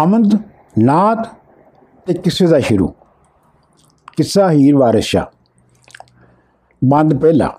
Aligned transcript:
ਹਮਦ 0.00 0.36
ਨਾਤ 0.78 1.26
ਤੇ 2.06 2.14
ਕਿਸੇ 2.14 2.46
ਦਾ 2.46 2.58
ਸ਼ੁਰੂ 2.60 2.92
ਕਿੱਸਾ 4.16 4.50
ਹੀਰ 4.50 4.76
ਵਾਰਿਸ 4.76 5.04
ਸ਼ਾਹ 5.04 5.26
ਬੰਦ 6.82 7.14
ਪਹਿਲਾ 7.14 7.50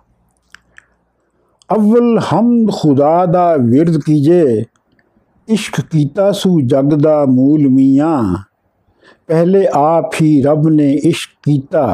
ਅਵਲ 1.69 2.19
ਹਮਦ 2.33 2.71
ਖੁਦਾ 2.71 3.25
ਦਾ 3.25 3.55
ਵਿਰਦ 3.55 3.99
ਕੀਜੇ 4.01 4.65
ਇਸ਼ਕ 5.47 5.79
ਕੀਤਾ 5.81 6.31
ਸੂ 6.31 6.59
ਜਗ 6.61 6.93
ਦਾ 6.93 7.23
ਮੂਲ 7.25 7.67
ਮੀਆਂ 7.67 8.17
ਪਹਿਲੇ 9.27 9.65
ਆਪ 9.75 10.13
ਹੀ 10.21 10.41
ਰੱਬ 10.41 10.67
ਨੇ 10.69 10.91
ਇਸ਼ਕ 10.93 11.31
ਕੀਤਾ 11.43 11.85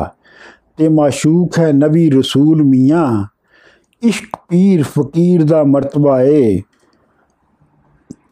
ਤੇ 0.77 0.89
ਮਾਸ਼ੂਕ 0.89 1.59
ਹੈ 1.59 1.71
ਨਬੀ 1.71 2.09
ਰਸੂਲ 2.09 2.63
ਮੀਆਂ 2.63 3.05
ਇਸ਼ਕ 4.03 4.37
ਪੀਰ 4.49 4.83
ਫਕੀਰ 4.83 5.43
ਦਾ 5.43 5.63
ਮਰਤਬਾ 5.63 6.21
ਏ 6.21 6.61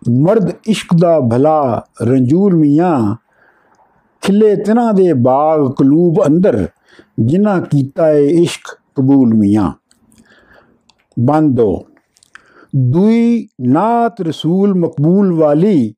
ਮਰਦ 0.10 0.52
ਇਸ਼ਕ 0.68 0.88
ਦਾ 1.02 1.20
ਭਲਾ 1.20 1.84
ਰੰਜੂਰ 2.04 2.56
ਮੀਆਂ, 2.56 3.16
ਖਿਲੇ 4.22 4.56
ਤਿਨਾਂ 4.56 4.94
ਦੇ 4.94 5.14
ਬਾਗ 5.14 5.72
ਕਲੂਬ 5.72 6.26
ਅੰਦਰ, 6.28 6.68
ਜਿਨ੍ਹਾਂ 7.20 7.62
ਕੀਤਾ 7.62 8.10
ਏ 8.12 8.28
ਇਸ਼ਕ 8.28 8.78
ਕਬੂਲ 8.96 9.34
ਮੀਆਂ। 9.34 9.72
ਬੰਦੋ, 11.20 11.84
ਦੁਈ 12.76 13.48
ਨਾਤ 13.62 14.22
ਰਸੂਲ 14.22 14.74
ਮਕਬੂਲ 14.74 15.34
ਵਾਲੀ, 15.34 15.94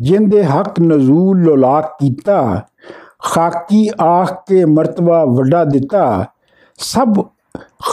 ਜਿੰਦੇ 0.00 0.44
ਹੱਕ 0.44 0.80
ਨਜ਼ੂਲ 0.80 1.42
ਲੋਲਾਕ 1.42 1.96
ਕੀਤਾ, 2.00 2.66
ਖਾਕੀ 3.22 3.88
ਆਖ 4.00 4.32
ਕੇ 4.48 4.64
ਮਰਤਬਾ 4.64 5.24
ਵੱਡਾ 5.24 5.64
ਦਿੱਤਾ, 5.64 6.24
ਸਭ 6.78 7.22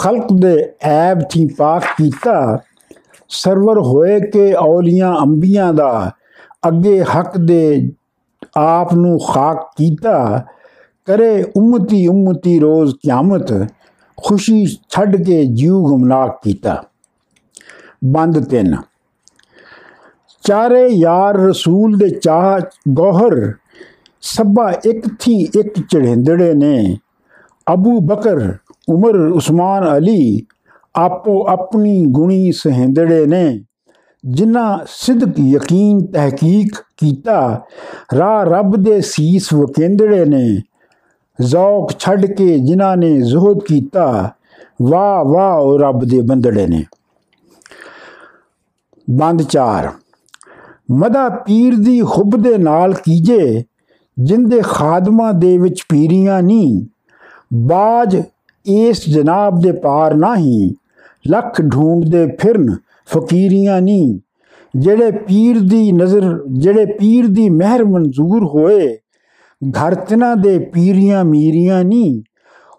ਖਲਕ 0.02 0.26
ਦੇ 0.40 0.72
ਐਬ 0.82 1.20
ਥੀ 1.30 1.46
ਪਾਕ 1.46 1.82
ਕੀਤਾ 1.98 2.58
ਸਰਵਰ 3.34 3.78
ਹੋਏ 3.78 4.20
ਕਿ 4.20 4.54
ਔਲੀਆਂ 4.54 5.16
ਅੰਬੀਆਂ 5.16 5.74
ਦਾ 5.74 6.10
ਅੱਗੇ 6.68 7.02
ਹੱਕ 7.02 7.38
ਦੇ 7.38 7.92
ਆਪ 8.56 8.94
ਨੂੰ 8.94 9.18
ਖਾਕ 9.18 9.70
ਕੀਤਾ, 9.76 10.44
ਕਰੇ 11.04 11.44
ਉਮਤੀ 11.56 12.06
ਉਮਤੀ 12.06 12.58
ਰੋਜ਼ 12.58 12.94
ਕਿਆਮਤ, 12.94 13.52
ਖੁਸ਼ੀ 14.16 14.66
ਛੱਡ 14.66 15.24
ਕੇ 15.24 15.44
ਜੀਉ 15.44 15.84
ਗਮਨਾਕ 15.84 16.40
ਕੀਤਾ। 16.44 16.84
ਬੰਦ 18.04 18.48
ਤਿੰਨ। 18.48 18.76
ਚਾਰੇ 20.42 20.86
ਯਾਰ 20.86 21.34
ਰਸੂਲ 21.34 21.98
ਦੇ 21.98 22.08
ਚਾਹ 22.10 22.60
ਗੋਹਰ 22.88 23.52
ਸਭਾ 24.20 24.72
ਇੱਕ 24.86 25.08
ਥੀ 25.20 25.48
ਇੱਕ 25.60 25.80
ਚੜਿੰਦੜੇ 25.80 26.54
ਨੇ। 26.54 26.98
ਅਬੂ 27.72 28.00
ਬਕਰ, 28.00 28.52
ਉਮਰ, 28.88 29.16
ਉਸਮਾਨ 29.16 29.96
ਅਲੀ 29.96 30.42
ਆਪੋ 30.94 31.44
ਆਪਣੀ 31.48 32.04
ਗੁਣੀ 32.06 32.52
ਸਹਿੰਦੜੇ 32.52 33.26
ਨੇ, 33.26 33.64
ਜਿਨ੍ਹਾਂ 34.24 34.78
ਸਿਦਕ 34.88 35.40
ਯਕੀਨ 35.40 36.06
ਤਹਿਕੀਕ 36.06 36.74
ਕੀਤਾ, 36.96 37.64
ਰਾਹ 38.18 38.44
ਰੱਬ 38.44 38.76
ਦੇ 38.76 39.00
ਸੀਸ 39.00 39.52
ਵਕੇਂਦੜੇ 39.54 40.24
ਨੇ, 40.24 40.62
ਜ਼ੌਕ 41.40 41.92
ਛੱਡ 41.98 42.26
ਕੇ 42.26 42.58
ਜਿਨ੍ਹਾਂ 42.58 42.96
ਨੇ 42.96 43.20
ਜ਼ੁਹਦ 43.20 43.60
ਕੀਤਾ, 43.62 44.30
ਵਾਹ 44.82 45.24
ਵਾਹ 45.24 45.58
ਉਹ 45.58 45.78
ਰੱਬ 45.78 46.04
ਦੇ 46.04 46.20
ਬੰਦੜੇ 46.20 46.66
ਨੇ। 46.66 46.84
ਬੰਦ 49.10 49.42
ਚਾਰ, 49.42 49.90
ਮਦਾ 50.90 51.28
ਪੀਰ 51.28 51.76
ਦੀ 51.76 52.00
ਹੁਬ 52.02 52.36
ਦੇ 52.42 52.58
ਨਾਲ 52.58 52.94
ਕੀਜੇ, 52.94 53.64
ਜਿੰਦੇ 54.18 54.60
ਖਾਦਮਾਂ 54.64 55.32
ਦੇ 55.32 55.58
ਵਿੱਚ 55.58 55.82
ਪੀਰੀਆਂ 55.88 56.42
ਨਹੀਂ 56.42 56.86
ਬਾਜ 57.54 58.22
ਇਸ 58.66 59.08
ਜਨਾਬ 59.08 59.60
ਦੇ 59.60 59.72
ਪਾਰ 59.72 60.14
ਨਹੀਂ 60.14 60.70
ਲੱਖ 61.30 61.60
ਢੂੰਡਦੇ 61.62 62.26
ਫਿਰਨ 62.40 62.76
ਫਕੀਰੀਆਂ 63.06 63.80
ਨਹੀਂ 63.82 64.18
ਜਿਹੜੇ 64.76 65.10
ਪੀਰ 65.10 65.58
ਦੀ 65.60 65.92
ਨਜ਼ਰ, 65.92 66.42
ਜਿਹੜੇ 66.52 66.84
ਪੀਰ 66.84 67.26
ਦੀ 67.26 67.48
ਮਹਿਰ 67.48 67.84
ਮਨਜ਼ੂਰ 67.84 68.44
ਹੋਏ, 68.44 68.96
ਘਰ 69.62 69.94
ਤਿਨਾਂ 69.94 70.36
ਦੇ 70.36 70.58
ਪੀਰੀਆਂ 70.58 71.24
ਮੀਰੀਆਂ 71.24 71.84
ਨਹੀਂ 71.84 72.22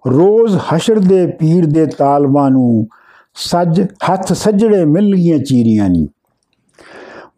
ਰੋਜ਼ 0.10 0.58
ਹਸ਼ਰ 0.74 1.00
ਦੇ 1.00 1.26
ਪੀਰ 1.28 1.66
ਦੇ 1.66 1.86
ਤਾਲਬਾਂ 1.86 2.50
ਨੂੰ 2.52 2.88
ਸੱਜ 3.36 3.82
ਹੱਥ 3.82 4.34
ਸੱਜੜੇ 4.34 4.84
ਮਿਲ 4.86 5.16
ਗਈਆਂ 5.16 5.40
ਚੀਰੀਆਂ 5.40 5.90
ਨਹੀਂ 5.90 6.08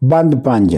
ਬੰਦ 0.04 0.34
ਪੰਜ। 0.36 0.76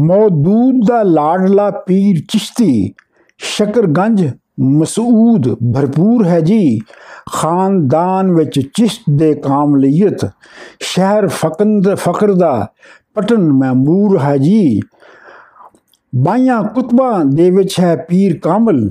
ਮੌਦੂਦ 0.00 0.86
ਦਾ 0.88 1.02
ਲਾਡਲਾ 1.02 1.70
ਪੀਰ 1.86 2.20
ਚਿਸ਼ਤੀ 2.28 2.94
ਸ਼ਕਰਗੰਜ 3.38 4.30
ਮਸੂਦ 4.60 5.54
ਭਰਪੂਰ 5.74 6.26
ਹੈ 6.26 6.40
ਜੀ। 6.40 6.78
ਖਾਨਦਾਨ 7.32 8.32
ਵਿੱਚ 8.32 8.60
ਚਿਸ਼ਤ 8.60 9.02
ਦੇ 9.10 9.34
ਕਾਮਲੀਅਤ, 9.34 10.30
ਸ਼ਹਿਰ 10.80 11.28
ਫਕੰਦ 11.28 11.94
ਫਕਰ 11.94 12.32
ਦਾ 12.32 12.72
ਪਟਨ 13.14 13.52
ਮੈਮੂਰ 13.52 14.18
ਹੈ 14.18 14.36
ਜੀ। 14.36 14.80
ਬਾਈਆਂ 16.14 16.62
ਕੁਤਬਾਂ 16.62 17.24
ਦੇ 17.24 17.50
ਵਿੱਚ 17.50 17.80
ਹੈ 17.80 17.96
ਪੀਰ 17.96 18.38
ਕਾਮਲ, 18.38 18.90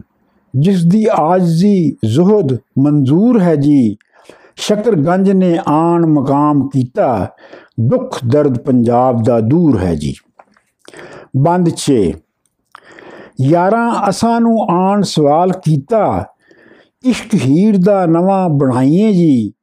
ਜਿਸ 0.55 0.85
ਦੀ 0.85 1.05
ਆਜਜ਼ੀ 1.11 1.97
ਜ਼ੁਹਦ 2.05 2.57
ਮਨਜ਼ੂਰ 2.79 3.41
ਹੈ 3.41 3.55
ਜੀ। 3.55 3.97
ਸ਼ਕਰਗੰਜ 4.55 5.31
ਨੇ 5.31 5.59
ਆਣ 5.67 6.05
ਮਕਾਮ 6.05 6.67
ਕੀਤਾ, 6.67 7.27
ਦੁੱਖ 7.79 8.19
ਦਰਦ 8.25 8.57
ਪੰਜਾਬ 8.57 9.23
ਦਾ 9.23 9.39
ਦੂਰ 9.39 9.79
ਹੈ 9.79 9.95
ਜੀ। 9.95 10.13
ਬੰਦ 11.37 11.69
6 11.77 12.24
ਯਾਰਾਂ, 13.41 14.09
ਅਸਾਂ 14.09 14.41
ਨੂੰ 14.41 14.57
ਆਣ 14.69 15.01
ਸਵਾਲ 15.01 15.51
ਕੀਤਾ, 15.51 16.25
ਇਸ਼ਕ 17.03 17.35
ਹੀਰ 17.35 17.77
ਦਾ 17.77 18.05
ਨਵਾਂ 18.05 18.49
ਬਣਾਈਏ 18.49 19.13
ਜੀ। 19.13 19.53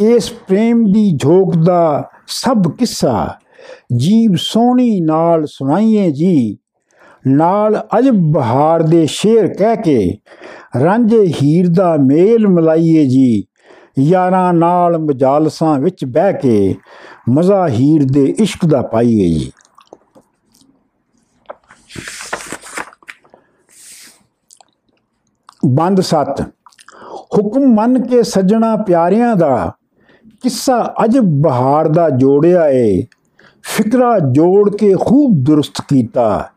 ਇਸ 0.00 0.30
ਪ੍ਰੇਮ 0.30 0.84
ਦੀ 0.84 1.16
ਝੋਕ 1.16 1.56
ਦਾ 1.56 2.10
ਸਭ 2.26 2.62
ਕਿੱਸਾ 2.78 3.34
ਜੀਬ 3.96 4.34
ਸੋਹਣੀ 4.36 5.00
ਨਾਲ 5.00 5.46
ਸੁਣਾਈਏ 5.46 6.10
ਜੀ। 6.10 6.58
ਨਾਲ 7.26 7.86
ਅਜਬ 7.98 8.14
ਬਹਾਰ 8.14 8.82
ਦੇ 8.82 9.06
ਸ਼ੇਰ 9.06 9.46
ਕਹਿ 9.54 9.76
ਕੇ, 9.76 10.18
ਰਾਂਝੇ 10.80 11.32
ਹੀਰ 11.42 11.68
ਦਾ 11.68 11.96
ਮੇਲ 11.96 12.48
ਮਲਾਈਏ 12.48 13.06
ਜੀ। 13.06 13.44
ਯਾਰਾਂ 13.98 14.52
ਨਾਲ 14.52 14.98
ਮਜਾਲਸਾਂ 14.98 15.78
ਵਿੱਚ 15.78 16.04
ਬਹਿ 16.04 16.32
ਕੇ, 16.32 16.74
ਮਜ਼ਾ 17.28 17.68
ਹੀਰ 17.68 18.04
ਦੇ 18.04 18.34
ਇਸ਼ਕ 18.38 18.66
ਦਾ 18.66 18.82
ਪਾਈਏ 18.82 19.28
ਜੀ। 19.28 19.52
ਬੰਦ 25.66 26.00
7 26.00 26.40
ਹੁਕਮ 27.34 27.66
ਮੰਨ 27.74 28.02
ਕੇ 28.02 28.22
ਸੱਜਣਾ 28.22 28.76
ਪਿਆਰਿਆਂ 28.76 29.34
ਦਾ, 29.36 29.72
ਕਿੱਸਾ 30.42 30.94
ਅਜਬ 31.04 31.24
ਬਹਾਰ 31.42 31.88
ਦਾ 31.88 32.08
ਜੋੜਿਆ 32.10 32.68
ਏ। 32.68 33.02
ਫਿਕਰਾ 33.62 34.18
ਜੋੜ 34.18 34.76
ਕੇ 34.76 34.94
ਖੂਬ 35.00 35.36
ਦੁਰਸਤ 35.44 35.80
ਕੀਤਾ, 35.88 36.48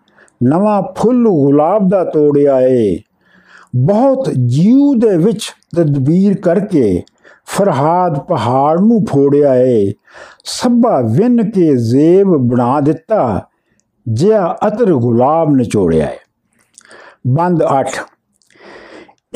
ਨਵਾਂ 0.44 0.82
ਫੁੱਲ 0.98 1.24
ਗੁਲਾਬ 1.24 1.90
ਦਾ 1.90 2.04
ਤੋੜਿਆ 2.04 2.60
ਏ। 2.62 3.00
ਬਹੁਤ 3.76 4.30
ਜੀਉ 4.46 4.94
ਦੇ 4.96 5.18
ਵਿੱਚ 5.18 5.52
ਤਦਬੀਰ 5.76 6.38
ਕਰਕੇ 6.38 7.04
ਫਰਹਾਦ 7.46 8.20
ਪਹਾੜ 8.20 8.80
ਨੂੰ 8.80 9.06
ਫੋੜਿਆ 9.06 9.56
ਏ। 9.56 9.94
ਸਭਾ 10.46 11.02
ਵਿੰਨ 11.02 11.52
ਕੇ 11.52 11.76
ਜ਼ੇਬ 11.76 12.28
ਬਣਾ 12.28 12.80
ਦਿੱਤਾ, 12.80 13.48
ਜਿਆ 14.08 14.56
ਅਤਰ 14.68 14.94
ਗੁਲਾਬ 14.94 15.56
ਨਿਚੋੜਿਆ 15.56 16.06
ਏ। 16.06 16.18
ਬੰਦ 17.28 17.64
8 17.64 17.90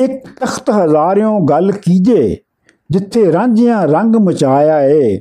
ਇੱਕ 0.00 0.26
ਤਖਤ 0.40 0.70
ਹਜ਼ਾਰਿਓਂ 0.70 1.40
ਗੱਲ 1.40 1.72
ਕੀਜੇ, 1.72 2.36
ਜਿੱਥੇ 2.90 3.32
ਰਾਂਝਿਆਂ 3.32 3.88
ਰੰਗ 3.88 4.16
ਮਚਾਇਆ 4.16 4.80
ਏ। 4.82 5.20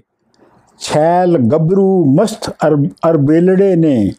ਛੈਲ 0.79 1.37
ਗੱਭਰੂ 1.37 2.05
ਮਸਤ 2.05 2.49
ਅਰਬੇਲੜੇ 3.09 3.75
ਨੇ, 3.75 4.11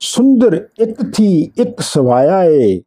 ਸੁੰਦਰ 0.00 0.68
ਇੱਕ 0.80 1.12
ਥੀ 1.14 1.50
ਇੱਕ 1.56 1.80
ਸਵਾਇਆ 1.80 2.44
ਏ। 2.44 2.80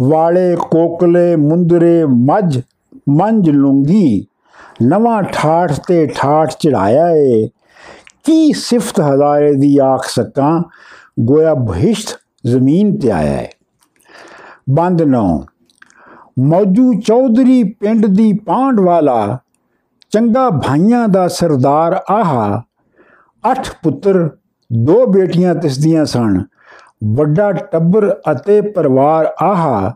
ਵਾਲੇ 0.00 0.56
ਕੋਕਲੇ 0.56 1.36
ਮੁੰਦਰੇ 1.36 2.04
ਮੱਝ 2.04 2.60
ਮੰਜ 3.08 3.50
ਲੁੰਗੀ, 3.50 4.26
ਨਵਾਂ 4.82 5.22
ਠਾਠ 5.22 5.80
ਤੇ 5.88 6.06
ਠਾਠ 6.06 6.52
ਚੜਾਇਆ 6.52 7.08
ਏ। 7.08 7.48
ਕੀ 8.24 8.52
ਸਿਫਤ 8.52 9.00
ਹਜ਼ਾਰੇ 9.00 9.54
ਦੀ 9.54 9.78
ਆਖ 9.82 10.08
ਸਕਾਂ, 10.08 10.62
ਗੋਇਆ 11.20 11.54
ਬਹਿਸ਼ਤ 11.54 12.08
ਜ਼ਮੀਨ 12.46 12.98
ਤੇ 12.98 13.10
ਆਇਆ 13.10 13.40
ਏ। 13.40 13.48
ਬੰਦ 14.70 15.02
ਨੌ। 15.02 15.40
ਮੌਜੂ 16.38 16.92
ਚੌਧਰੀ 17.00 17.62
ਪਿੰਡ 17.62 18.06
ਦੀ 18.06 18.32
ਪਾਂਡ 18.32 18.80
ਵਾਲਾ, 18.80 19.38
ਚੰਗਾ 20.10 20.50
ਭਾਈਆਂ 20.50 21.08
ਦਾ 21.08 21.28
ਸਰਦਾਰ 21.28 22.02
ਆਹਾ। 22.10 22.62
ਅੱਠ 23.50 23.68
ਪੁੱਤਰ, 23.82 24.30
ਦੋ 24.72 25.06
ਬੇਟੀਆਂ 25.06 25.54
ਤਿਸਦੀਆਂ 25.54 26.04
ਸਨ। 26.04 26.44
ਵੱਡਾ 27.04 27.52
ਟੱਬਰ 27.52 28.16
ਅਤੇ 28.32 28.60
ਪਰਿਵਾਰ 28.60 29.34
ਆਹਾ। 29.42 29.94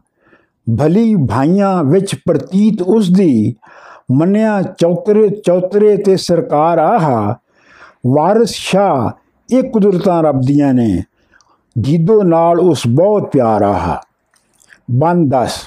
ਭਲੀ 0.79 1.15
ਭਾਈਆਂ 1.15 1.85
ਵਿੱਚ 1.85 2.15
ਪ੍ਰਤੀਤ 2.15 2.83
ਉਸ 2.83 3.11
ਦੀ 3.11 3.55
ਮੰਨਿਆ 4.13 4.63
ਚੌਤਰੇ 4.63 5.29
ਚੌਤਰੇ 5.29 5.97
ਤੇ 5.97 6.17
ਸਰਕਾਰ 6.17 6.79
ਆਹਾ। 6.79 7.37
ਵਾਰਿਸ 8.07 8.51
ਸ਼ਾ 8.51 9.13
ਇਹ 9.53 9.71
ਕੁਦਰਤਾਂ 9.71 10.23
ਰੱਬ 10.23 10.41
ਦੀਆਂ 10.47 10.75
ਨੇ। 10.75 11.03
ਜੀਦੋ 11.81 12.23
ਨਾਲ 12.23 12.61
ਉਸ 12.61 12.83
ਬਹੁਤ 12.89 13.23
ਪਿਆਰ 13.23 13.63
ਆਹਾ। 13.63 14.01
ਬੰਦ 14.91 15.31
10 15.31 15.61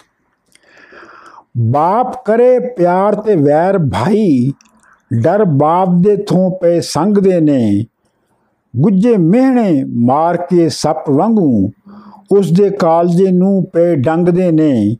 ਬਾਪ 1.56 2.14
ਕਰੇ 2.26 2.60
ਪਿਆਰ 2.60 3.16
ਤੇ 3.16 3.36
ਵੈਰ 3.36 3.78
ਭਾਈ, 3.78 4.52
ਡਰ 5.22 5.44
ਬਾਪ 5.46 5.90
ਦੇ 6.02 6.16
ਥੋਂ 6.18 6.50
ਪਏ 6.52 6.80
ਸੰਗਦੇ 6.80 7.40
ਨੇ। 7.42 7.86
ਗੁੱਜੇ 8.74 9.18
ਮਿਹਣੇ 9.18 9.84
ਮਾਰ 10.06 10.38
ਕੇ 10.38 10.70
ਸੱਪ 10.70 11.10
ਵਾਂਗੂ 11.10 11.70
ਉਸ 12.32 12.52
ਦੇ 12.52 12.70
ਕਾਲਜੇ 12.70 13.32
ਨੂੰ 13.32 13.64
ਪੇ 13.74 13.96
ਡੰਗਦੇ 13.96 14.52
ਨੇ। 14.52 14.96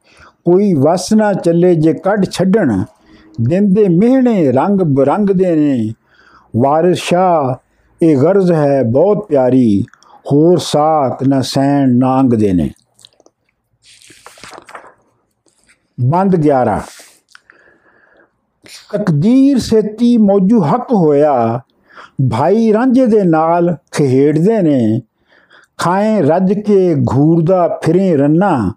ਕੋਈ 0.46 0.74
ਵਸ 0.74 1.14
ਨਾ 1.14 1.34
ਚੱਲੇ 1.34 1.74
ਜੇ 1.76 1.94
ਕੱਢ 1.94 2.26
ਛੱਡਣ, 2.26 2.84
ਦਿੰਦੇ 3.42 3.88
ਮਿਹਣੇ 3.90 4.52
ਰੰਗ 4.52 4.82
ਬਰੰਗ 4.82 5.30
ਦੇ 5.30 5.56
ਨੇ। 5.56 5.94
ਵਾਰਿਸ 6.58 6.98
ਸ਼ਾਹ, 6.98 7.54
ਇਹ 8.02 8.18
ਗਰਜ਼ 8.18 8.52
ਹੈ 8.52 8.84
ਬਹੁਤ 8.84 9.26
ਪਿਆਰੀ, 9.30 9.84
ਹੋਰ 10.32 10.58
ਸਾਕ 10.58 11.24
ਨਾ 11.24 11.42
ਸੈਣ 11.42 11.98
ਨਾ 11.98 12.20
ਅੰਗ 12.20 12.34
ਦੇ 12.34 12.54
ਨੇ। 12.54 12.70
ਬੰਦ 16.02 16.36
11 16.36 16.82
ਤਕਦੀਰ 18.94 19.60
ਸੇਤੀ 19.60 20.18
ਮੌਜੂ 20.18 20.64
ਹੱਕ 20.64 20.94
ਹੋਇਆ। 20.94 21.62
ਭਾਈ 22.32 22.74
ਰਾਂਝੇ 22.74 23.06
ਦੇ 23.06 23.24
ਨਾਲ 23.24 23.78
ਖੇਡਦੇ 23.92 24.62
ਨੇ। 24.62 25.02
ਖਾਏ 25.78 26.22
ਰੱਜ 26.22 26.54
ਕੇ 26.54 26.96
ਘੂਰਦਾ 26.96 27.80
ਫਿਰੇ 27.84 28.18
ਰੰਨਾ। 28.18 28.74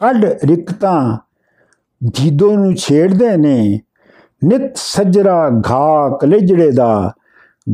ਕੱਢ 0.00 0.24
ਰਿਕਤਾਂ 0.24 1.18
ਜੀਦੋ 2.14 2.56
ਨੂੰ 2.56 2.74
ਛੇੜਦੇ 2.74 3.36
ਨੇ। 3.36 3.80
ਨਿਤ 4.44 4.72
ਸਜਰਾ 4.76 5.50
ਘਾ 5.70 6.18
ਕਲੇਜੜੇ 6.20 6.70
ਦਾ। 6.70 7.12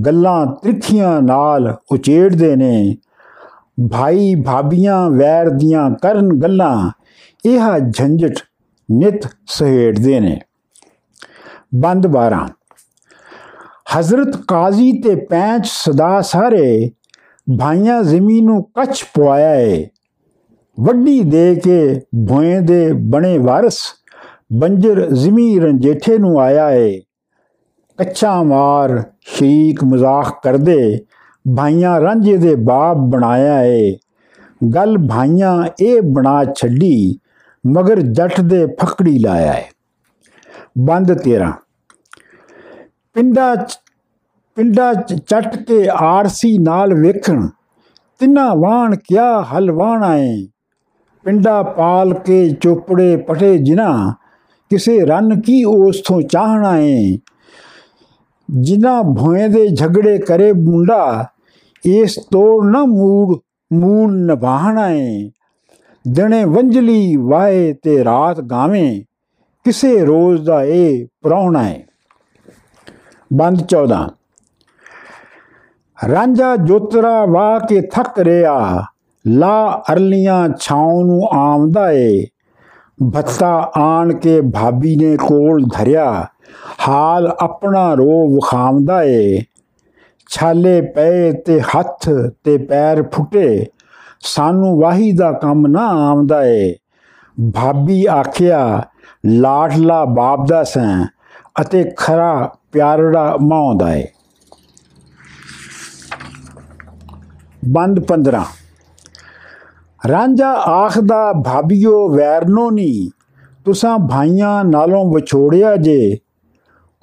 ਗੱਲਾਂ 0.06 0.46
ਤ੍ਰਿਖੀਆਂ 0.46 1.23
ਨਾਲ 1.23 1.76
ਉਚੇੜਦੇ 1.93 2.56
ਨੇ। 2.56 2.96
ਭਾਈ 3.93 4.34
ਭਾਬੀਆਂ 4.46 5.11
ਵੈਰ 5.11 5.50
ਦੀਆਂ 5.50 5.90
ਕਰਨ 5.90 6.28
ਗੱਲਾਂ। 6.43 6.90
ਇਹ 7.46 7.61
ਝੰਜਟ 7.94 8.34
ਨਿਤ 8.92 9.26
ਸਹੇੜਦੇ 9.46 10.20
ਨੇ। 10.20 10.40
ਬੰਦ 11.75 12.06
12 12.06 12.48
ਹਜ਼ਰਤ 13.98 14.37
ਕਾਜ਼ੀ 14.37 14.92
ਤੇ 15.00 15.14
ਪੈਂਚ 15.14 15.66
ਸਦਾ 15.66 16.20
ਸਾਰੇ 16.20 16.90
ਭਾਈਆਂ 17.58 18.02
ਜ਼ਮੀਨ 18.02 18.44
ਨੂੰ 18.44 18.62
ਕੱਚ 18.62 19.04
ਪਵਾਇਆ 19.14 19.54
ਏ। 19.54 19.88
ਵੱਡੀ 20.81 21.22
ਦੇ 21.22 21.54
ਕੇ 21.54 22.00
ਭੋਏ 22.28 22.60
ਦੇ 22.60 22.92
ਬਣੇ 22.92 23.38
ਵਾਰਸ 23.38 23.78
ਬੰਜਰ 24.52 25.10
ਜ਼ਮੀ 25.10 25.60
ਰੰਜੇਠੇ 25.60 26.19
ਨੂੰ 26.19 26.40
ਆਇਆ 26.40 26.70
ਏ। 26.70 27.00
ਕੱਚਾ 27.98 28.42
ਮਾਰ 28.42 29.02
ਸ਼ਰੀਕ 29.20 29.84
ਮਜ਼ਾਕ 29.84 30.42
ਕਰਦੇ 30.42 30.98
ਭਾਈਆਂ 31.56 32.00
ਰਾਂਝੇ 32.00 32.37
ਦੇ 32.37 32.54
ਬਾਪ 32.54 32.96
ਬਣਾਇਆ 32.96 33.62
ਏ। 33.62 33.96
ਗੱਲ 34.75 34.98
ਭਾਈਆਂ 34.98 35.64
ਇਹ 35.81 36.02
ਬਣਾ 36.02 36.44
ਛੱਡੀ 36.44 37.19
ਮਗਰ 37.65 38.01
ਜੱਟ 38.01 38.41
ਦੇ 38.41 38.67
ਫਕੜੀ 38.83 39.19
ਲਾਇਆ 39.19 39.53
ਏ। 39.55 39.65
ਬੰਦ 40.79 41.12
13 41.23 41.51
ਪਿੰਡਾ 43.15 43.55
ਪਿੰਡਾ 44.57 44.93
ਚੱਟ 44.95 45.57
ਕੇ 45.57 45.89
ਆਰਸੀ 45.93 46.57
ਨਾਲ 46.59 46.95
ਵੇਖਣ, 46.95 47.47
ਤਿੰਨਾ 48.21 48.53
ਵਾਣ 48.55 48.97
ਕਿਆ 48.97 49.43
ਹਲਵਾਣ 49.43 50.05
ਆਏ 50.05 50.47
ਪਿੰਡਾ 51.25 51.62
ਪਾਲ 51.62 52.15
ਕੇ 52.15 52.49
ਚੋਪੜੇ 52.51 53.17
ਪਟੇ 53.17 53.57
ਜਿਨਾ 53.59 54.15
ਕਿਸੇ 54.71 54.99
ਰਨ 55.01 55.41
ਕੀ 55.41 55.65
ਉਸ 55.65 56.01
ਤੋਂ 56.01 56.21
ਚਾਹਣਾ 56.23 56.77
ਏ। 56.79 57.19
ਜਿਨਾ 58.49 59.03
ਭੋਏ 59.03 59.49
ਦੇ 59.49 59.69
ਝਗੜੇ 59.69 60.19
ਕਰੇ 60.19 60.53
ਮੁੰਡਾ, 60.53 61.27
ਇਸ 61.85 62.19
ਤੋੜ 62.31 62.65
ਨਾ 62.67 62.85
ਮੂੜ 62.85 63.37
ਮੂਲ 63.73 64.17
ਨਿਭਾਣਾ 64.27 64.89
ਏ। 64.91 65.31
ਦਿਨੇ 66.08 66.44
ਵੰਜਲੀ 66.44 67.17
ਵਾਏ 67.17 67.73
ਤੇ 67.73 68.05
ਰਾਤ 68.05 68.41
ਗਾਵੇਂ, 68.41 69.02
ਕਿਸੇ 69.64 70.05
ਰੋਜ਼ 70.05 70.47
ਦਾ 70.47 70.64
ਇਹ 70.64 71.06
ਪ੍ਰਾਹੁਣਾ 71.23 71.69
ਏ 71.69 71.82
ਬੰਦ 73.32 73.62
14 73.62 74.08
ਰਾਂਝਾ 76.12 76.56
ਜੋਤਰਾ 76.56 77.25
ਵਾ 77.25 77.58
ਕੇ 77.58 77.81
ਥੱਕ 77.81 78.19
ਰਿਆ 78.19 78.82
ਲਾ 79.26 79.82
ਅਰਲੀਆਂ 79.93 80.49
ਛਾਉ 80.61 81.02
ਨੂੰ 81.02 81.20
ਆਮਦਾ 81.32 81.93
ਏ। 81.93 82.26
ਭੱਤਾ 83.14 83.73
ਆਣ 83.76 84.14
ਕੇ 84.14 84.41
ਭਾਬੀ 84.41 84.97
ਨੇ 84.97 85.17
ਕੋਲ 85.17 85.64
ਧਰਿਆ, 85.64 86.26
ਹਾਲ 86.88 87.37
ਆਪਣਾ 87.41 87.94
ਰੋ 87.94 88.35
ਵਿਖਾਉਂਦਾ 88.35 89.02
ਏ। 89.02 89.41
ਛਾਲੇ 90.29 90.81
ਪਏ 90.81 91.32
ਤੇ 91.32 91.61
ਹੱਥ 91.61 92.08
ਤੇ 92.44 92.58
ਪੈਰ 92.58 93.02
ਫੁੱਟੇ 93.02 93.67
ਸਾਨੂੰ 94.20 94.81
ਵਾਹੀ 94.81 95.12
ਦਾ 95.12 95.32
ਕੰਮ 95.32 95.67
ਨਾ 95.67 95.87
ਆਉਂਦਾ 95.87 96.44
ਏ। 96.44 96.75
ਭਾਬੀ 97.55 98.06
ਆਖਿਆ, 98.06 98.82
ਲਾਡਲਾ 99.26 100.05
ਬਾਪ 100.05 100.49
ਦਾ 100.49 100.64
ਸੈਂ 100.64 101.06
ਅਤੇ 101.61 101.93
ਖਰਾ 101.96 102.55
ਪਿਆਰੜਾ 102.72 103.37
ਮਾਉਂਦਾ 103.40 103.94
ਏ। 103.94 104.06
ਬੰਦ 107.69 108.00
15 108.00 108.44
ਰਾਂਝਾ 110.08 110.52
ਆਖਦਾ, 110.52 111.32
ਭਾਬੀਓ 111.32 112.08
ਵੈਰਨੋ 112.08 112.70
ਨੀ, 112.70 113.11
ਤੁਸਾਂ 113.64 113.99
ਭਾਈਆਂ 113.99 114.64
ਨਾਲੋਂ 114.64 115.14
ਵਿਛੋੜਿਆ 115.14 115.76
ਜੇ। 115.76 116.19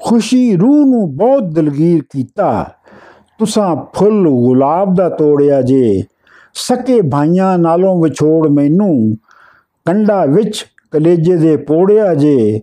ਖੁਸ਼ੀ 0.03 0.55
ਰੂਹ 0.55 0.85
ਨੂੰ 0.85 1.17
ਬਹੁਤ 1.17 1.43
ਦਿਲਗੀਰ 1.43 2.03
ਕੀਤਾ, 2.11 2.71
ਤੁਸਾਂ 3.39 3.75
ਫੁੱਲ 3.95 4.29
ਗੁਲਾਬ 4.29 4.95
ਦਾ 4.95 5.09
ਤੋੜਿਆ 5.09 5.61
ਜੇ। 5.61 6.03
ਸਕੇ 6.57 7.01
ਭਾਈਆਂ 7.01 7.57
ਨਾਲੋਂ 7.57 8.03
ਵਿਛੋੜ 8.03 8.47
ਮੈਨੂੰ। 8.47 9.15
ਕੰਡਾ 9.85 10.25
ਵਿੱਚ 10.25 10.65
ਕਲੇਜੇ 10.91 11.35
ਦੇ 11.35 11.57
ਪੋੜਿਆ 11.57 12.13
ਜੇ। 12.15 12.61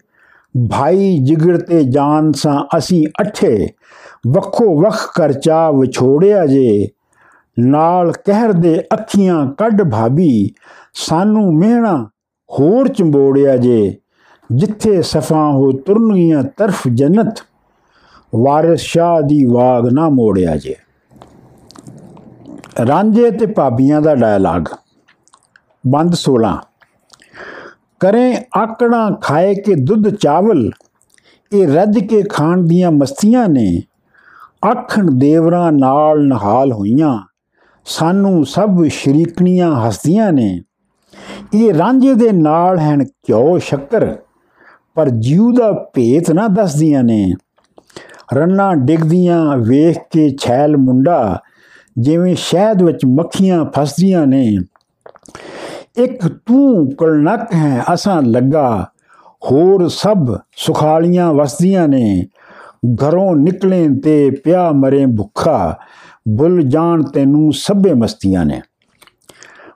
ਭਾਈ 0.71 1.19
ਜਿਗਰ 1.19 1.57
ਤੇ 1.57 1.85
ਜਾਨ 1.85 2.33
ਸਾਂ 2.33 2.79
ਅਸੀਂ 2.79 3.07
ਅਠੇ। 3.23 3.69
ਵੱਖੋ 4.29 4.81
ਵੱਖ 4.83 5.13
ਕਰ 5.15 5.33
ਚਾ 5.33 5.71
ਵਿਛੋੜਿਆ 5.71 6.47
ਜੇ। 6.47 6.89
ਨਾਲ 7.59 8.13
ਕਹਿਰ 8.13 8.53
ਦੇ 8.53 8.81
ਅੱਖੀਆਂ 8.93 9.53
ਕੱਢ 9.53 9.83
ਭਾਬੀ। 9.83 10.51
ਸਾਨੂੰ 10.95 11.55
ਮਿਹਣਾ 11.55 12.09
ਹੋਰ 12.59 12.89
ਚੰਬੋੜਿਆ 12.89 13.57
ਜੇ। 13.57 13.97
ਜਿੱਥੇ 14.53 15.03
ਸਫਾ 15.03 15.53
ਹੋ 15.53 15.73
ਤੁਰਨਗੀਆਂ 15.73 16.43
ਤਰਫ 16.43 16.89
ਜੰਨਤ। 16.95 17.35
ਵਾਰਿਸ 18.37 18.81
ਸ਼ਾਹ 18.81 19.23
ਦੀ 19.23 19.45
ਵਾਗ 19.45 19.89
ਨਾ 19.93 20.09
ਮੋੜਿਆ 20.09 20.57
ਜੇ। 20.57 20.75
ਰਾਂਝੇ 22.79 23.31
ਤੇ 23.31 23.47
ਭਾਬੀਆਂ 23.47 24.01
ਦਾ 24.03 24.15
ਡਾਇਲਾਗ 24.15 24.65
ਬੰਦ 25.87 26.15
16 26.15 26.55
ਕਰੇ 28.01 28.37
ਆਕਣਾ 28.57 29.11
ਖਾਏ 29.23 29.55
ਕੇ 29.55 29.75
ਦੁੱਧ 29.75 30.09
ਚਾਵਲ, 30.15 30.71
ਇਹ 31.53 31.69
ਰੱਜ 31.69 31.99
ਕੇ 31.99 32.23
ਖਾਣ 32.23 32.63
ਦੀਆਂ 32.63 32.91
ਮਸਤੀਆਂ 32.91 33.49
ਨੇ। 33.49 33.83
ਆਖਣ 34.67 35.11
ਦੇਵਰਾਂ 35.11 35.73
ਨਾਲ 35.73 36.27
ਨਹਾਲ 36.27 36.73
ਹੋਈਆਂ, 36.73 37.19
ਸਾਨੂੰ 37.85 38.45
ਸਭ 38.47 38.85
ਸ਼ਰੀਕਣੀਆਂ 38.89 39.75
ਹਸਦੀਆਂ 39.77 40.33
ਨੇ। 40.33 40.61
ਇਹ 41.55 41.75
ਰਾਂਝੇ 41.75 42.15
ਦੇ 42.15 42.33
ਨਾਲ 42.33 42.79
ਹਨ 42.79 43.05
ਕਿਉ 43.05 43.59
ਸ਼ੱਕਰ, 43.59 44.17
ਪਰ 44.95 45.11
ਜੀਉ 45.11 45.53
ਦਾ 45.53 45.73
ਭੇਤ 45.95 46.31
ਨਾ 46.31 46.49
ਦੱਸਦੀਆਂ 46.49 47.05
ਨੇ। 47.05 47.35
ਰੰਨਾ 48.35 48.75
ਡਿੱਗਦੀਆਂ 48.75 49.57
ਵੇਖ 49.57 49.99
ਕੇ 50.11 50.37
ਛੈਲ 50.41 50.77
ਮੁੰਡਾ 50.77 51.41
ਜਿਵੇਂ 51.99 52.35
ਸ਼ਹਿਦ 52.35 52.83
ਵਿੱਚ 52.83 53.05
ਮੱਖੀਆਂ 53.05 53.65
ਫਸਦੀਆਂ 53.65 54.27
ਨੇ, 54.27 54.59
ਇੱਕ 55.97 56.27
ਤੂੰ 56.29 56.91
ਕਲਨਕ 56.97 57.55
ਹੈ, 57.55 57.85
ਅਸਾਂ 57.95 58.23
ਲੱਗਾ, 58.23 58.87
ਹੋਰ 59.51 59.89
ਸਭ 59.89 60.37
ਸੁਖਾਲੀਆਂ 60.57 61.33
ਵਸਦੀਆਂ 61.35 61.89
ਨੇ। 61.89 62.27
ਘਰੋਂ 62.95 63.37
ਨਿਕਲੇ 63.37 63.89
ਤੇ 64.05 64.31
ਪਿਆ 64.31 64.73
ਮਰੇ 64.73 65.07
ਭੁੱਖਾ 65.07 65.79
ਭੁੱਲ 66.39 66.63
ਜਾਣ 66.63 67.03
ਤੈਨੂੰ 67.03 67.53
ਸਭੇ 67.53 67.95
ਮਸਤੀਆਂ 67.95 68.45
ਨੇ। 68.45 68.61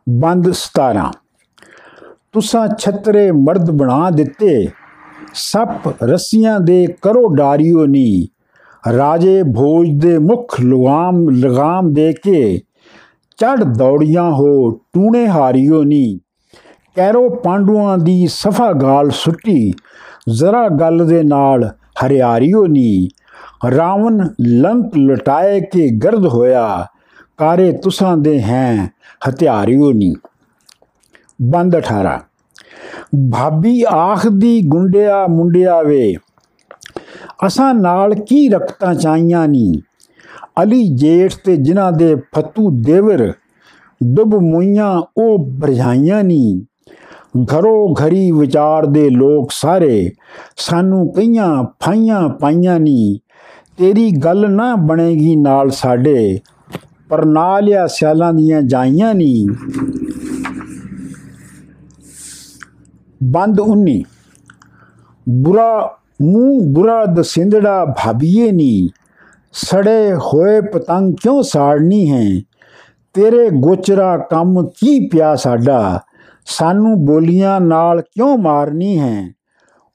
ਬੰਦ 0.08 0.50
17 0.52 1.12
ਤੁਸਾਂ 2.32 2.68
ਛਤਰੇ 2.78 3.30
ਮਰਦ 3.30 3.70
ਬਣਾ 3.70 4.10
ਦਿੱਤੇ, 4.10 4.68
ਸੱਪ 5.34 6.04
ਰੱਸੀਆਂ 6.04 6.60
ਦੇ 6.60 6.86
ਕਰੋ 7.02 7.34
ਡਾਰੀਓ 7.34 7.86
ਨੀ। 7.86 8.28
ਰਾਜੇ 8.96 9.42
ਭੋਜ 9.42 9.88
ਦੇ 9.92 10.18
ਮੁਖ 10.18 10.60
ਲਗਾਮ 10.60 11.28
ਲਗਾਮ 11.30 11.92
ਦੇ 11.92 12.12
ਕੇ 12.12 12.60
ਚੜ 13.38 13.64
ਦੌੜੀਆਂ 13.64 14.30
ਹੋ 14.30 14.70
ਟੂਣੇ 14.70 15.28
ਹਾਰੀਓ 15.28 15.82
ਨੀ। 15.82 16.20
ਕੈਰੋ 16.94 17.28
ਪਾਂਡੂਆਂ 17.28 17.98
ਦੀ 17.98 18.26
ਸਫਾ 18.26 18.72
ਗਾਲ 18.72 19.10
ਸੁੱਟੀ, 19.10 19.72
ਜ਼ਰਾ 20.28 20.68
ਗੱਲ 20.68 21.06
ਦੇ 21.06 21.22
ਨਾਲ 21.22 21.70
ਹਰਿਆਰੀਓ 22.04 22.66
ਨੀ। 22.66 23.08
ਰਾਵਣ 23.76 24.28
ਲੰਕ 24.40 24.96
ਲਟਾਏ 24.96 25.60
ਕੇ 25.60 25.88
ਗਰਦ 25.90 26.26
ਹੋਇਆ, 26.26 26.86
ਕਾਰੇ 27.36 27.72
ਤੁਸਾਂ 27.72 28.16
ਦੇ 28.16 28.42
ਹੈ 28.42 28.92
ਹਥਿਆਰਿਓ 29.28 29.92
ਨੀ। 29.92 30.14
ਬੰਦ 31.42 31.76
18 31.76 32.18
ਭਾਬੀ 33.32 33.84
ਆਖਦੀ 33.88 34.60
ਗੁੰਡਿਆ 34.66 35.26
ਮੁੰਡਿਆ 35.26 35.82
ਵੇ 35.82 36.14
ਅਸਾਂ 37.46 37.74
ਨਾਲ 37.74 38.14
ਕੀ 38.14 38.48
ਰਖਤਾਂ 38.48 38.94
ਚਾਈਆਂ 38.94 39.48
ਨੀ? 39.48 39.82
ਅਲੀ 40.62 40.88
ਜੇਠ 40.88 41.34
ਤੇ 41.44 41.56
ਜਿਨ੍ਹਾਂ 41.56 41.92
ਦੇ 41.92 42.14
ਫਤੂ 42.14 42.70
ਦੇਵਰ 42.70 43.32
ਡੁੱਬ 44.04 44.34
ਮੁਈਆਂ 44.34 45.02
ਉਹ 45.16 45.38
ਬਰਝਾਈਆਂ 45.38 46.24
ਨੀ। 46.24 46.64
ਘਰੋ 47.44 47.94
ਘਰੀ 47.94 48.30
ਵਿਚਾਰ 48.30 48.86
ਦੇ 48.86 49.10
ਲੋਕ 49.10 49.52
ਸਾਰੇ 49.52 50.10
ਸਾਨੂੰ 50.56 51.12
ਕਈਆਂ 51.12 51.64
ਫਾਈਆਂ 51.84 52.28
ਪਾਈਆਂ 52.28 52.80
ਨੀ। 52.80 53.18
ਤੇਰੀ 53.76 54.10
ਗੱਲ 54.10 54.50
ਨਾ 54.50 54.76
ਬਣੇਗੀ 54.76 55.36
ਨਾਲ 55.36 55.70
ਸਾਡੇ, 55.70 56.40
ਪਰ 57.08 57.24
ਨਾ 57.24 57.60
ਲਿਆ 57.60 57.86
ਸਿਆਲਾਂ 57.86 58.32
ਦੀਆਂ 58.32 58.62
ਜਾਈਆਂ 58.62 59.14
ਨਹੀਂ 59.14 59.46
ਬੰਦ 63.22 63.60
19 63.60 64.02
ਬੁਰਾ 65.28 65.97
ਮੂੰਹ 66.22 66.66
ਬੁਰਾ 66.66 67.04
ਦਸਿੰਦੜਾ 67.04 67.84
ਭਾਬੀਏ 67.84 68.50
ਨੀ। 68.52 68.88
ਸੜੇ 69.52 70.14
ਹੋਏ 70.14 70.60
ਪਤੰਗ 70.60 71.14
ਕਿਉਂ 71.22 71.42
ਸਾੜਨੀ 71.42 72.10
ਹੈ? 72.10 72.42
ਤੇਰੇ 73.14 73.50
ਗੋਚਰਾ 73.50 74.16
ਕੰਮ 74.16 74.66
ਕੀ 74.66 75.08
ਪਿਆ 75.08 75.34
ਸਾਡਾ? 75.34 76.00
ਸਾਨੂੰ 76.46 77.04
ਬੋਲੀਆਂ 77.04 77.60
ਨਾਲ 77.60 78.00
ਕਿਉਂ 78.00 78.38
ਮਾਰਨੀ 78.38 78.98
ਹੈ? 78.98 79.32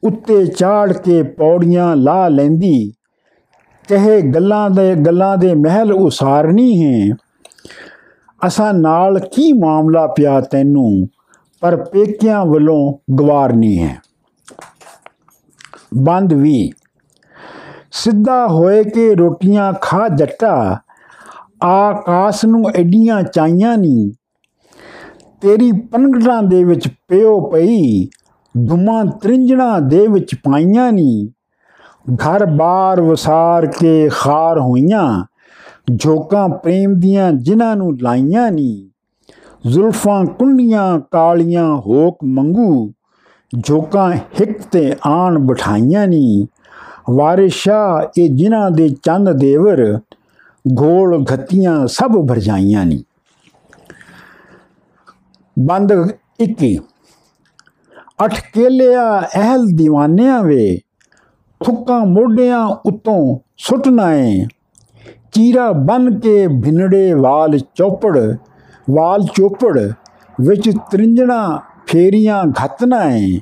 ਉੱਤੇ 0.04 0.46
ਚਾੜ 0.46 0.94
ਕੇ 0.94 1.24
ਪੌੜੀਆਂ 1.24 1.96
ਲਾ 1.96 2.28
ਲੈਂਦੀ। 2.28 2.94
ਕਹੇ 3.90 4.22
ਗੱਲਾਂ 4.22 4.70
ਦੇ 4.70 4.96
ਗੱਲਾਂ 4.96 5.38
ਦੇ 5.38 5.54
ਮਹਿਲ 5.54 5.94
ਉਸਾਰਨੀ 5.94 6.86
ਹੈ। 6.86 7.16
ਅਸਾਂ 8.48 8.74
ਨਾਲ 8.74 9.20
ਕੀ 9.20 9.54
ਮਾਮਲਾ 9.54 10.08
ਪਿਆ 10.08 10.42
ਤੈਨੂੰ? 10.42 11.08
ਪਰ 11.62 11.76
ਪੇਕਿਆਂ 11.76 12.46
ਵੱਲੋਂ 12.46 13.14
ਗਵਾਰਨੀ 13.16 13.80
ਹੈ। 13.84 13.98
ਬੰਦ 15.98 16.34
ਵੀ। 16.34 16.72
ਸਿੱਧਾ 17.92 18.48
ਹੋਏ 18.48 18.84
ਕਿ 18.84 19.16
ਰੋਟੀਆਂ 19.16 19.74
ਖਾ 19.82 20.08
ਜੱਟਾ, 20.08 20.78
ਆਕਾਸ 21.64 22.46
ਨੂੰ 22.46 22.64
ਐਡੀਆਂ 22.76 23.24
ਚਾਈਆਂ 23.24 23.78
ਨਹੀਂ 23.78 24.12
ਤੇਰੀ 25.42 25.72
ਪਨਗੜਾਂ 25.72 26.44
ਦੇ 26.44 26.64
ਵਿੱਚ 26.64 26.88
ਪਿਓ 27.08 27.40
ਪਈ 27.52 28.06
ਧੁਮਾਂ 28.68 29.06
ਤ੍ਰਿੰਜਣਾ 29.06 29.80
ਦੇ 29.80 30.08
ਵਿੱਚ 30.08 30.36
ਪਾਈਆਂ 30.36 30.92
ਨਹੀਂ 30.92 31.28
ਘਰ 32.14 32.46
ਬਾਰ 32.46 33.02
ਵਸਾਰ 33.02 33.66
ਕੇ 33.66 34.10
ਖਾਰ 34.10 34.60
ਹੋਈਆਂ 34.60 35.26
ਝੋਕਾਂ 36.00 36.50
ਪ੍ਰੇਮ 36.50 36.94
ਦੀਆਂ 36.94 37.32
ਜਿਨ੍ਹਾਂ 37.32 37.76
ਨੂੰ 37.76 37.98
ਲਾਈਆਂ 38.02 38.52
ਨਹੀਂ 38.52 38.90
ਜ਼ੁਲਫਾਂ 39.70 40.26
ਕੁੰਡੀਆਂ 40.26 41.00
ਕਾਲੀਆਂ 41.12 41.76
ਹੋਕ 41.76 42.18
ਮੰਗੂ 42.24 42.94
ਝੋਕਾਂ 43.66 44.14
ਹਿੱਕ 44.14 44.62
ਤੇ 44.62 44.96
ਆਣ 45.08 45.40
ਬਿਠਾਈਆਂ 45.40 46.08
ਨਹੀਂ 46.08 46.46
ਵਾਰਿਸ਼ਾ 47.14 48.12
ਇਹ 48.18 48.30
ਜਿਨ੍ਹਾਂ 48.30 48.72
ਦੇ 48.72 48.90
ਚੰਦ 48.90 49.32
ਦੇਵਰ 49.32 50.00
ਗੋਲ 50.74 51.26
ਘਤੀਆਂ 51.36 51.88
ਸਭ 51.88 52.28
ਭਰਜਾਈਆਂ 52.30 52.86
ਨਹੀਂ 52.86 53.04
ਬੰਦ 55.60 55.94
21 56.44 56.76
ਅਠ 58.26 58.42
ਕੇਲਿਆ 58.54 59.20
ਅਹਲ 59.20 59.64
دیਵਾਨਿਆਂ 59.64 60.44
ਵੇ 60.44 60.80
ਥੁੱਕਾਂ 61.66 62.06
ਮੋਢਿਆਂ 62.06 62.66
ਉਤੋਂ 62.66 63.40
ਸੁੱਟਣਾ 63.58 64.14
ਏ। 64.14 64.46
ਚੀਰਾ 65.34 65.72
ਬਨ 65.72 66.20
ਕੇ 66.20 66.48
ਭਿੰਨੜੇ 66.48 67.14
ਵਾਲ 67.14 67.60
ਚੌਪੜ, 67.60 68.36
ਵਾਲ 68.92 69.24
ਚੋਪੜ 69.24 69.80
ਵਿੱਚ 70.42 70.70
ਤ੍ਰਿੰਜਣਾ 70.92 71.62
ਫੇਰੀਆਂ 71.88 72.44
ਘਤਨਾ 72.46 73.04
ਏ। 73.04 73.40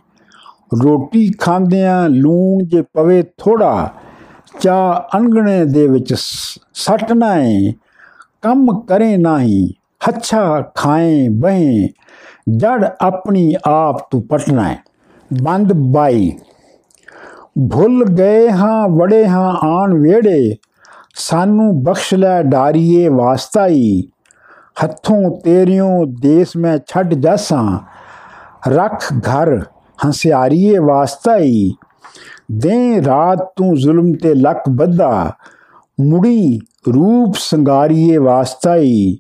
ਰੋਟੀ 0.84 1.32
ਖਾਂਦਿਆਂ 1.32 2.10
ਲੂਣ 2.10 2.64
ਜੇ 2.64 2.82
ਪਵੇ 2.82 3.24
ਥੋੜਾ 3.38 3.92
ਚਾ 4.60 5.08
ਅਣਗਣੇ 5.18 5.66
ਦੇ 5.66 5.88
ਵਿੱਚ 5.88 6.14
ਸੱਟਣਾ 6.74 7.38
ਏ। 7.38 7.74
ਕੰਮ 8.42 8.80
ਕਰੇ 8.80 9.18
ਨਹੀਂ, 9.18 9.68
ਹੱਛਾ 10.08 10.62
ਖਾਏ 10.76 11.28
ਬਹਿ। 11.30 11.88
ਜੜ 12.58 12.90
ਆਪਣੀ 13.02 13.54
ਆਪ 13.66 14.12
ਤੂੰ 14.12 14.28
ਪਟਣਾ 14.28 14.70
ਹੈ 14.70 14.84
ਬੰਦ 15.44 15.74
ਬਾਈ। 15.74 16.32
ਭੁੱਲ 17.72 18.06
ਗਏ 18.06 18.50
ਹਾਂ, 18.52 18.88
ਵੜੇ 18.88 19.28
ਹਾਂ 19.28 19.54
ਆਣ 19.54 19.94
ਵੇੜੇ 19.94 20.56
ਸਾਨੂੰ 21.16 21.84
ਬਖਸ਼ 21.84 22.14
ਲੈ 22.14 22.44
ਡਾਰੀਏ 22.44 23.08
ਵਾਸਤਾਈ। 23.08 24.04
ਹੱਥੋਂ 24.84 25.42
ਤੇਰਿਓ 25.42 26.06
ਦੇਸ 26.22 26.58
ਮੈਂ 26.58 26.78
ਛੱਡ 26.88 27.14
ਜਾਸਾਂ। 27.14 27.80
ਰੱਖ 28.68 29.14
ਘਰ 29.14 29.60
ਹੰਸਿਆਰੀਏ 30.06 30.78
ਵਾਸਤਾਈ। 30.78 31.72
ਦੇ 32.52 33.06
ਰਾਤ 33.06 33.54
ਤੂੰ 33.56 33.78
ਜ਼ੁਲਮ 33.78 34.14
ਤੇ 34.14 34.34
ਲੱਕ 34.34 34.70
ਬੱਧਾ। 34.70 35.32
ਮੁੜੀ 36.02 36.60
ਰੂਪ 36.88 37.34
ਸੰਗਾਰੀਏ 37.38 38.18
ਵਾਸਤਾਈ। 38.18 39.18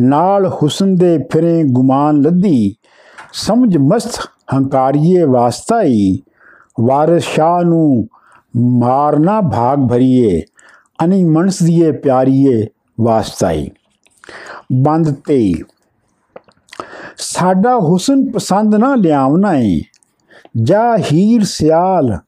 ਨਾਲ 0.00 0.48
ਹੁਸਨ 0.48 0.94
ਦੇ 0.94 1.18
ਫਿਰੇ 1.32 1.64
ਗੁਮਾਨ 1.64 2.20
ਲੱਦੀ। 2.20 2.74
ਸਮਝ 3.32 3.76
ਮਸਤ 3.76 4.20
ਹੰਕਾਰੀਏ 4.54 5.22
ਵਾਸਤਾਈ। 5.22 6.18
ਵਾਰਿਸ 6.80 7.24
ਸ਼ਾਹ 7.24 7.62
ਨੂੰ 7.62 8.06
ਮਾਰਨਾ 8.56 9.40
ਭਾਗ 9.40 9.78
ਭਰੀਏ। 9.90 10.42
ਅਨੀ 11.04 11.24
ਮਨਸ 11.24 11.62
ਦੀਏ 11.62 11.92
ਪਿਆਰੀਏ 11.92 12.66
ਵਾਸਤਾਈ। 13.00 13.70
ਬੰਦ 14.82 15.14
ਤੇ 15.26 15.52
ਸਾਡਾ 17.24 17.76
ਹੁਸਨ 17.76 18.30
ਪਸੰਦ 18.30 18.74
ਨਾ 18.74 18.94
ਲਿਆਵਣਾ 18.94 19.54
ਏ 19.54 19.80
ਜਾ 20.62 20.96
ਹੀਰ 20.96 21.44
ਸਿਆਲ 21.44 22.18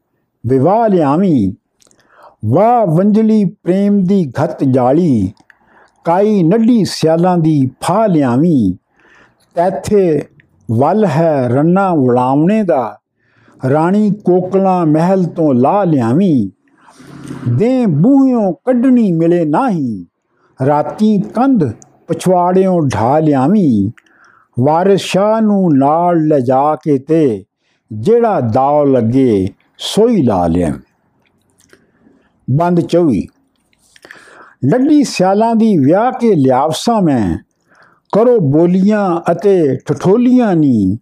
ਵਿਵਾਹ 0.47 0.89
ਲਿਆਵੀਂ। 0.89 1.53
ਵਾ 2.47 2.85
ਵੰਜਲੀ 2.85 3.45
ਪ੍ਰੇਮ 3.45 4.05
ਦੀ 4.05 4.33
ਘਤ 4.45 4.65
ਜਾਲੀ। 4.65 5.33
ਕਾਈ 6.05 6.43
ਨੱਡੀ 6.43 6.85
ਸਿਆਲਾਂ 6.85 7.39
ਦੀ 7.39 7.71
ਫਾ 7.81 8.07
ਲਿਆਵੀਂ। 8.07 8.75
ਤੈਥੇ 9.55 10.23
ਵੱਲ 10.71 11.07
ਹੈ 11.07 11.49
ਰੰਨਾ 11.49 11.95
ਵਲਾਵਣੇ 11.95 12.63
ਦਾ। 12.63 12.99
ਰਾਣੀ 13.71 14.11
ਕੋਕਲਾ 14.11 14.85
ਮਹਿਲ 14.85 15.25
ਤੋਂ 15.25 15.55
ਲਾ 15.55 15.85
ਲਿਆਵੀਂ। 15.85 16.51
ਦੇ 17.57 17.87
ਬੂਹਿਓਂ 17.87 18.53
ਕੱਢਣੀ 18.53 19.13
ਮਿਲੇ 19.13 19.45
ਨਹੀਂ। 19.45 20.05
ਰਾਤੀ 20.67 21.19
ਕੰਧ 21.19 21.73
ਪਛਵਾੜਿਓਂ 22.09 22.83
ਢਾ 22.83 23.19
ਲਿਆਵੀਂ। 23.19 23.91
ਵਾਰਿਸ 24.61 25.01
ਸ਼ਾਹ 25.01 25.41
ਨੂੰ 25.41 25.69
ਨਾਲ 25.77 26.27
ਲਿਜਾ 26.27 26.77
ਕੇ 26.77 26.99
ਤੇ 26.99 27.45
ਜਿਹੜਾ 27.93 28.41
ਦਾਉ 28.41 28.85
ਲੱਗੇ 28.85 29.49
ਸੋਈ 29.79 30.23
ਲਾ 30.23 30.47
ਲਿਆ। 30.47 30.73
ਬੰਦ 32.51 32.81
24 32.81 33.27
ਲੱਡੀ 34.65 35.05
ਸਿਆਲਾਂ 35.05 35.55
ਦੀ 35.55 35.79
ਵਿਆਹ 35.79 36.13
ਕੇ 36.13 36.35
ਲਿਆਵਸਾਂ 36.35 37.03
ਮੈਂ, 37.03 37.39
ਕਰੋ 38.13 38.39
ਬੋਲੀਆਂ 38.41 39.33
ਅਤੇ 39.33 39.77
ਠਠੋਲੀਆਂ 39.77 40.55
ਨੀ, 40.57 40.99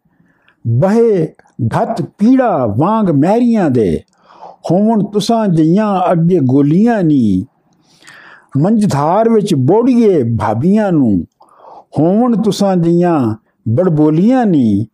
ਬਹੇ 0.67 1.35
ਘਤ 1.77 2.03
ਪੀੜਾ 2.03 2.67
ਵਾਂਗ 2.79 3.11
ਮਹਿਰੀਆਂ 3.11 3.71
ਦੇ, 3.71 4.01
ਹੋਵਣ 4.71 5.05
ਤੁਸਾਂ 5.05 5.47
ਜਈਆਂ 5.49 6.13
ਅੱਗੇ 6.13 6.39
ਗੋਲੀਆਂ 6.41 7.03
ਨੀ। 7.03 7.47
ਮੰਝਧਾਰ 8.57 9.29
ਵਿੱਚ 9.29 9.55
ਬੋੜੀਏ 9.55 10.23
ਭਾਬੀਆਂ 10.23 10.93
ਨੂੰ, 10.93 11.25
ਹੋਵਣ 11.99 12.43
ਤੁਸਾਂ 12.43 12.77
ਜਈਆਂ 12.77 13.35
ਬੜਬੋਲੀਆਂ 13.69 14.47
ਨੀ। 14.47 14.87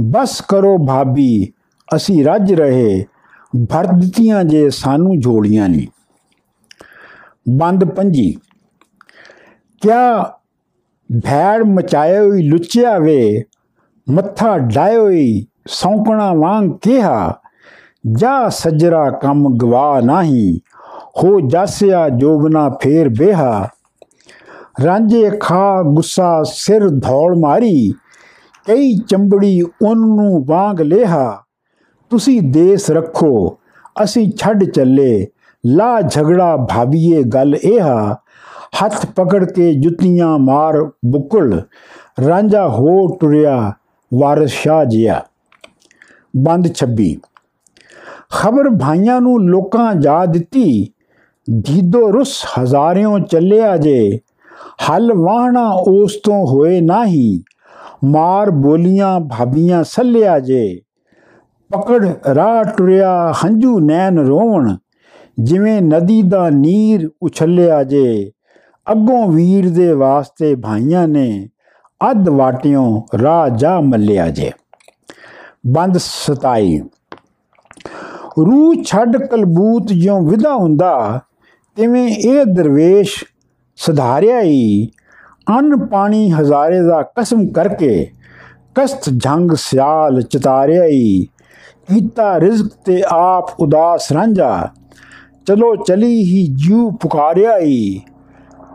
ਬਸ 0.00 0.40
ਕਰੋ 0.40 0.76
ਭਾਬੀ, 0.78 1.52
ਅਸੀਂ 1.96 2.24
ਰੱਜ 2.24 2.52
ਰਹੇ। 2.52 3.04
ਭਰ 3.70 3.86
ਦਿੱਤੀਆਂ 3.86 4.44
ਜੇ 4.44 4.70
ਸਾਨੂੰ 4.70 5.18
ਜੋੜੀਆਂ 5.20 5.68
ਨਹੀਂ 5.68 5.86
ਬੰਦ 7.58 7.84
ਪੰਜੀ। 7.84 8.34
ਕਿਆ 9.82 10.22
ਭੈੜ 11.10 11.62
ਮਚਾਏ 11.62 12.18
ਹੋਈ 12.18 12.42
ਲੁੱਚਿਆ 12.42 12.98
ਵੇ, 12.98 13.44
ਮੱਥਾ 14.06 14.58
ਡਾਏ 14.58 14.96
ਹੋਈ 14.96 15.46
ਸੌਂਕਣਾ 15.66 16.32
ਵਾਂਗ 16.32 16.70
ਕਿਹਾ, 16.82 17.40
ਜਾ 18.12 18.48
ਸਜਰਾ 18.48 19.10
ਕੰਮ 19.10 19.56
ਗਵਾ 19.56 20.00
ਨਹੀਂ, 20.00 20.58
ਹੋ 21.16 21.40
ਜਾਸਿਆ 21.40 22.08
ਜੋਗਨਾ 22.08 22.68
ਫੇਰ 22.82 23.08
ਬੇਹਾ 23.08 23.68
ਰਾਂਝੇ 24.84 25.30
ਖਾ 25.40 25.82
ਗੁੱਸਾ 25.82 26.42
ਸਿਰ 26.42 26.88
ਧੌਲ 26.88 27.34
ਮਾਰੀ 27.38 27.92
ਕਈ 28.66 28.94
ਚੰਬੜੀ 29.08 29.60
ਉਹਨੂੰ 29.62 30.44
ਵਾਂਗ 30.46 30.80
ਲੇਹਾ, 30.80 31.42
ਤੁਸੀਂ 32.10 32.40
ਦੇਸ 32.42 32.90
ਰੱਖੋ, 32.90 33.58
ਅਸੀਂ 34.02 34.30
ਛੱਡ 34.38 34.64
ਚੱਲੇ 34.64 35.26
ਲਾ 35.64 36.00
ਝਗੜਾ 36.02 36.56
ਭਾਬੀਏ 36.70 37.22
ਗੱਲ 37.24 37.54
ਇਹਾ 37.54 38.16
ਹੱਥ 38.82 39.06
ਪਕੜ 39.06 39.44
ਕੇ 39.44 39.72
ਜੁੱਤੀਆਂ 39.74 40.38
ਮਾਰ 40.38 40.82
ਬੁਕਲ, 41.06 41.60
ਰਾਂਝਾ 42.26 42.66
ਹੋ 42.68 42.96
ਟੁਰਿਆ 43.20 43.72
ਵਾਰਿਸ 44.12 44.50
ਸ਼ਾਹ 44.52 44.84
ਜਿਆ। 44.84 45.20
ਬੰਦ 46.36 46.68
26 46.74 47.12
ਖਬਰ 48.30 48.68
ਭਾਈਆਂ 48.76 49.20
ਨੂੰ 49.20 49.38
ਲੋਕਾਂ 49.42 49.94
ਜਾ 49.94 50.24
ਦਿੱਤੀ 50.26 50.66
ਦੀਦੋ 51.48 52.10
ਰੁਸ 52.12 52.34
ਹਜ਼ਾਰਿਓਂ 52.50 53.18
ਚੱਲਿਆ 53.20 53.76
ਜੇ, 53.76 54.20
ਹਲ 54.82 55.12
ਵਾਹਣਾ 55.14 55.68
ਉਸ 55.88 56.16
ਤੋਂ 56.24 56.44
ਹੋਏ 56.46 56.80
ਨਹੀਂ 56.80 57.40
ਮਾਰ 58.04 58.50
ਬੋਲੀਆਂ 58.50 59.20
ਭਾਬੀਆਂ 59.20 59.84
ਸੱਲਿਆ 59.84 60.38
ਜੇ। 60.40 60.80
ਪਕੜ 61.70 62.06
ਰਾਹ 62.34 62.64
ਟੁਰਿਆ 62.64 63.32
ਹੰਝੂ 63.32 63.78
ਨੈਣ 63.80 64.18
ਰੋਵਣ, 64.18 64.76
ਜਿਵੇਂ 65.40 65.82
ਨਦੀ 65.82 66.22
ਦਾ 66.22 66.50
ਨੀਰ 66.50 67.10
ਉਛਲਿਆ 67.22 67.84
ਜੇ। 67.84 68.32
ਅੱਗੋਂ 68.92 69.28
ਵੀਰ 69.28 69.70
ਦੇ 69.70 69.92
ਵਾਸਤੇ 69.92 70.54
ਭਾਈਆਂ 70.54 71.08
ਨੇ 71.08 71.48
ਅੱਧ 72.10 72.28
ਵਾਟਿਓਂ 72.28 73.02
ਰਾਹ 73.22 73.48
ਜਾ 73.48 73.80
ਮੱਲਿਆ 73.80 74.28
ਜੇ। 74.30 74.50
ਬੰਦ 75.66 75.98
27 75.98 76.78
ਰੂਹ 78.38 78.74
ਛੱਡ 78.84 79.16
ਕਲਬੂਤ 79.16 79.92
ਜਿਉਂ 79.92 80.20
ਵਿਦਾ 80.22 80.54
ਹੁੰਦਾ, 80.54 81.20
ਤਿਵੇਂ 81.76 82.08
ਇਹ 82.08 82.44
ਦਰਵੇਸ਼ 82.44 83.24
ਸੁਧਾਰਿਆ 83.76 84.40
ਹੀ 84.40 84.90
ਅੰਨ 85.46 85.76
ਪਾਣੀ 85.86 86.30
ਹਜ਼ਾਰੇ 86.32 86.80
ਦਾ 86.80 87.02
ਕਸਮ 87.16 87.46
ਕਰਕੇ 87.46 88.10
ਕਸਤ 88.74 89.08
ਜੰਗ 89.16 89.50
ਸਿਆਲ 89.56 90.20
ਚਤਾਰਿਆ 90.22 90.84
ਕੀਤਾ 91.88 92.40
ਰਿਜ਼ਕ 92.40 92.70
ਤੇ 92.84 93.02
ਆਪ 93.08 93.60
ਉਦਾਸ 93.60 94.10
ਰਾਂਝਾ। 94.12 94.68
ਚਲੋ 95.46 95.74
ਚਲੀ 95.76 96.22
ਹੀ 96.24 96.46
ਜੂ 96.66 96.90
ਪੁਕਾਰਿਆ 96.90 97.56
ਈ 97.58 98.00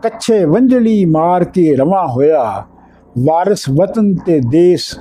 ਕੱਛੇ 0.02 0.44
ਵੰਜਲੀ 0.44 1.04
ਮਾਰ 1.04 1.44
ਕੇ 1.44 1.74
ਰਵਾ 1.76 2.06
ਹੋਇਆ। 2.06 2.64
ਵਾਰਿਸ 3.18 3.68
ਵਤਨ 3.70 4.14
ਤੇ 4.16 4.40
ਦੇਸ 4.40 4.94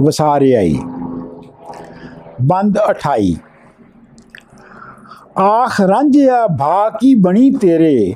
ਵਸਾਰਿਆ 0.00 0.60
ਈ 0.60 0.78
ਬੰਦ 2.42 2.78
28 2.90 3.34
ਆਖ 5.38 5.80
ਰਾਂਝਿਆ, 5.80 6.46
ਭਾ 6.46 6.90
ਕੀ 6.90 7.14
ਬਣੀ 7.14 7.50
ਤੇਰੇ? 7.50 8.14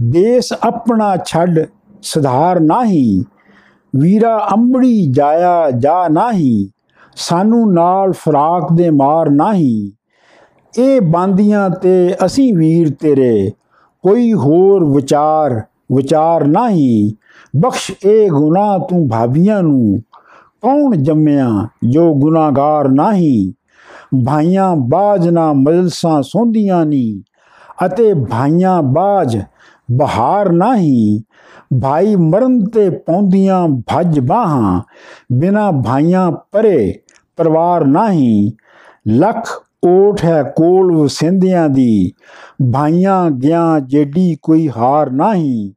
ਦੇਸ 0.00 0.52
ਆਪਣਾ 0.62 1.16
ਛੱਡ 1.26 1.58
ਸੁਧਾਰ 2.02 2.60
ਨਾਹੀ। 2.60 3.24
ਵੀਰਾ 3.96 4.48
ਅੰਬੜੀ 4.54 5.06
ਜਾਇਆ 5.12 5.70
ਜਾ 5.70 6.08
ਨਾਹੀ। 6.08 6.70
ਸਾਨੂੰ 7.16 7.72
ਨਾਲ 7.72 8.12
ਫਰਾਕ 8.12 8.72
ਦੇ 8.72 8.90
ਮਾਰ 8.90 9.30
ਨਾਹੀ। 9.30 9.92
ਇਹ 10.78 11.00
ਬਾਂਦੀਆਂ 11.00 11.70
ਤੇ 11.70 12.14
ਅਸੀਂ 12.26 12.54
ਵੀਰ 12.54 12.94
ਤੇਰੇ। 13.00 13.52
ਕੋਈ 14.02 14.32
ਹੋਰ 14.32 14.84
ਵਿਚਾਰ 14.84 15.62
ਵਿਚਾਰ 15.96 16.44
ਨਹੀਂ। 16.44 17.12
ਬਖਸ਼ 17.56 17.92
ਇਹ 18.06 18.30
ਗੁਨਾਹ 18.30 18.78
ਤੂੰ 18.78 19.08
ਭਾਬੀਆਂ 19.08 19.62
ਨੂੰ। 19.62 20.02
ਕੌਣ 20.62 20.96
ਜੰਮਿਆ 20.96 21.68
ਜੋ 21.88 22.14
ਗੁਨਾਹਗਾਰ 22.14 22.88
ਨਹੀਂ? 22.88 23.52
ਭਾਈਆਂ 24.26 24.76
ਬਾਜ 24.76 25.28
ਨਾ 25.28 25.52
ਮਜਲਸਾਂ 25.52 26.22
ਸੋਂਦੀਆਂ 26.22 26.86
ਨੀ। 26.86 27.22
ਅਤੇ 27.86 28.14
ਭਾਈਆਂ 28.14 28.82
ਬਾਜ 28.82 29.38
ਬਹਾਰ 29.92 30.52
ਨਹੀਂ। 30.52 31.20
ਭਾਈ 31.80 32.16
ਮਰਨ 32.16 32.64
ਤੇ 32.64 32.88
ਪੌਂਦੀਆਂ 32.90 33.68
ਭੱਜ 33.68 34.20
ਬਾਹਾਂ, 34.20 34.80
ਬਿਨਾ 35.32 35.70
ਭਾਈਆਂ 35.70 36.30
ਪਰੇ 36.52 37.00
ਪਰਿਵਾਰ 37.36 37.84
ਨਹੀਂ। 37.84 38.50
ਲੱਖ 39.08 39.48
ਓਠ 39.86 40.24
ਹੈ 40.24 40.42
ਕੋਲ 40.42 40.92
ਵਸਿੰਦਿਆਂ 40.96 41.68
ਦੀ, 41.68 42.12
ਭਾਈਆਂ 42.72 43.30
ਗਿਆ 43.30 43.80
ਜੇਡੀ 43.80 44.36
ਕੋਈ 44.42 44.68
ਹਾਰ 44.68 45.10
ਨਹੀਂ। 45.10 45.72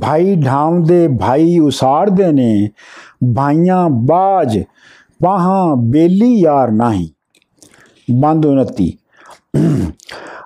ਭਾਈ 0.00 0.34
ਢਾਉਂਦੇ 0.36 1.08
ਭਾਈ 1.08 1.58
ਉਸਾੜਦੇ 1.58 2.32
ਨੇ, 2.32 2.70
ਭਾਈਆਂ 3.36 3.88
ਬਾਜ 3.90 4.62
ਬਾਹਾਂ 5.22 5.76
ਬੇਲੀ 5.76 6.34
ਯਾਰ 6.40 6.70
ਨਹੀਂ। 6.70 7.08
ਬੰਦ 8.20 8.46
29 8.46 8.90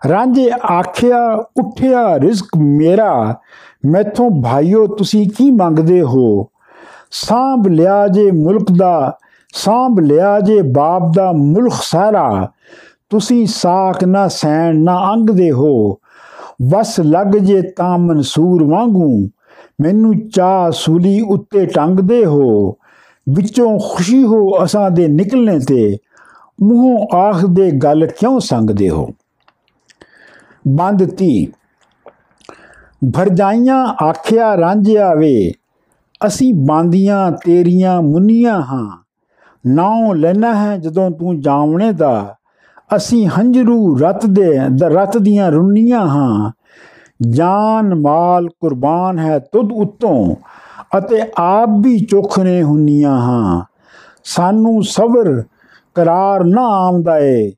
ਰਾਂਝੇ 0.09 0.51
ਆਖਿਆ, 0.71 1.45
ਉਠਿਆ 1.57 2.19
ਰਿਜ਼ਕ 2.21 2.47
ਮੇਰਾ 2.57 3.41
ਮੈਥੋਂ 3.87 4.31
ਭਾਈਓ, 4.43 4.87
ਤੁਸੀਂ 4.87 5.29
ਕੀ 5.39 5.51
ਮੰਗਦੇ 5.51 6.03
ਹੋ? 6.03 6.47
ਸਾਂਭ 7.11 7.67
ਲਿਆ 7.67 8.09
ਜੇ 8.09 8.31
ਮੁਲਕ 8.31 8.67
ਦਾ, 8.79 9.19
ਸਾਂਭ 9.55 9.99
ਲਿਆ 9.99 10.41
ਜੇ 10.41 10.63
ਬਾਪ 10.63 11.03
ਦਾ 11.17 11.33
ਮੁਲਕ 11.33 11.73
ਸਾਰਾ। 11.83 12.49
ਤੁਸੀਂ 13.09 13.47
ਸਾਖ 13.47 14.05
ਨਾ 14.05 14.29
ਸੈਣ 14.29 14.81
ਨਾ 14.81 15.15
ਅੰਗਦੇ 15.15 15.51
ਹੋ। 15.51 15.95
ਵਸ 16.71 17.01
ਲੱਗ 17.01 17.27
ਜੇ 17.27 17.63
ਤਾਂ 17.63 17.99
ਮਨਸੂਰ 17.99 18.65
ਵਾਂਗੂ। 18.65 19.29
ਮੈਨੂੰ 19.81 20.29
ਚਾਹ 20.29 20.71
ਸੂਲੀ 20.71 21.21
ਉੱਤੇ 21.21 21.67
ਟੰਗਦੇ 21.67 22.25
ਹੋ। 22.25 22.73
ਵਿੱਚੋਂ 23.35 23.79
ਖੁਸ਼ੀ 23.79 24.25
ਹੋ 24.25 24.65
ਅਸਾਂ 24.65 24.91
ਦੇ 24.91 25.09
ਨਿਕਲਣੇ 25.09 25.59
ਤੇ। 25.59 25.97
ਮੂੰਹੋਂ 26.63 27.17
ਆਖਦੇ 27.17 27.71
ਗੱਲ 27.71 28.07
ਕਿਉਂ 28.07 28.41
ਸੰਗਦੇ 28.41 28.89
ਹੋ? 28.89 29.09
ਬੰਦ 30.69 31.05
ਤੀ 31.05 31.53
ਭਰਜਾਈਆਂ 33.05 33.85
ਆਖਿਆ 34.05 34.57
ਰਾਂਝਿਆ 34.57 35.15
ਵੇ 35.15 35.53
ਅਸੀਂ 36.27 36.55
ਬਾਂਦੀਆਂ 36.55 37.31
ਤੇਰੀਆਂ 37.33 38.03
ਮੁੰਨੀਆਂ 38.03 38.63
ਹਾਂ। 38.63 38.97
ਨਾਉ 39.67 40.13
ਲੈਣਾ 40.15 40.55
ਹੈ 40.55 40.77
ਜਦੋਂ 40.77 41.11
ਤੂੰ 41.11 41.41
ਜਾਵਣੇ 41.41 41.93
ਦਾ। 41.93 42.35
ਅਸੀਂ 42.97 43.27
ਹੰਝਰੂ 43.27 43.99
ਰਤ 43.99 44.27
ਦੇ, 44.27 44.59
ਰਤ 44.85 45.19
ਦੀਆਂ 45.19 45.51
ਰੁੰਨੀਆਂ 45.51 46.07
ਹਾਂ। 46.07 46.51
ਜਾਨ 47.31 47.95
ਮਾਲ 47.95 48.49
ਕੁਰਬਾਨ 48.49 49.19
ਹੈ 49.19 49.39
ਤੁਧ 49.39 49.73
ਉਤੋਂ, 49.73 50.35
ਅਤੇ 50.99 51.23
ਆਪ 51.39 51.69
ਵੀ 51.81 51.99
ਚੋਖਨੇ 51.99 52.63
ਹੁੰਨੀਆਂ 52.63 53.19
ਹਾਂ। 53.19 53.65
ਸਾਨੂੰ 54.25 54.83
ਸਬਰ 54.83 55.43
ਕਰਾਰ 55.95 56.45
ਨਾ 56.45 56.63
ਆਮਦਾ 56.63 57.19
ਏ, 57.19 57.53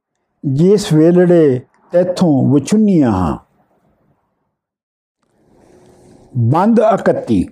ਜਿਸ 0.44 0.92
ਵੇਲੜੇ 0.92 1.60
ਤੇਥੋਂ 1.92 2.54
ਵਿਛੁੰਨੀਆਂ 2.54 3.10
ਹਾਂ। 3.10 3.36
ਬੰਦ 6.38 6.80
31 6.80 7.42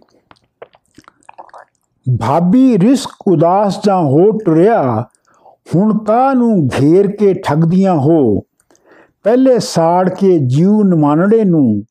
ਭਾਬੀ 2.21 2.79
ਰਿਸਕ 2.79 3.11
ਉਦਾਸ 3.27 3.81
ਜਾਂ 3.87 3.99
ਹੋ 3.99 4.31
ਟੁਰਿਆ, 4.33 5.07
ਹੁਣ 5.75 6.05
ਕਾ 6.05 6.33
ਨੂੰ 6.35 6.69
ਘੇਰ 6.81 7.17
ਕੇ 7.17 7.35
ਠਗਦੀਆਂ 7.35 7.95
ਹੋ। 7.95 8.41
ਪਹਿਲੇ 9.25 9.59
ਸਾੜ 9.59 10.09
ਕੇ 10.09 10.39
ਜੀਵ 10.39 10.83
ਨਮਾਨੜੇ 10.83 11.45
ਨੂੰ। 11.45 11.83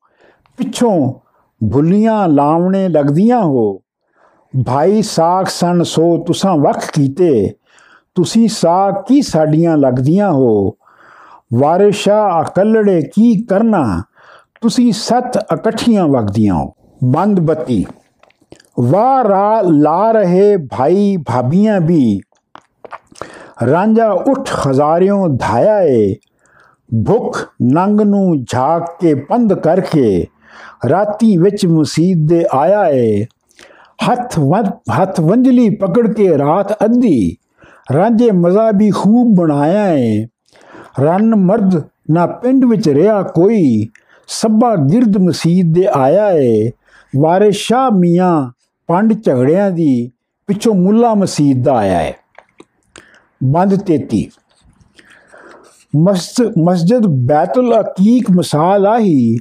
ਪਿੱਛੋਂ 0.57 1.13
ਭੁੱਲੀਆਂ 1.73 2.27
ਲਾਵਣੇ 2.27 2.89
ਲੱਗਦੀਆਂ 2.89 3.41
ਹੋ। 3.41 3.79
ਭਾਈ 4.65 5.01
ਸਾਖ 5.01 5.49
ਸਨ 5.49 5.83
ਸੋ 5.83 6.23
ਤੁਸਾਂ 6.23 6.57
ਵਖ 6.57 6.91
ਕੀਤੇ। 6.93 7.53
ਤੁਸੀਂ 8.15 8.47
ਸਾਖ 8.47 9.07
ਕੀ 9.07 9.21
ਸਾਡੀਆਂ 9.21 9.77
ਲੱਗਦੀਆਂ 9.77 10.31
ਹੋ? 10.31 10.71
ਵਾਰਿਸ਼ਾ 11.53 12.41
ਅਕਲੜੇ 12.41 13.01
ਕੀ 13.01 13.45
ਕਰਨਾ? 13.45 14.03
ਤੁਸੀਂ 14.61 14.93
ਸੱਤ 14.93 15.37
ਇਕੱਠੀਆਂ 15.37 16.07
ਵਗਦੀਆਂ 16.07 16.53
ਹੋ। 16.53 16.73
ਬੰਦ 17.03 17.39
ਬੱਤੀ 17.39 17.85
ਵਾਹ 18.79 19.23
ਰਾ 19.23 19.61
ਲਾ 19.61 20.11
ਰਹੇ 20.11 20.57
ਭਾਈ 20.57 21.17
ਭਾਬੀਆਂ 21.17 21.81
ਵੀ। 21.81 22.19
ਰਾਂਝਾ 23.71 24.11
ਉੱਠ 24.11 24.49
ਹਜ਼ਾਰਿਓਂ 24.67 25.29
ਧਾਇਆ 25.29 25.81
ਏ। 25.81 26.15
ਭੁੱਖ 27.07 27.47
ਨੰਗ 27.61 28.01
ਨੂੰ 28.01 28.43
ਝਾਕ 28.51 28.85
ਕੇ 29.01 29.13
ਪੰਧ 29.13 29.53
ਕਰਕੇ 29.53 30.27
ਰਾਤੀ 30.89 31.37
ਵਿੱਚ 31.37 31.65
ਮੁਸੀਬ 31.65 32.27
ਦੇ 32.27 32.45
ਆਇਆ 32.53 32.87
ਏ। 32.89 33.25
ਹੱਥ 34.11 34.39
ਹੱਥ 35.01 35.21
ਵੰਜਲੀ 35.21 35.69
ਪਕੜ 35.69 36.13
ਕੇ 36.13 36.37
ਰਾਤ 36.37 36.85
ਅੱਧੀ। 36.85 37.35
ਰਾਂਝੇ 37.93 38.31
ਮਜ਼ਾ 38.31 38.71
ਵੀ 38.71 38.91
ਖੂਬ 38.91 39.35
ਬਣਾਇਆ 39.35 39.93
ਏ। 39.93 40.25
ਰਨ 40.99 41.35
ਮਰਦ 41.35 41.83
ਨਾ 42.11 42.25
ਪਿੰਡ 42.25 42.65
ਵਿੱਚ 42.65 42.89
ਰਿਹਾ 42.89 43.21
ਕੋਈ। 43.21 43.87
ਸੱਬਾ 44.27 44.75
ਗਿਰਦ 44.75 45.17
ਮਸੀਦ 45.17 45.73
ਦੇ 45.73 45.87
ਆਇਆ 45.93 46.29
ਏ। 46.31 46.71
ਵਾਰਿਸ 47.17 47.55
ਸ਼ਾਹ 47.55 47.89
ਮੀਆਂ 47.91 48.51
ਪੰਡ 48.87 49.13
ਝਗੜਿਆਂ 49.23 49.71
ਦੀ 49.71 50.11
ਪਿੱਛੋਂ 50.47 50.73
ਮੁੱਲਾ 50.75 51.13
ਮਸੀਦ 51.13 51.63
ਦਾ 51.63 51.73
ਆਇਆ 51.73 51.97
ਹੈ। 51.97 52.15
ਬੰਦ 53.43 53.77
33 53.85 54.27
ਮਸਜਿਦ 56.57 57.07
ਬੈਤੁਲ 57.27 57.79
ਅਕੀਕ 57.79 58.31
ਮਿਸਾਲ 58.31 58.87
ਆਹੀ 58.87 59.37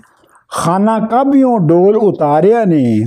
ਖਾਨਾ 0.50 0.98
ਕਾਬਿਓਂ 0.98 1.59
ਡੋਲ 1.61 1.96
ਉਤਾਰਿਆ 1.96 2.64
ਨੇ। 2.64 3.07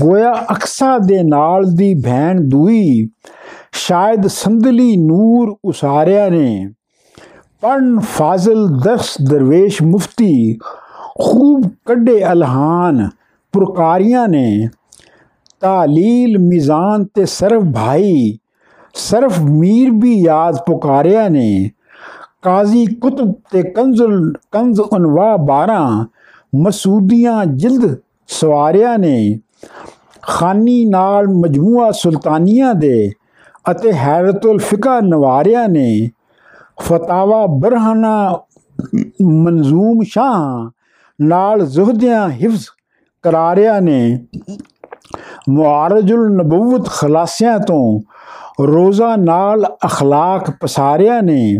ਗੋਇਆ 0.00 0.32
ਅਕਸਾ 0.52 0.98
ਦੇ 0.98 1.22
ਨਾਲ 1.22 1.64
ਦੀ 1.74 1.94
ਭੈਣ 1.94 2.40
ਦੂਈ 2.40 3.08
ਸ਼ਾਇਦ 3.72 4.26
ਸੰਦਲੀ 4.26 4.96
ਨੂਰ 4.96 5.56
ਉਸਾਰਿਆ 5.64 6.28
ਨੇ। 6.28 6.70
ਪੜਨ 7.60 7.98
ਫਾਜ਼ਲ 7.98 8.66
ਦਰਸ 8.84 9.16
ਦਰਵੇਸ਼ 9.30 9.82
ਮੁਫਤੀ 9.82 10.58
ਖੂਬ 11.20 11.70
ਕੱਢੇ 11.86 12.32
ਅਲਹਾਨ 12.32 13.08
ਪੁਰਕਾਰੀਆਂ 13.54 14.26
ਨੇ 14.28 14.68
ਤਾਲੀਲ 15.62 16.38
ਮਿਜ਼ਾਨ 16.38 17.04
ਤੇ 17.14 17.24
ਸਰਫ 17.28 17.62
ਭਾਈ 17.74 18.38
ਸਰਫ 18.94 19.38
ਮੀਰ 19.40 19.90
ਵੀ 19.92 20.14
ਯਾਦ 20.14 20.56
ਪੁਕਾਰਿਆ 20.66 21.28
ਨੇ 21.28 21.70
ਕਾਜ਼ੀ 22.42 22.84
ਕੁਤਬ 22.94 23.32
ਤੇ 23.52 23.62
ਕੰਜ਼ੁਲ 23.70 24.32
ਕੰਜ਼ 24.52 24.80
ਅਨਵਾ 24.96 25.34
12 25.44 25.78
ਮਸੂਦੀਆਂ 26.56 27.44
ਜਿਲਦ 27.46 27.96
ਸਵਾਰਿਆ 28.30 28.96
ਨੇ 28.96 29.38
ਖਾਨੀ 30.24 30.84
ਨਾਲ 30.84 31.28
ਮਜਮੂਆ 31.28 31.90
ਸੁਲਤਾਨੀਆਂ 31.92 32.74
ਦੇ 32.74 33.10
ਅਤੇ 33.70 33.92
ਹੈਰਤੁਲ 33.94 34.58
ਫਿਕਾ 34.60 35.00
ਨਵਾਰਿਆ 35.00 35.66
ਨੇ 35.66 36.08
ਫਤਾਵਾ 36.82 37.44
ਬਰਹਾਨਾ 37.56 38.16
ਮਨਜ਼ੂਮ 39.22 40.02
ਸ਼ਾਹ 40.02 40.70
ਨਾਲ 41.18 41.66
ਜ਼ੁਹਦਿਆਂ 41.66 42.28
ਹਿਫਜ਼ 42.30 42.68
ਕਰਾਰਿਆ 43.23 43.79
ਨੇ 43.79 44.25
ਮੁਆਰਜੁਲ 45.49 46.29
ਨਬੂਵਤ 46.35 46.89
ਖਲਾਸਿਆਂ 46.89 47.59
ਤੋਂ 47.59 47.99
ਰੋਜ਼ਾ 48.63 49.15
ਨਾਲ 49.15 49.65
اخلاق 49.85 50.51
ਪਸਾਰਿਆ 50.61 51.19
ਨੇ 51.21 51.59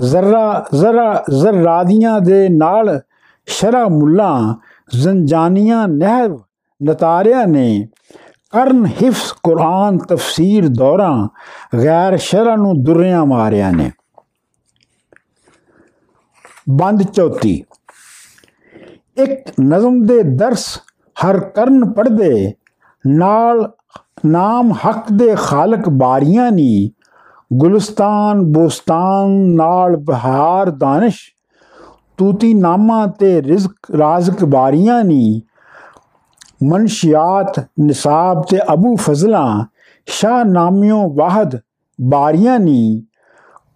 ਜ਼ਰਾ 0.00 0.64
ਜ਼ਰਾ 0.74 1.24
ਜ਼ਰਾਦੀਆਂ 1.30 2.20
ਦੇ 2.20 2.48
ਨਾਲ 2.48 3.00
ਸ਼ਰਾ 3.48 3.86
ਮੁੱਲਾ 3.88 4.32
ਜ਼ੰਜਾਨੀਆਂ 4.90 5.86
ਨਹਿਰ 5.88 6.36
ਨਤਾਰਿਆ 6.80 7.44
ਨੇ 7.44 7.88
ਕਰਨ 8.52 8.86
ਹਿਫਜ਼ 9.02 9.32
ਕੁਰਾਨ 9.42 9.98
ਤਫਸੀਰ 9.98 10.68
ਦੌਰਾਂ 10.68 11.28
ਗੈਰ 11.76 12.16
ਸ਼ਰਾ 12.16 12.56
ਨੂੰ 12.56 12.82
ਦੁਰਿਆਂ 12.82 13.24
ਮਾਰਿਆ 13.26 13.70
ਨੇ 13.70 13.90
ਬੰਦ 16.70 17.02
ਚੌਥੀ 17.02 17.62
ਇੱਕ 19.21 19.51
ਨਜ਼ਮ 19.61 20.01
ਦੇ 20.05 20.21
ਦਰਸ 20.23 20.65
ਹਰ 21.17 21.39
ਕਰਨ 21.55 21.85
ਪੜਦੇ 21.91 22.53
ਨਾਲ 23.05 23.67
ਨਾਮ 24.25 24.71
ਹੱਕ 24.85 25.11
ਦੇ 25.11 25.35
ਖਾਲਕ 25.35 25.89
ਬਾਰੀਆਂ 25.89 26.51
ਨੀ 26.51 26.91
ਗੁਲਸਤਾਨ 27.51 28.41
ਬੋਸਤਾਨ 28.43 29.31
ਨਾਲ 29.55 29.95
ਬਹਾਰ 29.97 30.69
ਦਾਨਿਸ਼ 30.71 31.19
ਤੂਤੀ 32.17 32.53
ਨਾਮਾ 32.53 33.05
ਤੇ 33.19 33.41
ਰਿਜ਼ਕ 33.41 33.91
ਰਾਜ਼ਕ 33.99 34.43
ਬਾਰੀਆਂ 34.45 35.03
ਨੀ 35.03 35.41
ਮਨਸ਼ਿਆਤ 36.63 37.59
ਨਿਸਾਬ 37.79 38.43
ਤੇ 38.43 38.59
ਅਬੂ 38.73 38.95
ਫਜ਼ਲਾ 38.95 39.45
ਸ਼ਾਹ 40.07 40.43
ਨਾਮਿਓ 40.45 41.07
ਵਾਹਦ 41.15 41.59
ਬਾਰੀਆਂ 41.99 42.59
ਨੀ 42.59 43.03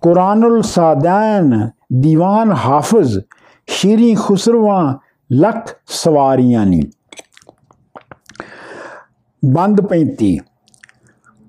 ਕੁਰਾਨੁਲ 0.02 0.62
ਸਾਦਾਨ 0.62 1.70
ਦੀਵਾਨ 1.94 2.52
ਹਾਫਜ਼ 2.52 3.20
ਸ਼ੀਰੀ 3.68 4.14
ਖੁਸਰਵਾ 4.16 5.00
ਲੱਖ 5.32 5.76
ਸਵਾਰੀਆਂ 5.88 6.66
ਨੀ। 6.66 6.82
ਬੰਦ 9.44 9.82
35 9.82 10.36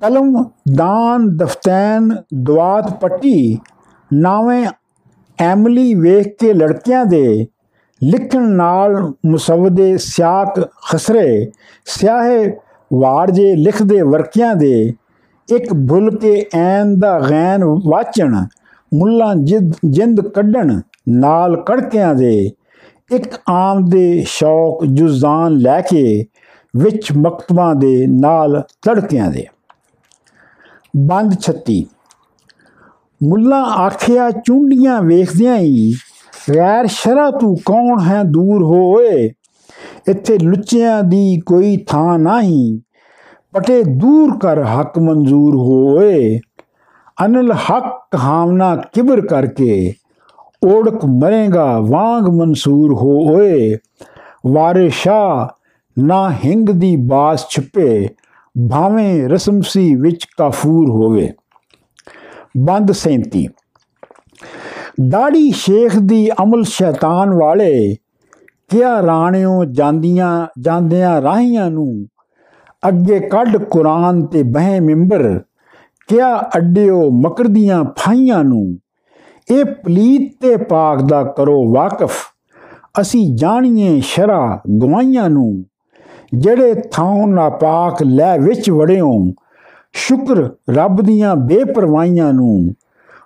ਕਲਮ, 0.03 0.45
ਦਾਨ, 0.77 1.37
ਦਫਤੈਨ, 1.37 2.17
ਦੁਆਤ 2.35 3.01
ਪੱਟੀ, 3.01 3.59
ਨਾਵੇਂ 4.13 4.67
ਐਮਲੀ 5.39 5.95
ਵੇਖ 5.95 6.27
ਕੇ 6.39 6.53
ਲੜਕਿਆਂ 6.53 7.05
ਦੇ 7.05 7.47
ਲਿਖਣ 8.03 8.43
ਨਾਲ 8.43 9.13
ਮੁਸਵਦੇ 9.27 9.97
ਸਿਆਕ 9.97 10.61
ਖਸਰੇ, 10.91 11.53
ਸਿਆਹੇ 11.85 12.57
ਵਾਰਜੇ 12.91 13.55
ਲਿਖਦੇ 13.57 14.01
ਵਰਕਿਆਂ 14.03 14.55
ਦੇ 14.57 14.93
ਇੱਕ 15.49 15.73
ਭੁੱਲ 15.89 16.19
ਕੇ 16.19 16.47
ਐਨ 16.55 16.99
ਦਾ 16.99 17.19
ਗੈਨ 17.31 17.65
ਵਾਚਣ, 17.65 18.35
ਮੁੱਲਾ 18.95 19.33
ਜਿੰਦ 19.35 19.75
ਜਿੰਦ 19.85 20.29
ਕੱਢਣ 20.29 20.81
ਨਾਲ 21.09 21.63
ਕੜਕਿਆਂ 21.63 22.15
ਦੇ 22.15 22.51
ਇੱਕ 23.15 23.35
ਆਮ 23.49 23.85
ਦੇ 23.85 24.25
ਸ਼ੌਕ 24.29 24.85
ਜੁਜ਼ਾਨ 24.85 25.53
ਲੈ 25.53 25.81
ਕੇ 25.81 26.25
ਵਿੱਚ 26.77 27.13
ਮਕਤਬਾਂ 27.13 27.75
ਦੇ 27.75 28.07
ਨਾਲ 28.07 28.63
ਤੜਕਿਆਂ 28.83 29.31
ਦੇ। 29.31 29.47
ਬੰਦ 30.97 31.35
36 31.41 31.77
ਮੁੱਲਾ 33.23 33.63
ਆਖਿਆ, 33.63 34.31
ਚੁੰਡੀਆਂ 34.31 35.03
ਵੇਖਦਿਆਂ 35.03 35.57
ਹੀ 35.57 35.93
ਗੈਰ 36.55 36.87
ਸ਼ਰਾ 36.87 37.31
ਤੂੰ 37.31 37.57
ਕੌਣ 37.65 38.01
ਹੈ 38.01 38.23
ਦੂਰ 38.23 38.63
ਹੋਏ? 38.63 39.31
ਇੱਥੇ 40.09 40.39
ਲੁੱਚਿਆਂ 40.39 41.03
ਦੀ 41.03 41.41
ਕੋਈ 41.41 41.77
ਥਾਂ 41.77 42.19
ਨਹੀਂ, 42.19 42.79
ਪਟੇ 43.53 43.83
ਦੂਰ 43.83 44.39
ਕਰ 44.39 44.63
ਹੱਕ 44.63 44.99
ਮਨਜ਼ੂਰ 44.99 45.57
ਹੋਏ। 45.57 46.39
ਅਨਲ 47.25 47.53
ਹੱਕ, 47.53 48.17
ਹਾਮਨਾ 48.17 48.77
ਕਿਬਰ 48.77 49.27
ਕਰਕੇ 49.27 49.93
ਓੜਕ 50.63 51.05
ਮਰੇਗਾ 51.05 51.67
ਵਾਂਗ 51.81 52.29
ਮਨਸੂਰ 52.35 52.93
ਹੋਏ 52.95 53.77
ਵਾਰਿਸ਼ਾ 54.47 55.49
ਨਾ 55.97 56.29
ਹਿੰਗ 56.45 56.69
ਦੀ 56.71 56.95
ਬਾਸ 57.07 57.47
ਛਿਪੇ 57.51 58.09
ਭਾਵੇਂ 58.55 59.29
ਰਸਮਸੀ 59.29 59.95
ਵਿੱਚ 59.95 60.27
ਕਾਫੂਰ 60.39 60.89
ਹੋਵੇ 60.91 61.29
ਬੰਦ 62.59 62.93
37 62.99 63.47
ਦਾੜੀ 65.11 65.51
ਸ਼ੇਖ 65.51 65.97
ਦੀ 65.99 66.29
ਅਮਲ 66.43 66.63
ਸ਼ੈਤਾਨ 66.65 67.35
ਵਾਲੇ 67.35 67.97
ਕਿਆ 68.71 69.01
ਰਾਣਿਓ 69.03 69.65
ਜਾਂਦੀਆਂ 69.73 70.31
ਜਾਂਦਿਆਂ 70.59 71.21
ਰਾਹੀਆਂ 71.23 71.71
ਨੂੰ 71.71 72.07
ਅੱਗੇ 72.83 73.19
ਕੱਢ 73.29 73.57
ਕੁਰਾਨ 73.65 74.25
ਤੇ 74.27 74.43
ਬਹਿ 74.43 74.81
ਮਿੰਬਰ 74.81 75.29
ਕਿਆ 76.09 76.37
ਅੱਡਿਓ 76.57 77.11
ਮਕਰਦੀਆਂ 77.21 77.85
ਫਾਈਆਂ 77.99 78.43
ਨੂੰ 78.45 78.67
ਇਹ 79.51 79.65
ਪਲੀਤ 79.65 80.33
ਤੇ 80.41 80.57
ਪਾਕ 80.57 81.03
ਦਾ 81.03 81.23
ਕਰੋ 81.23 81.73
ਵਾਕਫ। 81.73 82.13
ਅਸੀਂ 83.01 83.37
ਜਾਣੀਏ 83.37 84.01
ਸ਼ਰਾ 84.01 84.61
ਗਵਾਈਆਂ 84.83 85.31
ਨੂੰ, 85.31 85.65
ਜਿਹੜੇ 86.35 86.75
ਥਾਂ 86.93 87.27
ਨਾਪਾਕ 87.27 88.03
ਲੈ 88.03 88.39
ਵਿੱਚ 88.39 88.71
ਵੜਿਓ। 88.71 89.13
ਸ਼ੁਕਰ 89.93 90.51
ਰੱਬ 90.71 91.01
ਦੀਆਂ 91.01 91.37
ਬੇਪਰਵਾਹੀਆਂ 91.37 92.33
ਨੂੰ, 92.33 92.75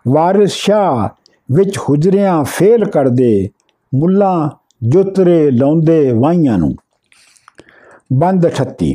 ਵਾਰਿਸ 0.09 0.50
ਸ਼ਾ 0.50 1.09
ਵਿੱਚ 1.52 1.78
ਹੁਜਰਿਆਂ 1.78 2.44
ਫੇਲ 2.44 2.85
ਕਰਦੇ, 2.85 3.48
ਮੁੱਲਾ 3.94 4.50
ਜੁਤਰੇ 4.83 5.50
ਲਾਉਂਦੇ 5.50 6.12
ਵਾਈਆਂ 6.12 6.59
ਨੂੰ। 6.59 6.74
ਬੰਦ 8.12 8.46
38 8.46 8.94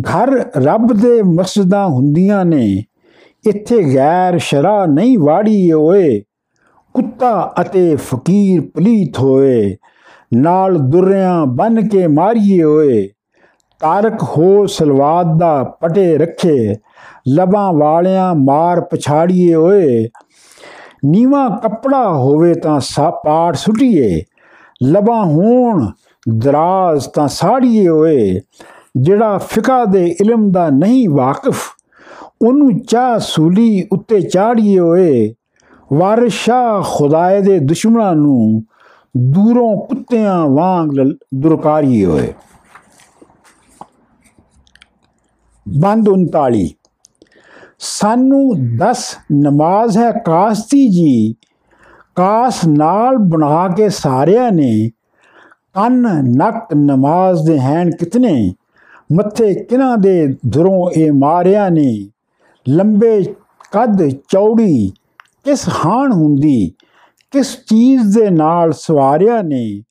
ਘਰ 0.00 0.32
ਰੱਬ 0.56 0.92
ਦੇ 0.92 1.22
ਮਸਜਿਦਾਂ 1.22 1.86
ਹੁੰਦੀਆਂ 1.86 2.44
ਨੇ 2.44 2.82
ਇੱਥੇ 3.46 3.94
ਗੈਰ 3.94 4.38
ਸ਼ਰਾ 4.38 4.86
ਨਹੀਂ 4.86 5.18
ਵਾੜੀ 5.18 5.72
ਓਏ। 5.72 6.22
ਕੁੱਤਾ 6.94 7.54
ਅਤੇ 7.60 7.96
ਫਕੀਰ 7.96 8.60
ਪਲੀਤ 8.74 9.18
ਹੋਏ। 9.18 9.76
ਨਾਲ 10.34 10.78
ਦੁਰਿਆਂ 10.78 11.46
ਬਨ 11.46 11.88
ਕੇ 11.88 12.06
ਮਾਰੀਏ 12.06 12.62
ਓਏ। 12.62 13.08
ਤਾਰਕ 13.80 14.22
ਹੋ 14.22 14.66
ਸਲਵਾਤ 14.66 15.26
ਦਾ 15.38 15.64
ਪਟੇ 15.64 16.18
ਰੱਖੇ। 16.18 16.76
ਲਬਾਂ 17.28 17.72
ਵਾਲਿਆਂ 17.72 18.34
ਮਾਰ 18.34 18.80
ਪਛਾੜੀਏ 18.80 19.54
ਓਏ। 19.54 20.08
ਨੀਵਾ 21.04 21.48
ਕੱਪੜਾ 21.48 22.12
ਹੋਵੇ 22.12 22.54
ਤਾਂ 22.54 22.80
ਸਾ 22.80 23.10
ਪਾੜ 23.10 23.54
ਸੁਟੀਏ। 23.54 24.22
ਲਬਾਂ 24.84 25.24
ਹੋਣ 25.24 25.90
ਦਰਾਜ਼ 26.36 27.08
ਤਾਂ 27.08 27.28
ਸਾੜੀਏ 27.28 27.88
ਓਏ। 27.88 28.40
ਜਿਹੜਾ 28.96 29.38
ਫਿਕਾ 29.38 29.84
ਦੇ 29.84 30.16
ਇਲਮ 30.20 30.50
ਦਾ 30.50 30.70
ਨਹੀਂ 30.70 31.08
ਵਾਕਿਫ 31.08 31.75
ਉਹਨੂੰ 32.42 32.80
ਚਾਹ 32.80 33.18
ਸੂਲੀ 33.18 33.88
ਉੱਤੇ 33.92 34.20
ਚਾੜੀਏ 34.20 34.78
ਓਏ। 34.78 35.34
ਵਾਰਿਸ਼ਾ 35.92 36.82
ਖੁਦਾਏ 36.86 37.42
ਦੇ 37.42 37.58
ਦੁਸ਼ਮਣਾਂ 37.58 38.14
ਨੂੰ 38.14 38.62
ਦੂਰੋਂ 39.16 39.86
ਕੁੱਤਿਆਂ 39.86 40.46
ਵਾਂਗ 40.46 40.88
ਦੁਰਕਾਰੀਏ 41.34 42.04
ਹੋਏ 42.04 42.32
ਬੰਦ 45.68 46.08
39 46.08 46.66
ਸਾਨੂੰ 47.78 48.54
10 48.76 49.02
ਨਮਾਜ਼ 49.32 49.98
ਹੈ 49.98 50.10
ਕਾਸਤੀ 50.12 50.88
ਜੀ। 50.88 51.34
ਕਾਸ 52.14 52.66
ਨਾਲ 52.66 53.16
ਬਣਾ 53.16 53.68
ਕੇ 53.68 53.88
ਸਾਰਿਆਂ 53.88 54.52
ਨੇ। 54.52 54.90
ਕੰਨ 55.74 56.06
ਨੱਕ 56.36 56.74
ਨਮਾਜ਼ 56.74 57.46
ਦੇ 57.46 57.58
ਹੈਣ 57.58 57.90
ਕਿਤਨੇ। 57.90 58.54
ਮੱਥੇ 59.12 59.54
ਕਿਨਾਂ 59.54 59.98
ਦੇ 59.98 60.36
ਧੁਰੋਂ 60.52 60.90
ਇਹ 60.90 61.12
ਮਾਰਿਆ 61.12 61.68
ਨੇ। 61.68 62.08
ਲੰਬੇ 62.68 63.34
ਕੱਦ 63.72 64.08
ਚੌੜੀ 64.28 64.92
ਕਿਸ 65.44 65.68
ਹਾਨ 65.68 66.12
ਹੁੰਦੀ, 66.12 66.72
ਕਿਸ 67.30 67.56
ਚੀਜ਼ 67.56 68.18
ਦੇ 68.18 68.30
ਨਾਲ 68.30 68.72
ਸਵਾਰਿਆ 68.72 69.42
ਨੇ, 69.42 69.82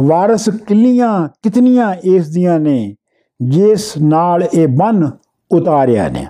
ਵਾਰਸ 0.00 0.48
ਕਿੱਲੀਆਂ 0.48 1.28
ਕਿਤਨੀਆਂ 1.42 1.94
ਇਸ 1.94 2.28
ਦੀਆਂ 2.28 2.60
ਨੇ, 2.60 2.96
ਜਿਸ 3.42 3.98
ਨਾਲ 3.98 4.42
ਇਹ 4.42 4.68
ਬੰਨ 4.68 5.10
ਉਤਾਰਿਆ 5.50 6.08
ਨੇ। 6.08 6.26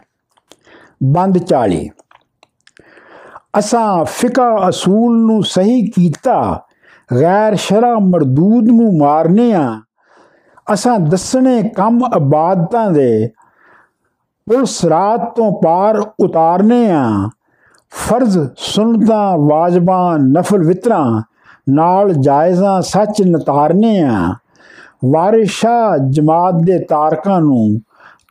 ਬੰਦ 1.03 1.38
40 1.38 1.88
ਅਸਾਂ 3.59 4.05
ਫਿਕਾ 4.05 4.68
ਅਸੂਲ 4.68 5.27
ਨੂੰ 5.27 5.42
ਸਹੀ 5.42 5.90
ਕੀਤਾ, 5.90 6.66
ਗੈਰ 7.21 7.55
ਸ਼ਰਾ 7.55 7.95
ਮਰਦੂਦ 7.99 8.64
ਨੂੰ 8.64 8.99
ਮਾਰਨੇ 8.99 9.53
ਆ। 9.53 9.81
ਅਸਾਂ 10.73 10.99
ਦੱਸਣੇ 10.99 11.62
ਕੰਮ 11.62 12.01
ਇਬਾਦਤਾਂ 12.16 12.90
ਦੇ 12.90 13.31
ਪੁਲਸ 14.50 14.85
ਰਾਤ 14.85 15.37
ਤੋਂ 15.37 15.62
ਪਾਰ 15.64 15.98
ਉਤਾਰਨੇ 15.98 16.90
ਆ। 16.90 17.28
ਫਰਜ਼ 17.90 18.38
ਸੁਨਤਾ 18.57 19.37
ਵਾਜਬਾਂ, 19.37 20.18
ਨਫਲ 20.18 20.59
ਵਿਤਰਾਂ 20.59 21.22
ਨਾਲ 21.68 22.12
ਜਾਇਜ਼ਾਂ 22.12 22.83
ਸੱਚ 22.83 23.22
ਨਤਾਰਨੇ 23.22 24.00
ਆ। 24.00 24.35
ਵਾਰਿਸ਼ਾ 25.05 25.98
ਜਮਾਤ 26.11 26.55
ਦੇ 26.55 26.78
ਤਾਰਕਾਂ 26.78 27.40
ਨੂੰ 27.40 27.81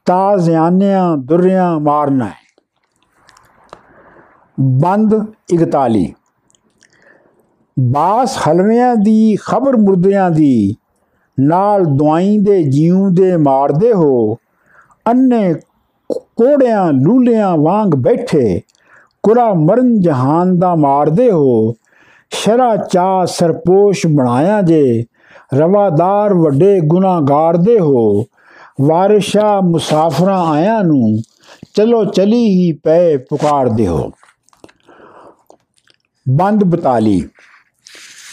ਤਾਜ਼ਿਆਨਿਆਂ 0.06 1.18
ਦੁਰਿਆਂ 1.18 1.80
ਮਾਰਨਾ 1.80 2.26
ਹੈ। 2.26 2.42
ਬੰਦ 4.60 5.26
41 5.54 6.14
ਬਾਸ 7.80 8.38
ਹਲਵਿਆਂ 8.48 8.96
ਦੀ, 8.96 9.36
ਖਬਰ 9.36 9.78
ਮੁਰਦਿਆਂ 9.78 10.32
ਦੀ, 10.32 10.76
ਨਾਲ 11.40 11.84
ਦਵਾਈ 11.84 12.38
ਦੇ 12.38 12.64
ਜੀਉ 12.64 13.10
ਦੇ 13.10 13.38
ਮਾਰਦੇ 13.38 13.94
ਹੋ। 13.94 14.36
ਅੰਨੇ 15.08 15.56
ਕੋੜਿਆਂ 16.36 16.94
ਲੂਲਿਆਂ 16.94 17.58
ਵਾਂਗ 17.58 17.90
ਬੈਠੇ। 17.96 18.62
ਕੁਰਾ 19.24 19.54
ਮਰਨ 19.54 20.02
ਜਹਾਨ 20.02 20.60
ਦਾ 20.60 20.76
ਮਾਰਦੇ 20.76 21.32
ਹੋ। 21.32 21.74
ਸ਼ਰਾ 22.30 22.76
ਚਾ 22.76 23.26
ਸਰਪੋਸ਼ 23.26 24.08
ਬਣਾਇਆ 24.08 24.62
ਜੇ। 24.62 25.04
ਰਵਾਦਾਰ 25.54 26.34
ਵੱਡੇ 26.34 26.82
ਗੁਨਾਹਗਾਰ 26.82 27.58
ਦੇ 27.58 27.80
ਹੋ। 27.80 28.26
ਵਾਰਿਸ਼ਾ 28.82 29.62
ਮੁਸਾਫਰਾਂ 29.62 30.48
ਆਇਆਂ 30.48 30.84
ਨੂੰ 30.84 31.18
ਚਲੋ 31.74 32.06
ਚਲੀ 32.06 32.48
ਹੀ 32.48 32.72
ਪਏ 32.72 33.18
ਪੁਕਾਰਦੇ 33.18 33.88
ਹੋ। 33.88 34.12
ਬੰਦ 36.30 36.64
42 36.64 37.22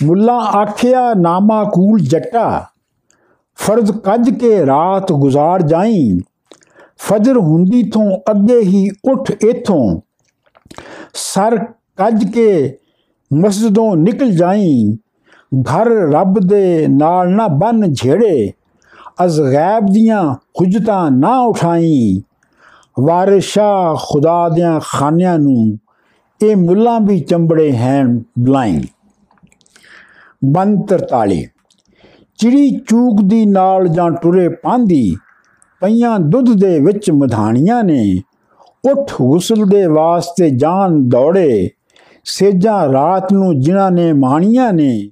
ਮੁੱਲਾ 0.02 0.37
ਆਖਿਆ 0.37 1.14
ਨਾਮਾ 1.14 1.64
ਕੂਲ 1.64 2.00
ਜੱਟਾ। 2.00 2.66
ਫਰਜ਼ 3.56 3.92
ਕੱਜ 3.92 4.30
ਕੇ 4.30 4.66
ਰਾਤ 4.66 5.12
ਗੁਜ਼ਾਰ 5.12 5.62
ਜਾਈ। 5.62 6.18
ਫਜਰ 6.98 7.37
ਹੁੰਦੀ 7.37 7.82
ਤੋਂ 7.82 8.18
ਅੱਗੇ 8.30 8.61
ਹੀ 8.61 8.90
ਉੱਠ 9.12 9.30
ਇਥੋਂ 9.30 10.00
ਸਰ 11.14 11.58
ਕੱਜ 11.96 12.24
ਕੇ 12.32 12.78
ਮਸਜਿਦੋਂ 13.32 13.96
ਨਿਕਲ 13.96 14.30
ਜਾਈ। 14.30 14.96
ਘਰ 15.61 15.88
ਰੱਬ 15.88 16.38
ਦੇ 16.38 16.87
ਨਾਲ 16.88 17.30
ਨਾ 17.30 17.48
ਬਨ 17.48 17.92
ਝੇੜੇ। 17.92 18.52
ਅਜ਼ਗੈਬ 19.24 19.87
ਦੀਆਂ 19.87 20.32
ਹੁਜਤਾਂ 20.32 21.11
ਨਾ 21.11 21.38
ਉਠਾਈ। 21.40 22.22
ਵਾਰਿਸ਼ਾ 23.00 23.96
ਖੁਦਾ 24.08 24.48
ਦਿਆਂ 24.48 24.80
ਖਾਨਿਆਂ 24.84 25.38
ਨੂੰ 25.38 25.78
ਇਹ 26.42 26.56
ਮੁੱਲਾਂ 26.56 27.00
ਵੀ 27.00 27.20
ਚੰਬੜੇ 27.20 27.76
ਹਨ 27.76 28.22
ਬਲਾਈਂ। 28.38 28.80
ਬੰਦ 30.44 30.87
43 30.88 31.44
ਚਿੜੀ 32.38 32.80
ਚੂਕ 32.88 33.22
ਦੀ 33.22 33.46
ਨਾਲ 33.46 33.88
ਜਾਂ 33.88 34.11
ਟੁਰੇ 34.11 34.48
ਪਾਂਦੀ 34.48 35.16
ਪਈਆਂ 35.80 36.18
ਦੁੱਧ 36.18 36.60
ਦੇ 36.60 36.80
ਵਿੱਚ 36.80 37.10
ਮਧਾਣੀਆਂ 37.10 37.84
ਨੇ। 37.84 38.22
ਉਠ 38.90 39.12
ਗੁਸਲ 39.22 39.66
ਦੇ 39.66 39.86
ਵਾਸਤੇ 39.86 40.50
ਜਾਨ 40.50 41.08
ਦੌੜੇ। 41.08 41.70
ਸੇਜਾਂ 42.24 42.92
ਰਾਤ 42.92 43.32
ਨੂੰ 43.32 43.60
ਜਿਨ੍ਹਾਂ 43.60 43.90
ਨੇ 43.90 44.12
ਮਾਣੀਆਂ 44.12 44.72
ਨੇ। 44.72 45.10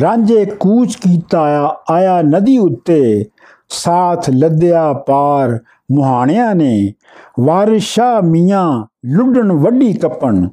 ਰਾਂਝੇ 0.00 0.44
ਕੂਚ 0.44 0.94
ਕੀਤਾ 0.94 1.76
ਆਇਆ 1.90 2.22
ਨਦੀ 2.22 2.58
ਉੱਤੇ। 2.58 3.24
ਸਾਥ 3.68 4.30
ਲੱਦਿਆ 4.30 4.92
ਪਾਰ 4.92 5.58
ਮੁਹਾਣਿਆਂ 5.92 6.54
ਨੇ। 6.54 6.92
ਵਾਰਿਸ਼ਾ 7.40 8.20
ਮੀਆਂ 8.20 8.86
ਲੁੱਡਣ 9.04 9.52
ਵੱਡੀ 9.52 9.92
ਕੱਪਣ। 9.92 10.48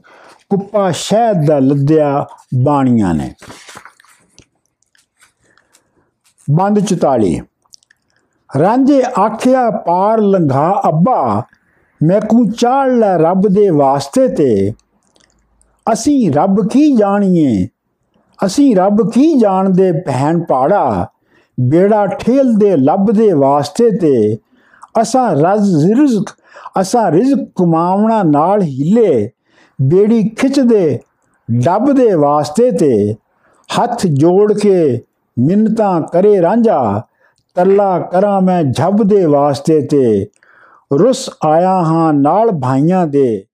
ਕੁੱਪਾ 0.50 0.92
ਸ਼ਹਿਦ 0.92 1.46
ਦਾ 1.46 1.60
ਲੱਦਿਆ 1.60 2.26
ਬਾਣੀਆਂ 2.64 3.14
ਨੇ। 3.14 3.34
ਬੰਦ 6.52 6.80
44 6.80 7.42
ਰਾਂਝੇ 8.60 9.04
ਆਖਿਆ, 9.20 9.72
ਪਾਰ 9.72 10.20
ਲੰਘਾ 10.20 10.82
ਅੱਬਾ, 10.88 11.44
ਮੈਂ 12.04 12.22
ਕੂ 12.22 12.52
ਚਾੜ 12.52 12.92
ਲੈ 12.92 13.18
ਰੱਬ 13.18 13.42
ਦੇ 13.48 13.70
ਵਾਸਤੇ 13.70 14.28
ਤੇ। 14.28 14.74
ਅਸੀਂ 15.94 16.32
ਰੱਬ 16.32 16.70
ਕੀ 16.72 16.96
ਜਾਣੀਏ? 16.96 17.68
ਅਸੀਂ 18.46 18.76
ਰੱਬ 18.76 19.12
ਕੀ 19.12 19.40
ਜਾਣਦੇ 19.40 19.92
ਭੈਣ 19.92 20.44
ਪਾੜਾ 20.44 21.08
ਬੇੜਾ 21.60 22.06
ਠੇਲ 22.06 22.54
ਦੇ 22.54 22.78
ਲੱਭ 22.78 23.12
ਦੇ 23.12 23.34
ਵਾਸਤੇ 23.34 23.92
ਤੇ। 23.92 24.38
ਅਸਾਂ 25.02 25.36
ਰਜ਼ 25.36 25.92
ਰਿਜ਼ਕ, 26.00 26.26
ਅਸਾਂ 26.82 27.12
ਰਿਜ਼ਕ 27.12 27.38
ਕਮਾਉਣਾ 27.56 28.24
ਨਾਲ 28.24 28.62
ਹਿੱਲੇ। 28.62 29.30
ਬੇੜੀ 29.82 30.30
ਖਿੱਚਦੇ, 30.30 31.00
ਡੱਬ 31.52 31.92
ਦੇ 31.92 32.14
ਵਾਸਤੇ 32.14 32.72
ਤੇ। 32.72 33.16
ਹੱਥ 33.80 34.08
ਜੋੜ 34.08 34.54
ਕੇ 34.54 35.02
ਮਿੰਨਤਾਂ 35.40 36.02
ਕਰੇ 36.02 36.42
ਰਾਂਝਾ 36.42 37.02
ਤੱਲਾ 37.54 38.00
ਕਰਾਂ 38.00 38.42
ਮੈਂ 38.42 38.64
ਜੱਬ 38.64 39.04
ਦੇ 39.04 39.26
ਵਾਸਤੇ 39.26 39.82
ਤੇ। 39.82 40.28
ਰੁੱਸ 40.94 41.30
ਆਇਆ 41.46 41.82
ਹਾਂ 41.82 42.14
ਨਾਲ 42.14 42.52
ਭਾਈਆਂ 42.52 43.08
ਦੇ। 43.08 43.46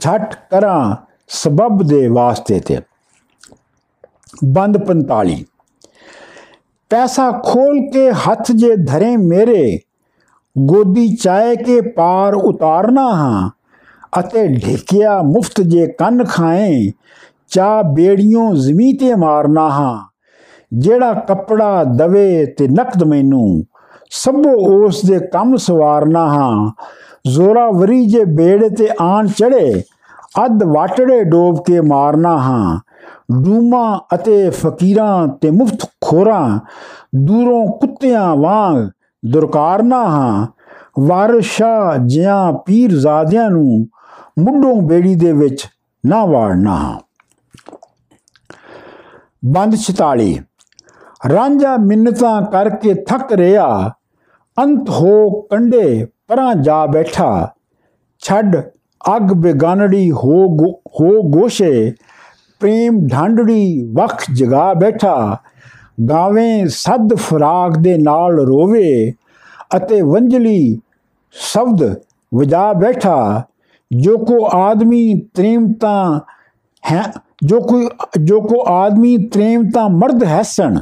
ਝਟ 0.00 0.34
ਕਰਾਂ 0.50 0.96
ਸਬਬ 1.28 1.82
ਦੇ 1.82 2.08
ਵਾਸਤੇ 2.08 2.60
ਤੇ। 2.60 2.78
ਬੰਦ 4.44 4.78
45 4.78 5.44
ਪੈਸਾ 6.90 7.30
ਖੋਲ 7.30 7.90
ਕੇ 7.92 8.12
ਹੱਥ 8.12 8.52
ਜੇ 8.52 8.76
ਧਰੇ 8.76 9.16
ਮੇਰੇ। 9.16 9.80
ਗੋਦੀ 10.58 11.16
ਚਾਏ 11.16 11.56
ਕੇ 11.56 11.80
ਪਾਰ 11.80 12.34
ਉਤਾਰਨਾ 12.34 13.10
ਹਾਂ। 13.10 13.50
ਅਤੇ 14.20 14.48
ਢੇਕਿਆ 14.48 15.22
ਮੁਫਤ 15.22 15.60
ਜੇ 15.60 15.86
ਕੰਨ 15.86 16.24
ਖਾਏ। 16.24 16.92
ਚਾ 17.48 17.82
ਬੇੜੀਆਂ 17.82 18.54
ਜ਼ਮੀਨ 18.54 18.96
ਤੇ 18.96 19.14
ਮਾਰਨਾ 19.14 19.70
ਹਾਂ। 19.70 20.11
ਜਿਹੜਾ 20.78 21.14
ਕੱਪੜਾ 21.14 21.84
ਦਵੇ 21.84 22.46
ਤੇ 22.46 22.68
ਨਕਦ 22.68 23.02
ਮੈਨੂੰ, 23.02 23.64
ਸਭੋ 24.10 24.84
ਉਸ 24.86 25.04
ਦੇ 25.04 25.18
ਕੰਮ 25.18 25.56
ਸਵਾਰਨਾ 25.56 26.26
ਹਾਂ। 26.26 26.72
ਜ਼ੋਰਾ 27.30 27.70
ਵਰੀ 27.70 28.06
ਜੇ 28.06 28.24
ਬੇੜੇ 28.24 28.68
ਤੇ 28.68 28.88
ਆਣ 29.00 29.26
ਚੜੇ 29.26 29.82
ਅੱਧ 30.44 30.62
ਵਾਟੜੇ 30.62 31.24
ਡੋਬ 31.24 31.64
ਕੇ 31.66 31.80
ਮਾਰਨਾ 31.80 32.38
ਹਾਂ। 32.38 32.80
ਡੂਮਾ 33.42 34.00
ਅਤੇ 34.14 34.50
ਫਕੀਰਾਂ 34.50 35.28
ਤੇ 35.28 35.50
ਮੁਫਤ 35.50 35.90
ਖੋਰਾਂ, 36.00 36.60
ਦੂਰੋਂ 37.14 37.66
ਕੁੱਤਿਆਂ 37.66 38.36
ਵਾਂਗ 38.36 38.90
ਦੁਰਕਾਰਨਾ 39.26 40.04
ਹਾਂ। 40.04 40.46
ਵਾਰਸ਼ਾ 40.98 41.96
ਜਿਆਂ 42.06 42.52
ਪੀਰ 42.52 42.98
ਜ਼ਾਦਿਆਂ 42.98 43.50
ਨੂੰ 43.50 43.86
ਮੁੱਢੋਂ 44.38 44.82
ਬੇੜੀ 44.82 45.14
ਦੇ 45.14 45.32
ਵਿੱਚ 45.32 45.66
ਨਾ 46.06 46.24
ਵਾੜਨਾ 46.24 46.76
ਹਾਂ। 46.76 46.98
ਬੰਦ 49.44 49.76
46 49.76 50.40
ਰਾਂਝਾ 51.28 51.76
ਮਿੰਨਤਾਂ 51.76 52.42
ਕਰਕੇ 52.42 52.94
ਥੱਕ 52.94 53.32
ਰਿਆ 53.32 53.92
ਅੰਤ 54.58 54.90
ਹੋ 54.90 55.30
ਕੰਡੇ 55.30 56.06
ਪਰਾਂ 56.28 56.54
ਜਾ 56.54 56.86
ਬੈਠਾ। 56.86 57.50
ਛੱਡ 58.18 58.56
ਅਗ 59.16 59.32
ਬੇਗਾਨੜੀ 59.32 60.10
ਹੋ 60.10 60.46
ਹੋ 60.70 61.22
ਗੋਸ਼ੇ। 61.22 61.92
ਪ੍ਰੇਮ 62.60 63.06
ਢਾਂਡੜੀ 63.12 63.92
ਵਖ 63.92 64.24
ਜਗਾ 64.34 64.74
ਬੈਠਾ। 64.74 65.36
ਗਾਵੇਂ 66.10 66.66
ਸਦ 66.68 67.14
ਫਰਾਗ 67.14 67.72
ਦੇ 67.80 67.98
ਨਾਲ 67.98 68.32
ਰੋਵੇ 68.40 69.12
ਅਤੇ 69.76 70.02
ਵੰਜਲੀ 70.02 70.78
ਸ਼ਬਦ 71.32 71.94
ਵਜਾ 72.34 72.72
ਬੈਠਾ। 72.72 73.42
ਜੋ 73.96 74.18
ਕੋ 74.18 74.48
ਆਦਮੀ 74.52 75.20
ਤ੍ਰੇਮਤਾ 75.34 76.20
ਹੈ, 76.92 77.02
ਜੋ 77.42 77.60
ਕੋਈ, 77.60 77.88
ਜੋ 78.22 78.40
ਕੋ 78.40 78.64
ਆਦਮੀ 78.68 79.16
ਤ੍ਰੇਮਤਾ 79.16 79.88
ਮਰਦ 79.88 80.24
ਹੈਸਣ 80.24 80.78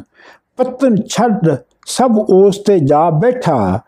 ਪਤਨ 0.60 0.96
ਛੱਡ 1.08 1.56
ਸਭ 1.86 2.18
ਉਸ 2.30 2.58
ਤੇ 2.58 2.78
ਜਾ 2.78 3.10
ਬੈਠਾ। 3.10 3.80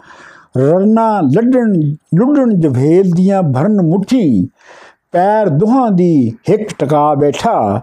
ਰਣਾ 0.59 1.21
ਲੱਡਣ, 1.21 1.73
ਲੁੱਡਣ 2.15 2.55
ਜਭੇਲ 2.55 3.11
ਦੀਆਂ 3.11 3.43
ਭਰਨ 3.43 3.81
ਮੁਠੀ, 3.83 4.49
ਪੈਰ 5.13 5.49
ਦੁਹਾਂ 5.49 5.91
ਦੀ 5.91 6.33
ਹਿੱਕ 6.51 6.69
ਟਕਾ 6.79 7.15
ਬੈਠਾ। 7.15 7.81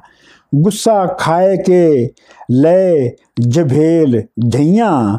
ਗੁੱਸਾ 0.55 1.05
ਖਾਏ 1.05 1.57
ਕੇ 1.57 2.09
ਲੈ 2.51 3.09
ਜਭੇਲ 3.47 4.21
ਝਈਆਂ 4.49 5.17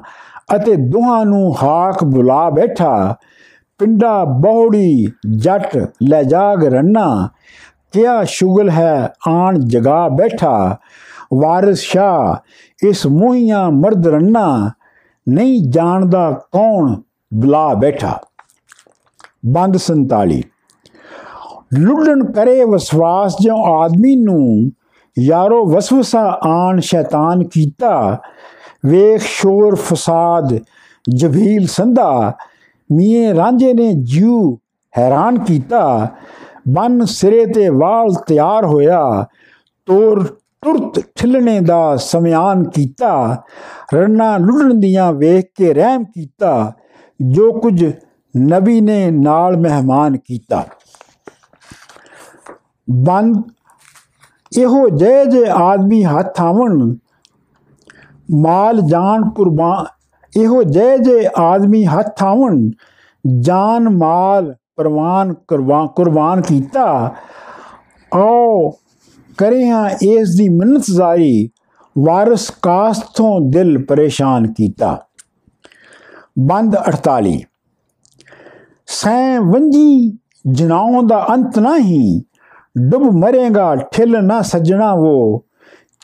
ਅਤੇ 0.57 0.77
ਦੁਹਾਂ 0.77 1.25
ਨੂੰ 1.27 1.55
ਹਾਕ 1.63 2.05
ਬੁਲਾ 2.05 2.51
ਬੈਠਾ। 2.51 3.17
ਪਿੰਡਾ 3.79 4.25
ਬੌੜੀ 4.25 5.07
ਜੱਟ 5.37 5.77
ਲੈ 6.03 6.23
ਜਾਗ 6.23 6.65
ਰੰਨਾ, 6.65 7.29
ਕਿਆ 7.93 8.23
ਸ਼ੁਗਲ 8.25 8.71
ਹੈ 8.71 9.13
ਆਣ 9.29 9.59
ਜਗਾ 9.59 10.09
ਬੈਠਾ। 10.09 10.79
ਵਾਰਿਸ 11.35 11.79
ਸ਼ਾ 11.79 12.41
ਇਸ 12.89 13.07
ਮੋਹੀਆਂ 13.07 13.71
ਮਰਦ 13.71 14.07
ਰੰਨਾ, 14.07 14.71
ਨਹੀਂ 15.29 15.61
ਜਾਣਦਾ 15.71 16.31
ਕੌਣ 16.53 16.97
ਬੁਲਾ 17.35 17.75
ਬੈਠਾ। 17.75 18.19
ਬੰਦ 19.47 19.77
47 19.77 20.43
ਲੁੱਡਣ 21.75 22.33
ਕਰੇ 22.33 22.65
ਵਸਵਾਸ 22.65 23.37
ਜਿਉ 23.41 23.57
ਆਦਮੀ 23.57 24.17
ਨੂੰ, 24.17 24.73
ਯਾਰੋ 25.19 25.65
ਵਸਵਸਾ 25.67 26.41
ਆਣ 26.45 26.81
ਸ਼ੈਤਾਨ 26.81 27.45
ਕੀਤਾ। 27.45 28.21
ਵੇਖ 28.87 29.21
ਸ਼ੋਰ 29.21 29.75
ਫਸਾਦ, 29.75 30.59
ਜਬੀਲ 31.17 31.67
ਸੰਧਾ 31.67 32.33
ਮੀਏ 32.93 33.35
ਰਾਂਝੇ 33.35 33.73
ਨੇ 33.75 33.93
ਜਿਉ 33.93 34.59
ਹੈਰਾਨ 34.99 35.39
ਕੀਤਾ। 35.39 36.09
ਬਨ 36.69 37.05
ਸਿਰੇ 37.05 37.47
ਤੇ 37.47 37.69
ਵਾਲ 37.69 38.15
ਤਿਆਰ 38.27 38.65
ਹੋਇਆ, 38.65 39.27
ਤੋਰ 39.87 40.40
ਤੁਰਤ 40.63 40.99
ਠਿਲਣੇ 41.17 41.61
ਦਾ 41.61 41.97
ਸਮਿਆਨ 41.97 42.65
ਕੀਤਾ, 42.65 43.43
ਰੰਨਾ 43.95 44.37
ਲੁੱਡਣ 44.37 44.75
ਦੀਆਂ 44.75 45.13
ਵੇਖ 45.13 45.47
ਕੇ 45.57 45.73
ਰਹਿਮ 45.75 46.05
ਕੀਤਾ, 46.05 46.73
ਜੋ 47.21 47.53
ਕੁਝ 47.53 47.85
ਨਬੀ 48.35 48.81
ਨੇ 48.81 49.11
ਨਾਲ 49.11 49.57
ਮਹਿਮਾਨ 49.57 50.17
ਕੀਤਾ। 50.17 50.65
ਬੰਦ 52.89 53.37
ਇਹੋ 54.53 54.89
ਜੇ 54.89 55.25
ਜੇ 55.25 55.45
ਆਦਮੀ 55.53 56.03
ਹੱਥ 56.05 56.41
ਆਵਣ, 56.41 56.95
ਮਾਲ 58.35 58.81
ਜਾਨ 58.81 59.29
ਕੁਰਬਾਨ, 59.31 59.87
ਇਹੋ 60.33 60.63
ਜੇ 60.63 60.97
ਜੇ 60.99 61.29
ਆਦਮੀ 61.39 61.85
ਹੱਥ 61.87 62.23
ਆਵਣ, 62.23 62.71
ਜਾਨ 63.41 63.89
ਮਾਲ 63.89 64.55
ਪ੍ਰਵਾਨ 64.77 65.35
ਕੁਰਬਾਨ 65.97 66.41
ਕੀਤਾ। 66.41 67.15
ਆਓ 68.13 68.71
ਕਰੇ 69.41 69.69
ਹਾਂ 69.69 69.89
ਇਸ 70.03 70.37
ਦੀ 70.37 70.49
ਮਿੰਨਤ 70.49 70.85
ਜ਼ਾਰੀ 70.91 71.49
ਵਾਰਿਸ 71.97 72.51
ਕਾਸ 72.63 72.99
ਤੋਂ 73.17 73.41
ਦਿਲ 73.51 73.77
ਪਰੇਸ਼ਾਨ 73.85 74.53
ਕੀਤਾ। 74.53 74.97
ਬੰਦ 76.39 76.77
48 76.77 77.39
ਸੈ 78.87 79.39
ਵੰਜੀ 79.39 80.19
ਜਨਾਉਂ 80.47 81.03
ਦਾ 81.03 81.27
ਅੰਤ 81.31 81.59
ਨਹੀਂ, 81.59 82.21
ਡੁੱਬ 82.89 83.03
ਮਰੇਗਾ, 83.15 83.75
ਠਿਲ 83.93 84.25
ਨਾ 84.25 84.41
ਸਜਣਾ 84.43 84.91
ਉਹ 84.93 85.45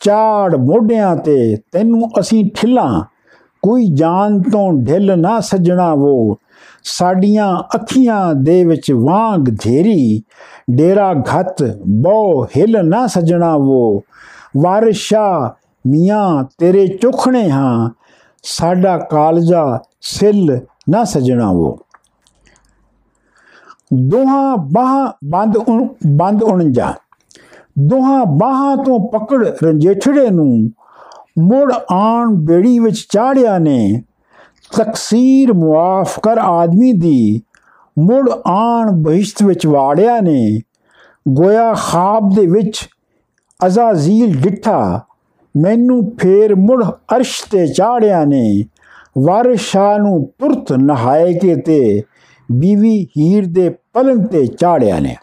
ਚਾੜ 0.02 0.56
ਮੋਢਿਆਂ 0.56 1.14
ਤੇ 1.16 1.56
ਤੈਨੂੰ 1.72 2.08
ਅਸੀਂ 2.20 2.44
ਠਿਲਾਂ, 2.54 3.02
ਕੋਈ 3.62 3.86
ਜਾਨ 3.94 4.40
ਤੋਂ 4.42 4.72
ਢਿੱਲ 4.82 5.18
ਨਾ 5.18 5.38
ਸਜਣਾ 5.40 5.90
ਉਹ 5.92 6.38
ਸਾਡੀਆਂ 6.88 7.46
ਅੱਖੀਆਂ 7.74 8.34
ਦੇ 8.34 8.64
ਵਿੱਚ 8.64 8.90
ਵਾਂਗ 8.92 9.48
ਧੇਰੀ 9.62 10.22
ਡੇਰਾ 10.70 11.12
ਘਤ 11.14 11.62
ਬੋ 11.88 12.44
ਹਿਲ 12.56 12.76
ਨਾ 12.84 13.06
ਸਜਣਾ 13.06 13.52
ਉਹ 13.54 14.02
ਵਾਰਿਸ਼ਾ, 14.56 15.54
ਮੀਆਂ 15.86 16.44
ਤੇਰੇ 16.58 16.86
ਚੁਖਣੇ 16.86 17.50
ਹਾਂ, 17.50 17.90
ਸਾਡਾ 18.42 18.96
ਕਾਲਜਾ 18.98 19.78
ਸਿਲ 20.00 20.58
ਨਾ 20.90 21.04
ਸਜਣਾ 21.04 21.48
ਉਹ 21.48 21.78
ਦੋਹਾਂ 23.94 24.56
ਬਾਹਾਂ 24.56 25.12
ਬੰਦ 25.24 25.58
ਬੰਦ 26.16 26.42
49 26.44 26.92
ਦੋਹਾਂ 27.78 28.24
ਬਾਹਾਂ 28.26 28.76
ਤੋਂ 28.76 28.98
ਪਕੜ 29.10 29.44
ਰੰਜੇਠੜੇ 29.64 30.30
ਨੂੰ, 30.30 30.70
ਮੁੜ 31.38 31.72
ਆਣ 31.92 32.28
ਬੇੜੀ 32.46 32.78
ਵਿੱਚ 32.78 33.06
ਚਾੜਿਆ 33.10 33.58
ਨੇ। 33.58 34.02
ਤਕਸੀਰ 34.72 35.52
ਮੁਆਫ 35.52 36.18
ਕਰ 36.20 36.38
ਆਦਮੀ 36.38 36.92
ਦੀ 36.92 37.42
ਮੁੜ 37.98 38.30
ਆਣ 38.46 38.90
ਬਹਿਸ਼ਤ 38.90 39.42
ਵਿੱਚ 39.42 39.66
ਵਾੜਿਆ 39.66 40.20
ਨੇ, 40.20 40.60
ਗੋਇਆ 41.28 41.74
ਖਾਬ 41.74 42.34
ਦੇ 42.34 42.46
ਵਿੱਚ 42.46 42.88
ਅਜ਼ਾਜ਼ੀਲ 43.66 44.40
ਡਿੱਠਾ, 44.40 45.00
ਮੈਨੂੰ 45.56 46.16
ਫੇਰ 46.20 46.54
ਮੁੜ 46.54 46.84
ਅਰਸ਼ 47.16 47.44
ਤੇ 47.50 47.66
ਚਾੜਿਆ 47.66 48.24
ਨੇ 48.24 48.64
ਵਾਰਿਸ 49.18 49.60
ਸ਼ਾਹ 49.60 49.98
ਨੂੰ 49.98 50.32
ਤੁਰਤ 50.38 50.72
ਨਹਾਏ 50.72 51.38
ਕੇ 51.38 51.56
ਤੇ 51.56 52.02
ਬੀਵੀ 52.52 53.08
ਹੀਰ 53.18 53.46
ਦੇ 53.46 53.68
ਪਲੰਗ 53.68 54.26
ਤੇ 54.26 54.46
ਚਾੜਿਆ 54.46 54.98
ਨੇ। 54.98 55.16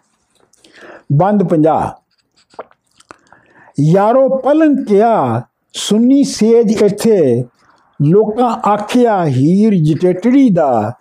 ਬੰਦ 1.13 1.43
50 1.49 1.91
ਯਾਰੋ 3.79 4.27
ਪਲੰਗ 4.37 4.85
ਕਿਆ, 4.85 5.41
ਸੁੰਨੀ 5.73 6.23
ਸੇਜ 6.23 6.71
ਇੱਥੇ 6.71 7.43
ਲੋਕਾਂ 8.03 8.49
ਆਖਿਆ 8.69 9.25
ਹੀਰ 9.25 9.73
ਜਟੇਟੜੀ 9.83 10.49
ਦਾ। 10.49 10.91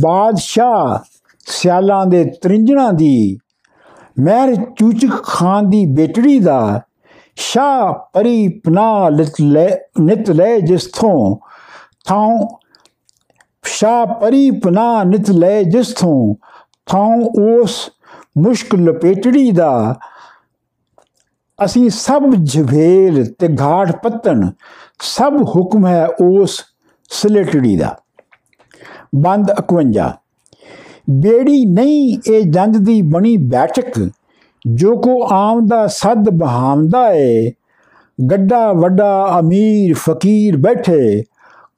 ਬਾਦਸ਼ਾਹ 0.00 0.98
ਸਿਆਲਾਂ 1.46 2.04
ਦੇ 2.06 2.24
ਤ੍ਰਿੰਜਣਾ 2.42 2.90
ਦੀ, 2.92 3.38
ਮਹਿਰ 4.20 4.54
ਚੂਚਕ 4.78 5.22
ਖਾਨ 5.22 5.70
ਦੀ 5.70 5.84
ਬੇਟੜੀ 5.86 6.38
ਦਾ 6.40 6.80
ਸ਼ਾ 7.36 7.92
ਪਰੀ 7.92 8.48
ਪਨਾ 8.48 9.08
ਲਿਤ 9.08 9.40
ਲੈ, 9.40 9.68
ਨਿਤ 10.00 10.30
ਲੈ 10.30 10.58
ਜਿਸ 10.58 10.86
ਤੋਂ 10.86 11.36
ਥਾਂ 12.04 12.58
ਸ਼ਾ 13.64 14.04
ਪਰੀ 14.04 14.50
ਪਨਾ 14.50 15.02
ਨਿਤ 15.04 15.30
ਲੈ 15.30 15.62
ਜਿਸ 15.62 15.92
ਤੋਂ 15.92 16.34
ਥਾਂ 16.86 17.16
ਉਸ 17.42 17.90
ਮੁਸ਼ਕ 18.38 18.74
ਲਪੇਟੜੀ 18.74 19.50
ਦਾ। 19.50 19.94
ਅਸੀਂ 21.64 21.88
ਸਭ 21.90 22.22
ਜਵੇਲ 22.42 23.24
ਤੇ 23.38 23.48
ਘਾਟ 23.60 23.92
ਪੱਤਨ 24.02 24.50
ਸਭ 25.00 25.32
ਹੁਕਮ 25.56 25.86
ਹੈ 25.86 26.06
ਉਸ 26.06 26.64
ਸਲੇਟੜੀ 27.10 27.76
ਦਾ। 27.76 27.96
ਬੰਦ 29.14 29.50
51 29.50 30.10
ਬੇੜੀ 31.10 31.64
ਨਹੀਂ 31.64 32.18
ਇਹ 32.26 32.44
ਜੰਜ 32.44 32.76
ਦੀ 32.76 33.02
ਬਣੀ 33.02 33.36
ਬੈਠਕ, 33.36 34.10
ਜੋ 34.66 34.96
ਕੋ 34.96 35.28
ਆਮਦਾ 35.32 35.86
ਸਦ 35.86 36.30
ਬਹਾਮਦਾ 36.30 37.12
ਏ। 37.12 37.52
ਗੱਡਾ 38.30 38.72
ਵੱਡਾ 38.72 39.36
ਅਮੀਰ 39.38 39.94
ਫਕੀਰ 39.94 40.56
ਬੈਠੇ, 40.56 41.22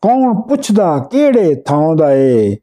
ਕੌਣ 0.02 0.40
ਪੁੱਛਦਾ 0.40 0.98
ਕਿਹੜੇ 0.98 1.54
ਥਾਂ 1.54 1.96
ਦਾ 1.96 2.12
ਏ। 2.12 2.56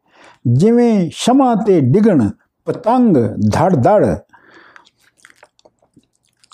ਜਿਵੇਂ 0.47 1.09
ਸ਼ਮਾ 1.13 1.55
ਤੇ 1.55 1.81
ਡਿਗਣ, 1.81 2.29
ਪਤੰਗ 2.65 3.17
ਧੜ 3.53 3.75
ਧੜ। 3.75 4.15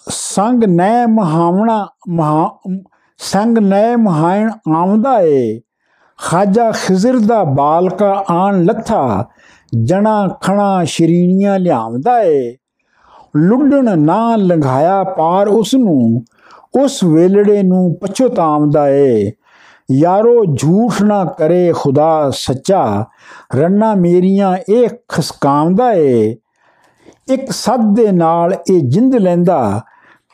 ਸੰਗ 0.09 0.63
ਨੈ 0.63 1.05
ਮਹਾਵਣਾ, 1.05 1.87
ਮਹਾ 2.09 2.59
ਸੰਗ 3.23 3.57
ਨੈ 3.57 3.95
ਮਹਾਇਣ 3.95 4.51
ਆਮਦਾ 4.75 5.19
ਏ। 5.21 5.61
ਖਾਜਾ 6.17 6.71
ਖਿਜ਼ਰ 6.71 7.19
ਦਾ 7.19 7.43
ਬਾਲਕਾ 7.43 8.25
ਆਣ 8.29 8.63
ਲੱਥਾ, 8.63 9.25
ਜਣਾ 9.83 10.27
ਖਣਾ 10.41 10.83
ਸ਼ਰੀਨੀਆਂ 10.83 11.59
ਲਿਆਉਂਦਾ 11.59 12.19
ਏ। 12.19 12.55
ਲੁੱਡਣ 13.35 13.99
ਨਾ 13.99 14.35
ਲੰਘਾਇਆ 14.35 15.03
ਪਾਰ 15.03 15.47
ਉਸ 15.47 15.75
ਨੂੰ, 15.75 16.25
ਉਸ 16.81 17.03
ਵੇਲੜੇ 17.03 17.63
ਨੂੰ 17.63 17.97
ਪਛਤਾਉਂਦਾ 18.01 18.89
ਏ। 18.89 19.31
ਯਾਰੋ 19.91 20.45
ਝੂਠ 20.45 21.01
ਨਾ 21.01 21.25
ਕਰੇ 21.25 21.73
ਖੁਦਾ 21.75 22.31
ਸੱਚਾ, 22.35 23.05
ਰੰਨਾ 23.55 23.95
ਮੇਰੀਆਂ 23.95 24.57
ਇਹ 24.69 24.89
ਖਸਕਾਉਂਦਾ 25.09 25.93
ਏ। 25.93 26.35
ਇੱਕ 27.31 27.51
ਸੱਦ 27.51 27.95
ਦੇ 27.95 28.11
ਨਾਲ 28.11 28.53
ਇਹ 28.71 28.81
ਜਿੰਦ 28.81 29.15
ਲੈਂਦਾ, 29.15 29.81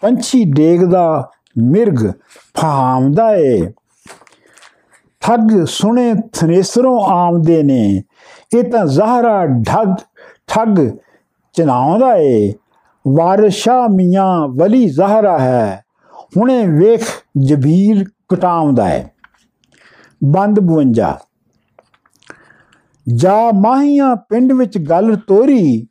ਪੰਛੀ 0.01 0.43
ਡੇਗਦਾ 0.43 1.29
ਮਿਰਗ 1.63 2.11
ਫਹਾਮਦਾ 2.57 3.35
ਏ। 3.35 3.71
ਠੱਗ 5.19 5.65
ਸੁਣੇ 5.65 6.13
ਥਨੇਸਰੋਂ 6.33 6.99
ਆਮਦੇ 6.99 7.63
ਨੇ। 7.63 8.03
ਇਹ 8.57 8.63
ਤਾਂ 8.63 8.85
ਜ਼ਹਰਾ 8.85 9.45
ਢੱਗ, 9.45 9.95
ਠੱਗ 10.47 10.97
ਚਨਾਉਂਦਾ 11.53 12.15
ਏ। 12.15 12.53
ਵਾਰਸ਼ਾ 13.07 13.87
ਮੀਆਂ 13.87 14.47
ਵਲੀ 14.47 14.89
ਜ਼ਹਰਾ 14.89 15.39
ਹੈ। 15.39 15.83
ਹੁਣੇ 16.37 16.67
ਵੇਖ 16.67 17.07
ਜਬੀਲ 17.37 18.05
ਕਟਾਉਂਦਾ 18.29 18.93
ਏ। 18.93 19.05
ਬੰਦ 20.23 20.59
52 20.59 21.17
ਜਾ 23.15 23.51
ਮਾਹੀਆਂ 23.53 24.15
ਪਿੰਡ 24.15 24.53
ਵਿੱਚ 24.53 24.77
ਗੱਲ 24.77 25.15
ਤੋਰੀ, 25.27 25.87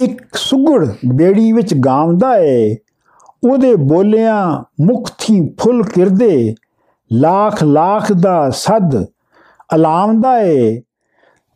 ਇੱਕ 0.00 0.34
ਸੁਗੜ 0.34 0.88
ਬੇੜੀ 1.14 1.52
ਵਿੱਚ 1.52 1.74
ਗਾਉਂਦਾ 1.74 2.36
ਏ। 2.36 2.76
ਉਹਦੇ 3.44 3.74
ਬੋਲਿਆਂ 3.74 4.64
ਮੁਖ 4.84 5.10
ਥੀ 5.18 5.54
ਫੁੱਲ 5.60 5.82
ਕਿਰਦੇ, 5.82 6.54
ਲੱਖ 7.12 7.64
ਲੱਖ 7.64 8.12
ਦਾ 8.12 8.50
ਸਦ 8.50 9.04
ਅਲਾਮਦਾ 9.74 10.38
ਏ। 10.40 10.82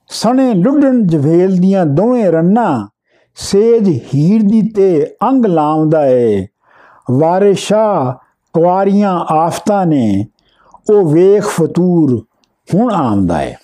ਸਣੇ 0.08 0.54
ਲੁੱਡਣ 0.54 1.06
ਜਵੇਲ 1.06 1.56
ਦੀਆਂ 1.56 1.86
ਦੋਵੇਂ 1.86 2.32
ਰੰਨਾ 2.32 2.88
ਸੇਜ 3.34 3.88
ਹੀਰ 4.14 4.42
ਦੀ 4.42 4.62
ਤੇ 4.68 5.16
ਅੰਗ 5.28 5.46
ਲਾਉਂਦਾ 5.46 6.06
ਏ। 6.06 6.46
ਵਾਰਿਸ਼ਾ 7.10 8.18
ਕੁਆਰੀਆਂ 8.52 9.12
ਆਫਤਾਂ 9.12 9.86
ਨੇ, 9.86 10.26
ਉਹ 10.90 11.12
ਵੇਖ 11.12 11.46
ਫਤੂਰ 11.46 12.26
ਹੁਣ 12.74 12.92
ਆਉਂਦਾ 12.92 13.42
ਏ। 13.42 13.54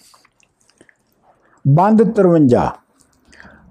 ਬੰਦ 1.69 2.03
53 2.03 2.73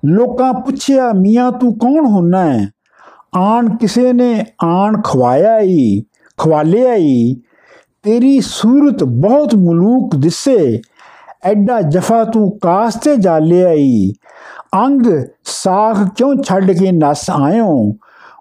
ਲੋਕਾਂ 0.06 0.54
ਪੁੱਛਿਆ, 0.54 1.12
ਮੀਆਂ 1.12 1.52
ਤੂੰ 1.52 1.78
ਕੌਣ 1.78 2.06
ਹੁੰਨਾ 2.06 2.54
ਹੈ 2.54 2.77
ਆਣ 3.38 3.76
ਕਿਸੇ 3.76 4.14
ਨੇ 4.14 4.46
ਆਣ 4.64 5.02
ਖਵਾਇਆ 5.02 5.60
ਈ, 5.60 6.04
ਖਵਾਲਿਆ 6.38 6.94
ਈ, 6.96 7.36
ਤੇਰੀ 8.04 8.42
ਸੂਰਤ 8.42 9.04
ਬਹੁਤ 9.04 9.56
ਮਲੂਕ 9.56 10.16
ਦਿਸੇ, 10.16 10.82
ਐਡਾ 11.44 11.82
ਜਫਾ 11.82 12.24
ਤੂੰ 12.24 12.60
ਕਾਸਤੇ 12.62 13.16
ਜਾਲਿਆ 13.16 13.72
ਈ। 13.72 14.14
ਅੰਗ 14.86 15.06
ਸਾਖ 15.44 15.98
ਕਿਉਂ 16.16 16.36
ਛੱਡ 16.44 16.72
ਕੇ 16.72 16.92
ਨਸ 16.92 17.30
ਆਇਓ? 17.30 17.94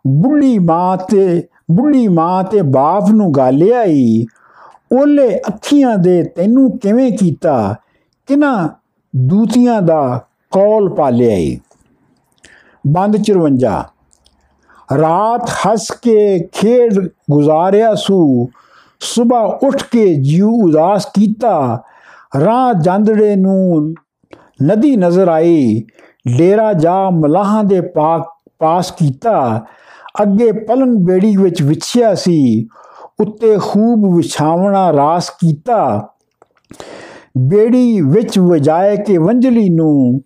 ਬੁੱਢੀ 0.07 0.59
ਮਾਂ 0.59 0.97
ਤੇ, 0.97 1.49
ਬੁੱਢੀ 1.71 2.09
ਮਾਂ 2.09 2.45
ਤੇ 2.45 2.63
ਬਾਪ 2.63 3.11
ਨੂੰ 3.11 3.33
ਗਾਲਿਆ 3.33 3.83
ਈ। 3.83 4.25
ਓਲੇ 5.01 5.39
ਅੱਖੀਆਂ 5.39 5.99
ਦੇ 5.99 6.23
ਤੈਨੂੰ 6.23 6.79
ਕਿਵੇਂ 6.79 7.13
ਕੀਤਾ? 7.13 7.75
ਕਿਨਾ 8.27 8.69
ਦੂਤੀਆਂ 9.17 9.83
ਦਾ 9.83 10.25
ਕੌਲ 10.51 10.95
ਪਾਲਿਆ 10.95 11.37
ਈ। 11.37 11.59
ਬੰਦ 12.87 13.17
54 13.17 13.96
ਰਾਤ 14.95 15.51
ਹੱਸ 15.51 15.91
ਕੇ 15.91 16.49
ਖੇਡ 16.53 17.09
ਗੁਜ਼ਾਰਿਆ 17.31 17.95
ਸੂ। 17.95 18.49
ਸਵੇਰ 19.01 19.67
ਉੱਠ 19.67 19.83
ਕੇ 19.83 20.15
ਜੀਉ 20.15 20.51
ਉਦਾਸ 20.51 21.07
ਕੀਤਾ। 21.07 21.83
ਰਾਹ 22.45 22.75
ਜਾਂਦੜੇ 22.75 23.37
ਨੂੰ 23.37 23.95
ਨਦੀ 24.63 24.97
ਨਜ਼ਰ 24.97 25.29
ਆਈ। 25.29 25.85
ਡੇਰਾ 26.39 26.73
ਜਾ 26.73 27.11
ਮਲਾਹਾਂ 27.11 27.65
ਦੇ 27.65 27.81
ਪਾਕ 27.81 28.23
ਪਾਸ 28.59 28.91
ਕੀਤਾ। 28.91 29.65
ਅੱਗੇ 30.23 30.53
ਪਲੰਗ 30.53 31.07
ਬੇੜੀ 31.07 31.37
ਵਿੱਚ 31.37 31.63
ਵਿਛਿਆ 31.63 32.15
ਸੀ। 32.15 32.67
ਉੱਤੇ 33.21 33.59
ਖੂਬ 33.59 34.17
ਵਿਛਾਵਣਾ 34.17 34.93
ਰਾਸ 34.93 35.31
ਕੀਤਾ। 35.31 36.09
ਬੇੜੀ 37.39 38.01
ਵਿੱਚ 38.01 38.39
ਵਜਾਏ 38.39 38.97
ਕੇ 38.97 39.19
ਵੰਜਲੀ 39.19 39.69
ਨੂੰ 39.69 40.21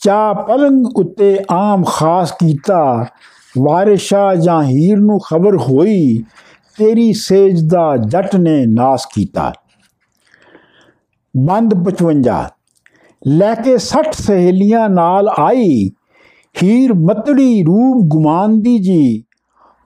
ਚਾ 0.00 0.32
ਪਲੰਗ 0.32 0.86
ਉੱਤੇ 0.96 1.38
ਆਮ 1.50 1.84
ਖਾਸ 1.84 2.32
ਕੀਤਾ। 2.32 3.06
ਵਾਰਿਸ਼ਾ 3.58 4.34
ਜਾਂ 4.34 4.62
ਹੀਰ 4.62 4.96
ਨੂੰ 4.96 5.20
ਖਬਰ 5.20 5.56
ਹੋਈ, 5.56 6.24
ਤੇਰੀ 6.78 7.12
ਸੇਜ 7.12 7.60
ਦਾ 7.60 7.96
ਜੱਟ 7.96 8.36
ਨੇ 8.36 8.66
ਨਾਸ 8.66 9.06
ਕੀਤਾ। 9.14 9.52
ਬੰਦ 11.36 11.74
55 11.84 12.50
ਲੈ 13.26 13.54
ਕੇ 13.54 13.78
60 13.78 14.12
ਸਹੇਲੀਆਂ 14.12 14.88
ਨਾਲ 14.88 15.28
ਆਈ, 15.28 15.90
ਹੀਰ 16.62 16.94
ਮਤੜੀ 16.94 17.62
ਰੂਪ 17.62 18.04
ਗੁਮਾਨਦੀ 18.08 18.78
ਜੀ। 18.78 19.24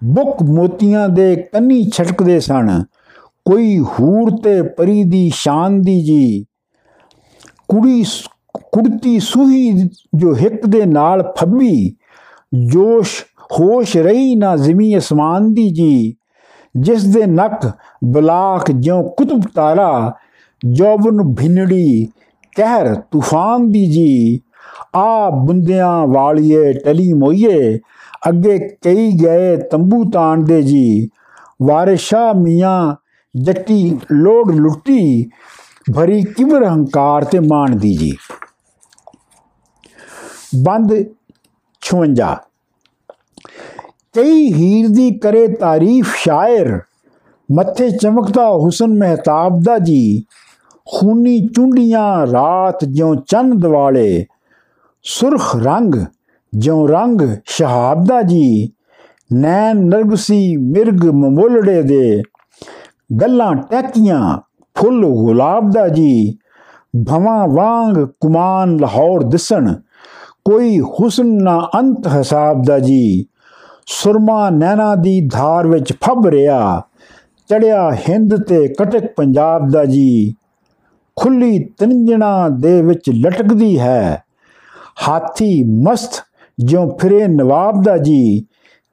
ਬੁੱਕ 0.04 0.42
ਮੋਤੀਆਂ 0.42 1.08
ਦੇ 1.08 1.36
ਕੰਨੀ 1.36 1.84
ਛਟਕਦੇ 1.84 2.40
ਸਨ। 2.40 2.84
ਕੋਈ 3.44 3.78
ਹੂਰ 3.78 4.30
ਤੇ 4.30 4.62
ਪਰੀ 4.62 5.04
ਦੀ 5.04 5.30
ਸ਼ਾਨ 5.34 5.80
ਦੀ 5.80 6.00
ਜੀ। 6.00 6.44
ਕੁੜੀ 7.68 8.04
ਕੁੜਤੀ 8.62 9.20
ਸੂਹੀ 9.20 9.72
ਜੋ 10.14 10.34
ਹਿੱਕ 10.34 10.66
ਦੇ 10.66 10.86
ਨਾਲ 10.86 11.32
ਫੱਬੀ 11.36 11.96
ਜੋਸ਼ 12.72 13.24
ਹੋਸ਼ 13.52 13.96
ਰਹੀ 13.96 14.34
ਨਾ 14.34 14.56
ਜ਼ਮੀ 14.56 14.98
ਅਸਮਾਨ 14.98 15.54
ਦੀ 15.54 15.70
ਜੀ। 15.70 16.14
ਜਿਸ 16.76 17.04
ਦੇ 17.04 17.26
ਨੱਕ 17.26 17.70
ਬਲਾਕ 18.04 18.70
ਜਿਉ 18.70 19.02
ਕੁਤਬ 19.02 19.42
ਤਾਰਾ, 19.54 20.12
ਜੋਬਨ 20.66 21.34
ਭਿੰਨੜੀ 21.34 22.08
ਕਹਿਰ 22.56 22.94
ਤੂਫਾਨ 22.94 23.70
ਦੀ 23.70 23.86
ਜੀ। 23.86 24.40
ਆ 24.96 25.30
ਬੁੰਦਿਆਂ 25.30 26.06
ਵਾਲੀਏ 26.06 26.72
ਟਲੀ 26.72 27.12
ਮੋਈਏ, 27.12 27.78
ਅੱਗੇ 28.28 28.58
ਕਈ 28.58 29.12
ਗਏ 29.12 29.56
ਤੰਬੂ 29.56 30.10
ਤਾਣਦੇ 30.10 30.62
ਜੀ। 30.62 31.08
ਵਾਰਿਸ਼ਾ 31.62 32.32
ਮੀਆਂ 32.32 32.94
ਜੱਟੀ 33.40 33.98
ਲੋੜ 34.12 34.54
ਲੁੱਟੀ, 34.54 35.30
ਭਰੀ 35.94 36.22
ਕਿਬਰ 36.22 36.64
ਹੰਕਾਰ 36.64 37.24
ਤੇ 37.24 37.38
ਮਾਣ 37.38 37.76
ਦੀ 37.76 37.94
ਜੀ। 37.96 38.16
ਬੰਦ 40.64 40.92
56 41.82 42.47
ਕਈ 44.18 44.52
ਹੀਰ 44.52 44.88
ਦੀ 44.88 45.10
ਕਰੇ 45.18 45.46
ਤਾਰੀਫ 45.48 46.14
ਸ਼ਾਇਰ, 46.16 46.68
ਮੱਥੇ 47.48 47.90
ਚਮਕਦਾ 47.90 48.48
ਹੁਸਨ 48.52 48.96
ਮਹਿਤਾਬ 48.98 49.60
ਦਾ 49.62 49.78
ਜੀ। 49.78 50.24
ਖੂਨੀ 50.86 51.38
ਚੁੰਡੀਆਂ 51.46 52.26
ਰਾਤ 52.26 52.84
ਜਿਉ 52.84 53.14
ਚੰਨ 53.28 53.58
ਦਿਵਾਲੇ, 53.60 54.26
ਸੁਰਖ 55.04 55.54
ਰੰਗ 55.56 55.94
ਜਿਉ 56.52 56.86
ਰੰਗ 56.86 57.20
ਸ਼ਹਾਬ 57.46 58.04
ਦਾ 58.04 58.20
ਜੀ। 58.22 58.72
ਨੈਣ 59.32 59.84
ਨਰਗਸੀ 59.84 60.56
ਮਿਰਗ 60.56 61.04
ਮਮੋਲੜੇ 61.04 61.80
ਦੇ, 61.82 62.22
ਗੱਲਾਂ 63.20 63.54
ਟੈਕੀਆਂ 63.70 64.20
ਫੁੱਲ 64.76 65.06
ਗੁਲਾਬ 65.06 65.70
ਦਾ 65.70 65.88
ਜੀ। 65.88 66.38
ਭਵਾਂ 67.08 67.48
ਵਾਂਗ 67.48 68.04
ਕੁਮਾਨ 68.20 68.76
ਲਾਹੌਰ 68.76 69.22
ਦਿਸਣ, 69.22 69.74
ਕੋਈ 70.44 70.78
ਹੁਸਨ 70.80 71.34
ਨਾ 71.42 71.58
ਅੰਤ 71.74 72.06
ਹਿਸਾਬ 72.08 72.62
ਦਾ 72.64 72.78
ਜੀ। 72.78 73.26
ਸੁਰਮਾ 73.90 74.50
ਨੈਣਾ 74.50 74.94
ਦੀ 74.94 75.28
ਧਾਰ 75.32 75.66
ਵਿੱਚ 75.66 75.92
ਫੱਬ 75.92 76.26
ਰਿਆ। 76.26 76.82
ਚੜਿਆ 77.48 77.90
ਹਿੰਦ 77.92 78.44
ਤੇ 78.48 78.68
ਕਟਕ 78.68 79.14
ਪੰਜਾਬ 79.16 79.70
ਦਾ 79.70 79.84
ਜੀ। 79.84 80.34
ਖੁੱਲੀ 81.16 81.64
ਤੰਜਣਾ 81.64 82.48
ਦੇ 82.48 82.82
ਵਿੱਚ 82.82 83.10
ਲਟਕਦੀ 83.10 83.80
ਹੈ। 83.80 84.22
ਹਾਥੀ 85.08 85.64
ਮਸਤ 85.64 86.24
ਜਿਉ 86.58 86.96
ਫਿਰੇ 86.96 87.26
ਨਵਾਬ 87.26 87.82
ਦਾ 87.82 87.98
ਜੀ। 87.98 88.46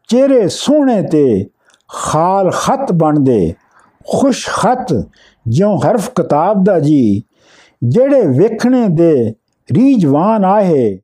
ਚਿਹਰੇ 0.08 0.48
ਸੋਹਣੇ 0.48 1.02
ਤੇ 1.02 1.46
ਖਾਲ 1.88 2.52
ਖਤ 2.52 2.91
ਬਣਦੇ। 2.91 3.54
ਖੁਸ਼ 4.18 4.50
ਖਤ 4.50 5.08
ਜਿਉ 5.48 5.76
ਹਰਫ 5.76 6.10
ਕਿਤਾਬ 6.10 6.64
ਦਾ 6.64 6.80
ਜੀ। 6.80 7.24
ਜਿਹੜੇ 7.84 8.28
ਵੇਖਣੇ 8.28 8.88
ਦੇ 8.88 9.34
ਰੀਜਵਾਨ 9.74 10.46
ਆਏ 10.46 11.00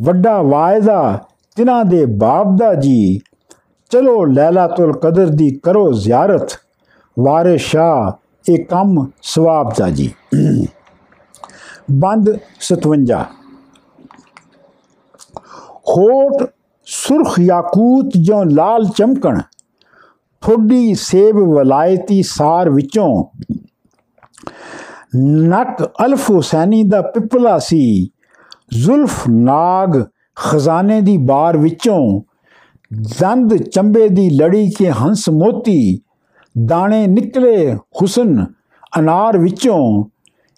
ਵੱਡਾ 0.00 0.42
ਵਾਇਦਾ 0.42 1.24
ਤਿਨਾਂ 1.56 1.84
ਦੇ 1.84 2.06
ਬਾਪ 2.06 2.46
ਦਾ 2.58 2.74
ਜੀ। 2.74 3.20
ਚਲੋ 3.90 4.24
ਲੈਲਾਤੁਲ 4.24 4.92
ਕਦਰ 4.92 5.26
ਦੀ 5.26 5.60
ਕਰੋ 5.62 5.92
ਜ਼ਿਆਰਤ। 5.92 6.50
ਵਾਰਿਸ 7.18 7.60
ਸ਼ਾਹ, 7.60 8.12
ਇਹ 8.48 8.64
ਕੰਮ 8.64 9.06
ਸਵਾਬ 9.22 9.72
ਦਾ 9.78 9.90
ਜੀ। 9.90 10.12
ਬੰਦ 11.90 12.38
57 12.60 13.24
ਹੋਟ 15.88 16.50
ਸੁਰਖ 16.84 17.40
ਯਾਕੂਤ 17.40 18.10
ਜੋ 18.16 18.44
ਲਾਲ 18.44 18.86
ਚਮਕਣ 18.96 19.40
ਥੋੜੀ 20.40 20.94
ਸੇਬ 20.94 21.36
ਵਲਾਇਤੀ 21.36 22.22
ਸਾਰ 22.22 22.70
ਵਿੱਚੋਂ। 22.70 23.24
ਨਕ 25.26 25.84
ਅਲਫ 25.84 26.30
ਹੁਸੈਨੀ 26.30 26.82
ਦਾ 26.82 27.02
ਪਿਪਲਾ 27.02 27.58
ਸੀ, 27.58 28.10
ਜ਼ੁਲਫ 28.70 29.28
ਨਾਗ 29.28 30.04
ਖਜ਼ਾਨੇ 30.36 31.00
ਦੀ 31.00 31.16
ਬਾਰ 31.16 31.56
ਵਿੱਚੋਂ। 31.56 32.20
ਦੰਦ 32.90 33.56
ਚੰਬੇ 33.64 34.08
ਦੀ 34.08 34.28
ਲੜੀ 34.30 34.68
ਕੇ 34.70 34.90
ਹੰਸ 34.90 35.28
ਮੋਤੀ 35.28 36.00
ਦਾਣੇ 36.54 37.06
ਨਿਕਲੇ 37.06 37.74
ਹੁਸਨ 37.74 38.44
ਅਨਾਰ 38.92 39.38
ਵਿੱਚੋਂ 39.38 40.04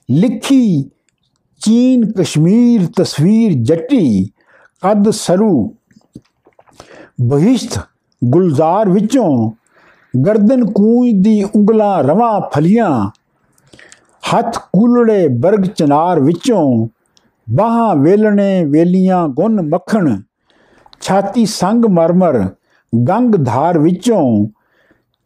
ਲਿਖੀ 0.08 0.82
ਚੀਨ 1.60 2.10
ਕਸ਼ਮੀਰ 2.12 2.86
ਤਸਵੀਰ 2.96 3.52
ਜੱਟੀ 3.62 4.24
ਕਦ 4.82 5.10
ਸਰੂ 5.10 5.52
ਬਹਿਸ਼ਤ 7.22 7.78
ਗੁਲਜ਼ਾਰ 8.22 8.88
ਵਿੱਚੋਂ 8.88 9.50
ਗਰਦਨ 10.14 10.64
ਕੂੰਜ 10.72 11.22
ਦੀ 11.24 11.42
ਉਂਗਲਾਂ 11.44 12.02
ਰਵਾਂ 12.04 12.40
ਫਲੀਆਂ 12.54 12.90
ਹੱਥ 14.22 14.58
ਕੂਲੜੇ 14.72 15.26
ਬਰਗ 15.38 15.64
ਚਨਾਰ 15.66 16.20
ਵਿੱਚੋਂ 16.20 16.88
ਬਾਹਾਂ 17.48 17.94
ਵੇਲਣੇ 17.96 18.64
ਵੇਲੀਆਂ 18.64 19.26
ਗੁੰਨ 19.28 19.62
ਮੱਖਣ 19.68 20.16
ਛਾਤੀ 21.02 21.44
ਸੰਗ 21.46 21.84
ਮਰਮਰ 21.84 22.38
ਗੰਗ 22.92 23.34
ਧਾਰ 23.34 23.78
ਵਿੱਚੋਂ 23.78 24.46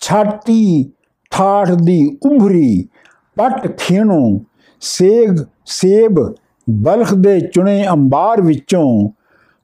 ਛਾਤੀ 0.00 0.92
ਠਾਠ 1.30 1.70
ਦੀ 1.70 2.18
ਉਭਰੀ 2.26 2.88
ਪਟ 3.36 3.66
ਖੇਣੋਂ 3.78 4.38
ਸੇਗ 4.80 5.44
ਸੇਬ 5.66 6.20
ਬਲਖ 6.70 7.12
ਦੇ 7.14 7.40
ਚੁਣੇ 7.40 7.86
ਅੰਬਾਰ 7.88 8.40
ਵਿੱਚੋਂ 8.40 9.10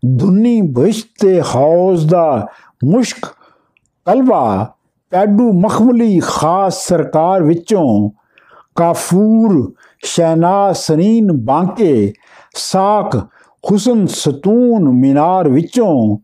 ਧੁੰਨੀ 0.03 0.61
ਬਹਿਸ਼ਤ 0.63 1.09
ਤੇ 1.21 1.41
ਹੌਜ਼ 1.55 2.07
ਦਾ 2.09 2.47
ਮੁਸ਼ਕ 2.85 3.27
ਕਲਵਾ 4.07 4.75
ਪੈਡੂ 5.13 5.53
ਮਖਮਲੀ 5.53 6.21
ਖਾਸ 6.21 6.87
ਸਰਕਾਰ 6.87 7.43
ਵਿੱਚੋਂ 7.43 8.11
ਕਾਫੂਰ, 8.75 9.73
ਸ਼ਹਿਨਾਜ਼ 10.05 10.77
ਸਰੀਨ 10.77 11.33
ਬਾਂਕੇ, 11.33 12.13
ਸਾਖ 12.55 13.17
ਹੁਸਨ 13.65 14.07
ਸਤੂਨ 14.07 14.89
ਮਿਨਾਰ 14.91 15.49
ਵਿੱਚੋਂ 15.49 16.19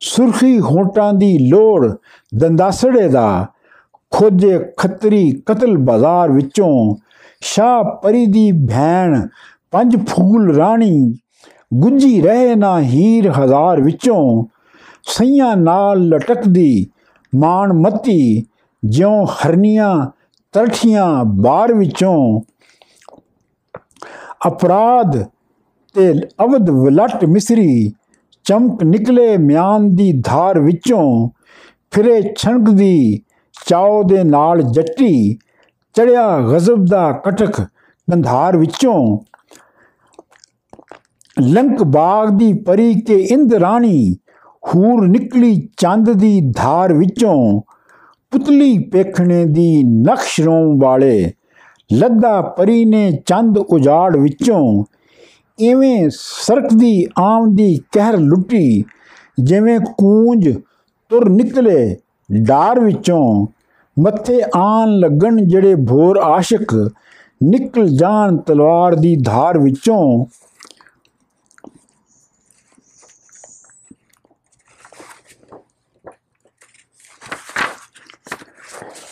ਸੁਰਖੀ 0.00 0.58
ਹੋਟਾਂ 0.60 1.12
ਦੀ 1.12 1.36
ਲੋੜ 1.48 1.92
ਦੰਦਾਸੜੇ 2.32 3.08
ਦਾ 3.08 3.46
ਖੋਜੇ 4.12 4.58
ਖੱਤਰੀ 4.76 5.30
ਕਤਲ 5.46 5.76
ਬਾਜ਼ਾਰ 5.78 6.30
ਵਿੱਚੋਂ 6.30 6.96
ਸ਼ਾਹ 7.42 7.84
ਪਰੀ 8.02 8.26
ਦੀ 8.26 8.50
ਭੈਣ 8.66 9.26
ਪੰਜ 9.70 9.96
ਫੂਲ 10.06 10.54
ਰਾਣੀ 10.56 11.14
ਗੁੰਜੀ 11.74 12.20
ਰਹੇ 12.20 12.54
ਨਾ 12.54 12.80
ਹੀਰ 12.80 13.30
ਹਜ਼ਾਰ 13.32 13.80
ਵਿੱਚੋਂ 13.80 14.44
ਸਈਆਂ 15.08 15.56
ਨਾਲ 15.56 16.08
ਲਟਕਦੀ 16.08 16.86
ਮਾਣ 17.32 17.72
ਮੱਤੀ 17.72 18.44
ਜਿਉਂ 18.82 19.26
ਹਰਨੀਆਂ 19.26 19.94
ਤਰਠੀਆਂ 20.54 21.24
ਬਾਰ 21.24 21.72
ਵਿੱਚੋਂ 21.74 22.40
ਅਪਰਾਧ 24.46 25.16
ਤੇ 25.94 26.12
ਅਵਧ 26.44 26.70
ਵਲਟ 26.70 27.24
ਮਿਸਰੀ 27.24 27.92
ਚਮਕ 28.44 28.82
ਨਿਕਲੇ 28.84 29.36
ਮਿਆਨ 29.36 29.94
ਦੀ 29.94 30.12
ਧਾਰ 30.24 30.58
ਵਿੱਚੋਂ, 30.58 31.28
ਫਿਰੇ 31.90 32.20
ਛਣਕਦੀ 32.36 33.22
ਚਾਉ 33.66 34.02
ਦੇ 34.02 34.24
ਨਾਲ 34.24 34.62
ਜੱਟੀ, 34.62 35.38
ਚੜਿਆ 35.96 36.40
ਗਜ਼ਬ 36.40 36.84
ਦਾ 36.86 37.10
ਕਟਕ 37.12 37.60
ਗੰਧਾਰ 38.08 38.56
ਵਿੱਚੋਂ। 38.56 39.18
ਲੰਕ 41.40 41.82
ਬਾਗ 41.82 42.28
ਦੀ 42.28 42.52
ਪਰੀ 42.52 42.94
ਕੇ 43.00 43.14
ਇੰਦਰਾਣੀ 43.14 44.16
ਹੂਰ 44.66 45.08
ਨਿਕਲੀ 45.08 45.68
ਚੰਦ 45.76 46.10
ਦੀ 46.10 46.40
ਧਾਰ 46.56 46.92
ਵਿੱਚੋਂ, 46.92 47.60
ਪੁਤਲੀ 48.32 48.78
ਪੇਖਣੇ 48.78 49.44
ਦੀ 49.44 49.82
ਨਕਸ਼ 49.84 50.40
ਰੋਂ 50.40 50.78
ਵਾਲੇ 50.78 51.32
ਲੱਦਾ 51.92 52.40
ਪਰੀ 52.40 52.84
ਨੇ 52.84 53.10
ਚੰਦ 53.26 53.58
ਉਜਾੜ 53.58 54.16
ਵਿੱਚੋਂ 54.16 54.84
ਇਵੇਂ 55.60 56.08
ਸਰਕਦੀ 56.10 57.06
ਆਮਦੀ 57.18 57.78
ਕਹਿਰ 57.92 58.16
ਲੁੱਟੀ, 58.18 58.84
ਜਿਵੇਂ 59.40 59.78
ਕੂੰਜ 59.98 60.48
ਤੁਰ 61.10 61.28
ਨਿਕਲੇ 61.28 61.96
ਡਾਰ 62.42 62.80
ਵਿੱਚੋਂ, 62.80 63.46
ਮੱਥੇ 63.96 64.40
ਆਣ 64.56 64.98
ਲੱਗਣ 64.98 65.36
ਜਿਹੜੇ 65.46 65.74
ਭੋਰ 65.88 66.16
ਆਸ਼ਿਕ, 66.16 66.74
ਨਿਕਲ 67.42 67.88
ਜਾਣ 67.88 68.36
ਤਲਵਾਰ 68.36 68.94
ਦੀ 68.94 69.16
ਧਾਰ 69.16 69.58
ਵਿੱਚੋਂ। 69.58 70.26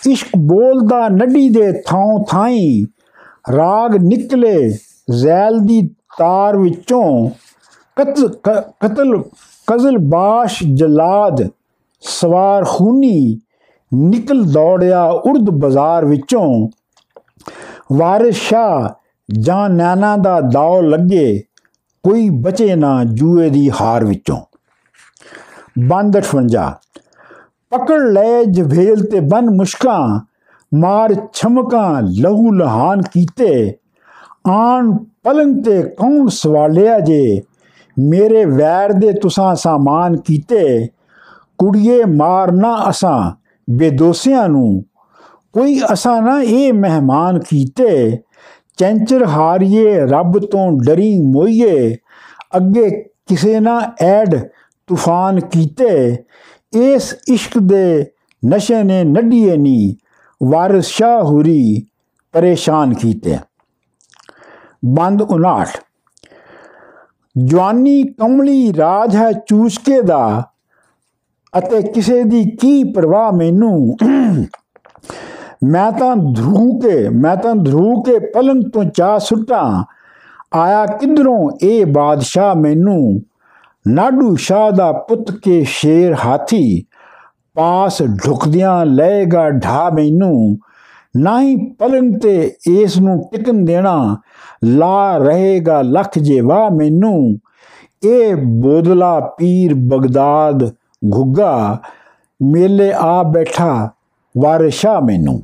ਇਸ਼ਕ 0.06 0.28
ਬੋਲਦਾ 0.36 1.08
ਨੱਡੀ 1.08 1.48
ਦੇ 1.48 1.72
ਥਾਂ 1.86 2.24
ਥਾਈ, 2.30 2.84
ਰਾਗ 3.56 3.96
ਨਿਕਲੇ 3.96 4.68
ਜ਼ੈਲ 5.10 5.58
ਦੀ 5.58 5.80
ਤਾਰ 6.18 6.56
ਵਿੱਚੋਂ 6.56 7.30
ਕਤਲ 7.96 8.28
ਕਤਲ, 8.80 9.22
ਕਜ਼ਲ 9.66 9.98
ਬਾਸ਼ 9.98 10.64
ਜਲਾਦ 10.74 11.48
ਸਵਾਰ 12.00 12.64
ਖੂਨੀ 12.64 13.40
ਨਿਕਲ 13.94 14.42
ਦੌੜਿਆ 14.42 15.04
ਉਰਦ 15.04 15.50
ਬਾਜ਼ਾਰ 15.50 16.04
ਵਿੱਚੋਂ। 16.04 16.68
ਵਾਰਿਸ 17.92 18.34
ਸ਼ਾ 18.34 18.94
ਜਾਂ 19.38 19.68
ਨਾਨਾ 19.70 20.16
ਦਾ 20.16 20.40
ਦਾਉ 20.40 20.80
ਲੱਗੇ, 20.80 21.42
ਕੋਈ 22.04 22.28
ਬਚੇ 22.30 22.74
ਨਾ 22.74 23.04
ਜੂਏ 23.04 23.50
ਦੀ 23.50 23.70
ਹਾਰ 23.70 24.04
ਵਿੱਚੋਂ। 24.04 24.40
ਬੰਦ 25.88 26.16
58 26.16 26.80
ਪਕੜ 27.70 28.00
ਲੈ 28.00 28.44
ਜਵੇਲ 28.44 29.02
ਤੇ 29.02 29.20
ਬਨ 29.20 29.50
ਮੁਸ਼ਕਾਂ, 29.50 30.20
ਮਾਰ 30.74 31.14
ਛਮਕਾਂ 31.32 32.02
ਲਹੂ 32.02 32.52
ਲਹਾਨ 32.52 33.02
ਕੀਤੇ। 33.02 33.76
ਆਣ 34.50 34.96
ਪਲੰਗ 35.22 35.64
ਤੇ 35.64 35.82
ਕੌਣ 35.82 36.28
ਸਵਾਲਿਆ 36.28 37.00
ਜੇ? 37.00 37.42
ਮੇਰੇ 37.98 38.44
ਵੈਰ 38.44 38.92
ਦੇ 38.92 39.12
ਤੁਸਾਂ 39.12 39.54
ਸਾਮਾਨ 39.54 40.16
ਕੀਤੇ। 40.16 40.88
ਕੁੜੀਏ 41.58 42.04
ਮਾਰਨਾ 42.04 42.90
ਅਸਾਂ 42.90 43.32
ਬੇਦੋਸਿਆਂ 43.70 44.48
ਨੂੰ। 44.48 44.84
ਕੋਈ 45.52 45.80
ਅਸਾਂ 45.92 46.22
ਨਾ 46.22 46.42
ਇਹ 46.42 46.72
ਮਹਿਮਾਨ 46.72 47.38
ਕੀਤੇ। 47.38 48.18
ਚੈਂਚਰ 48.76 49.26
ਹਾਰੀਏ, 49.26 50.00
ਰੱਬ 50.00 50.38
ਤੋਂ 50.38 50.72
ਡਰੀ 50.72 51.18
ਮੋਈਏ। 51.18 51.96
ਅੱਗੇ 52.56 52.90
ਕਿਸੇ 53.26 53.60
ਨਾ 53.60 53.92
ਐਡ 54.00 54.48
ਤੂਫਾਨ 54.86 55.40
ਕੀਤੇ। 55.40 56.16
ਇਸ 56.72 57.16
ਇਸ਼ਕ 57.28 57.58
ਦੇ 57.58 58.06
ਨਸ਼ੇ 58.54 58.82
ਨੇ 58.82 59.04
ਨੱਡੀਏ 59.04 59.56
ਨੀ। 59.56 59.96
ਵਾਰਿਸ 60.42 60.84
ਸ਼ਾਹ 60.84 61.22
ਹੁਰੀ 61.22 61.86
ਪਰੇਸ਼ਾਨ 62.32 62.94
ਕੀਤੇ 62.94 63.36
ਬੰਦ 64.84 65.22
59 65.22 65.68
ਜਵਾਨੀ 67.44 68.02
ਕਮਲੀ 68.02 68.76
ਰਾਜ 68.76 69.16
ਹੈ 69.16 69.32
ਚੂਸਕੇ 69.32 70.02
ਦਾ 70.02 70.48
ਅਤੇ 71.58 71.82
ਕਿਸੇ 71.82 72.24
ਦੀ 72.24 72.56
ਕੀ 72.56 72.84
ਪਰਵਾਹ 72.84 73.32
ਮੈਨੂੰ? 73.32 73.96
ਮੈਂ 75.64 75.92
ਤਾਂ 75.92 76.16
ਧਰੂ 76.16 76.78
ਕੇ, 76.78 77.08
ਮੈਂ 77.08 77.36
ਤਾਂ 77.36 77.54
ਧਰੂ 77.54 78.02
ਕੇ 78.02 78.18
ਪਲੰਗ 78.18 78.62
ਤੋਂ 78.72 78.84
ਚਾ 78.84 79.18
ਸੁੱਟਾਂ। 79.18 79.84
ਆਇਆ 80.54 80.86
ਕਿਧਰੋਂ 80.86 81.50
ਇਹ 81.62 81.86
ਬਾਦਸ਼ਾਹ 81.86 82.54
ਮੈਨੂੰ? 82.54 83.20
ਨਾਡੂ 83.88 84.36
ਸ਼ਾਹ 84.36 84.70
ਦਾ 84.70 84.92
ਪੁੱਤ 84.92 85.32
ਕੇ 85.32 85.64
ਸ਼ੇਰ 85.64 86.14
ਹਾਥੀ। 86.24 86.84
ਪਾਸ 87.54 88.02
ਢੁਕਦਿਆਂ 88.02 88.86
ਲਏਗਾ 88.86 89.50
ਢਾ 89.50 89.90
ਮੈਨੂੰ। 89.90 90.58
ਨਹੀਂ 91.16 91.74
ਪਲੰਗ 91.74 92.20
ਤੇ 92.20 92.56
ਇਸ 92.70 92.98
ਨੂੰ 92.98 93.30
ਟਿਕਨ 93.32 93.64
ਦੇਣਾ। 93.64 94.16
ਲਾ 94.64 95.16
ਰਹੇਗਾ 95.16 95.82
ਲੱਖ 95.82 96.18
ਜੇਵਾ 96.18 96.68
ਮੈਨੂੰ। 96.68 97.38
ਇਹ 98.06 98.36
ਬੋਦਲਾ 98.36 99.20
ਪੀਰ 99.20 99.74
ਬਗਦਾਦ 99.74 100.68
ਘੁੱਗਾ, 101.16 101.78
ਮੇਲੇ 102.42 102.92
ਆ 102.96 103.22
ਬੈਠਾ 103.22 103.90
ਵਾਰਿਸ਼ਾ 104.38 105.00
ਮੈਨੂੰ। 105.00 105.42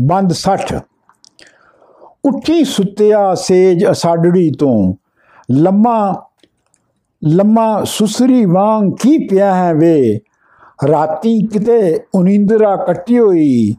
ਬੰਦ 0.00 0.32
60 0.32 0.80
ਉੱਠੀ 2.24 2.64
ਸੁੱਤਿਆ 2.64 3.34
ਸੇਜ 3.34 3.84
ਅਸਾਡੜੀ 3.90 4.50
ਤੋਂ। 4.50 4.94
ਲੰਮਾ 5.50 6.28
ਲੰਮਾ 7.26 7.84
ਸੁਸਰੀ 7.84 8.44
ਵਾਂਗ 8.44 8.92
ਕੀ 9.02 9.18
ਪਿਆ 9.18 9.54
ਹੈ 9.54 9.74
ਵੇ? 9.74 10.20
ਰਾਤੀ 10.88 11.46
ਕਿਤੇ 11.46 12.00
ਉਨੀਂਦਰਾ 12.14 12.76
ਕੱਟੀ 12.76 13.18
ਹੋਈ। 13.18 13.74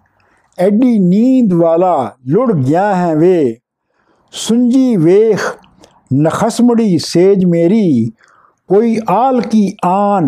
ਐਡੀ 0.59 0.99
ਨੀਂਦ 0.99 1.53
ਵਾਲਾ 1.53 2.11
ਲੁੜ 2.27 2.53
ਗਿਆ 2.53 2.95
ਹੈ 2.95 3.15
ਵੇ। 3.15 3.57
ਸੁੰਜੀ 4.37 4.95
ਵੇਖ 4.95 5.41
ਨਖਸਮੜੀ 6.13 6.97
ਸੇਜ 6.97 7.43
ਮੇਰੀ, 7.45 8.11
ਕੋਈ 8.69 8.97
ਆਲ 9.09 9.39
ਕੀ 9.41 9.75
ਆਨ 9.85 10.27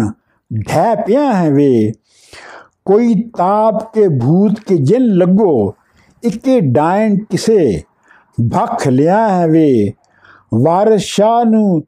ਢੈ 0.51 0.93
ਪਿਆ 0.95 1.33
ਹੈ 1.33 1.49
ਵੇ। 1.51 1.91
ਕੋਈ 2.85 3.13
ਤਾਪ 3.37 3.81
ਕੇ 3.93 4.07
ਭੂਤ 4.19 4.59
ਕੇ 4.59 4.77
ਜਿਨ 4.77 5.07
ਲੱਗੋ, 5.17 5.73
ਇੱਕੇ 6.23 6.59
ਡਾਇਨ 6.61 7.17
ਕਿਸੇ 7.25 7.81
ਭਖ 8.39 8.87
ਲਿਆ 8.87 9.27
ਹੈ 9.29 9.47
ਵੇ। 9.47 9.93
ਵਾਰਿਸ 10.53 11.01
ਸ਼ਾਹ 11.01 11.43
ਨੂੰ 11.45 11.83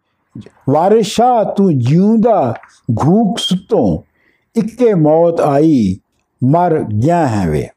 ਵਾਰਿਸ 0.70 1.16
ਤੂੰ 1.58 1.78
ਜਿਉਂਦਾ 1.80 2.54
ਘੂਕ 3.06 3.38
ਸੁਤੋਂ, 3.40 3.98
ਇੱਕੇ 4.56 4.94
ਮੌਤ 4.94 5.42
ਆਈ, 5.42 5.98
ਮਰ 6.42 6.80
ਗਿਆ 7.04 7.26
ਹੈ 7.28 7.50
ਵੇ। 7.50 7.68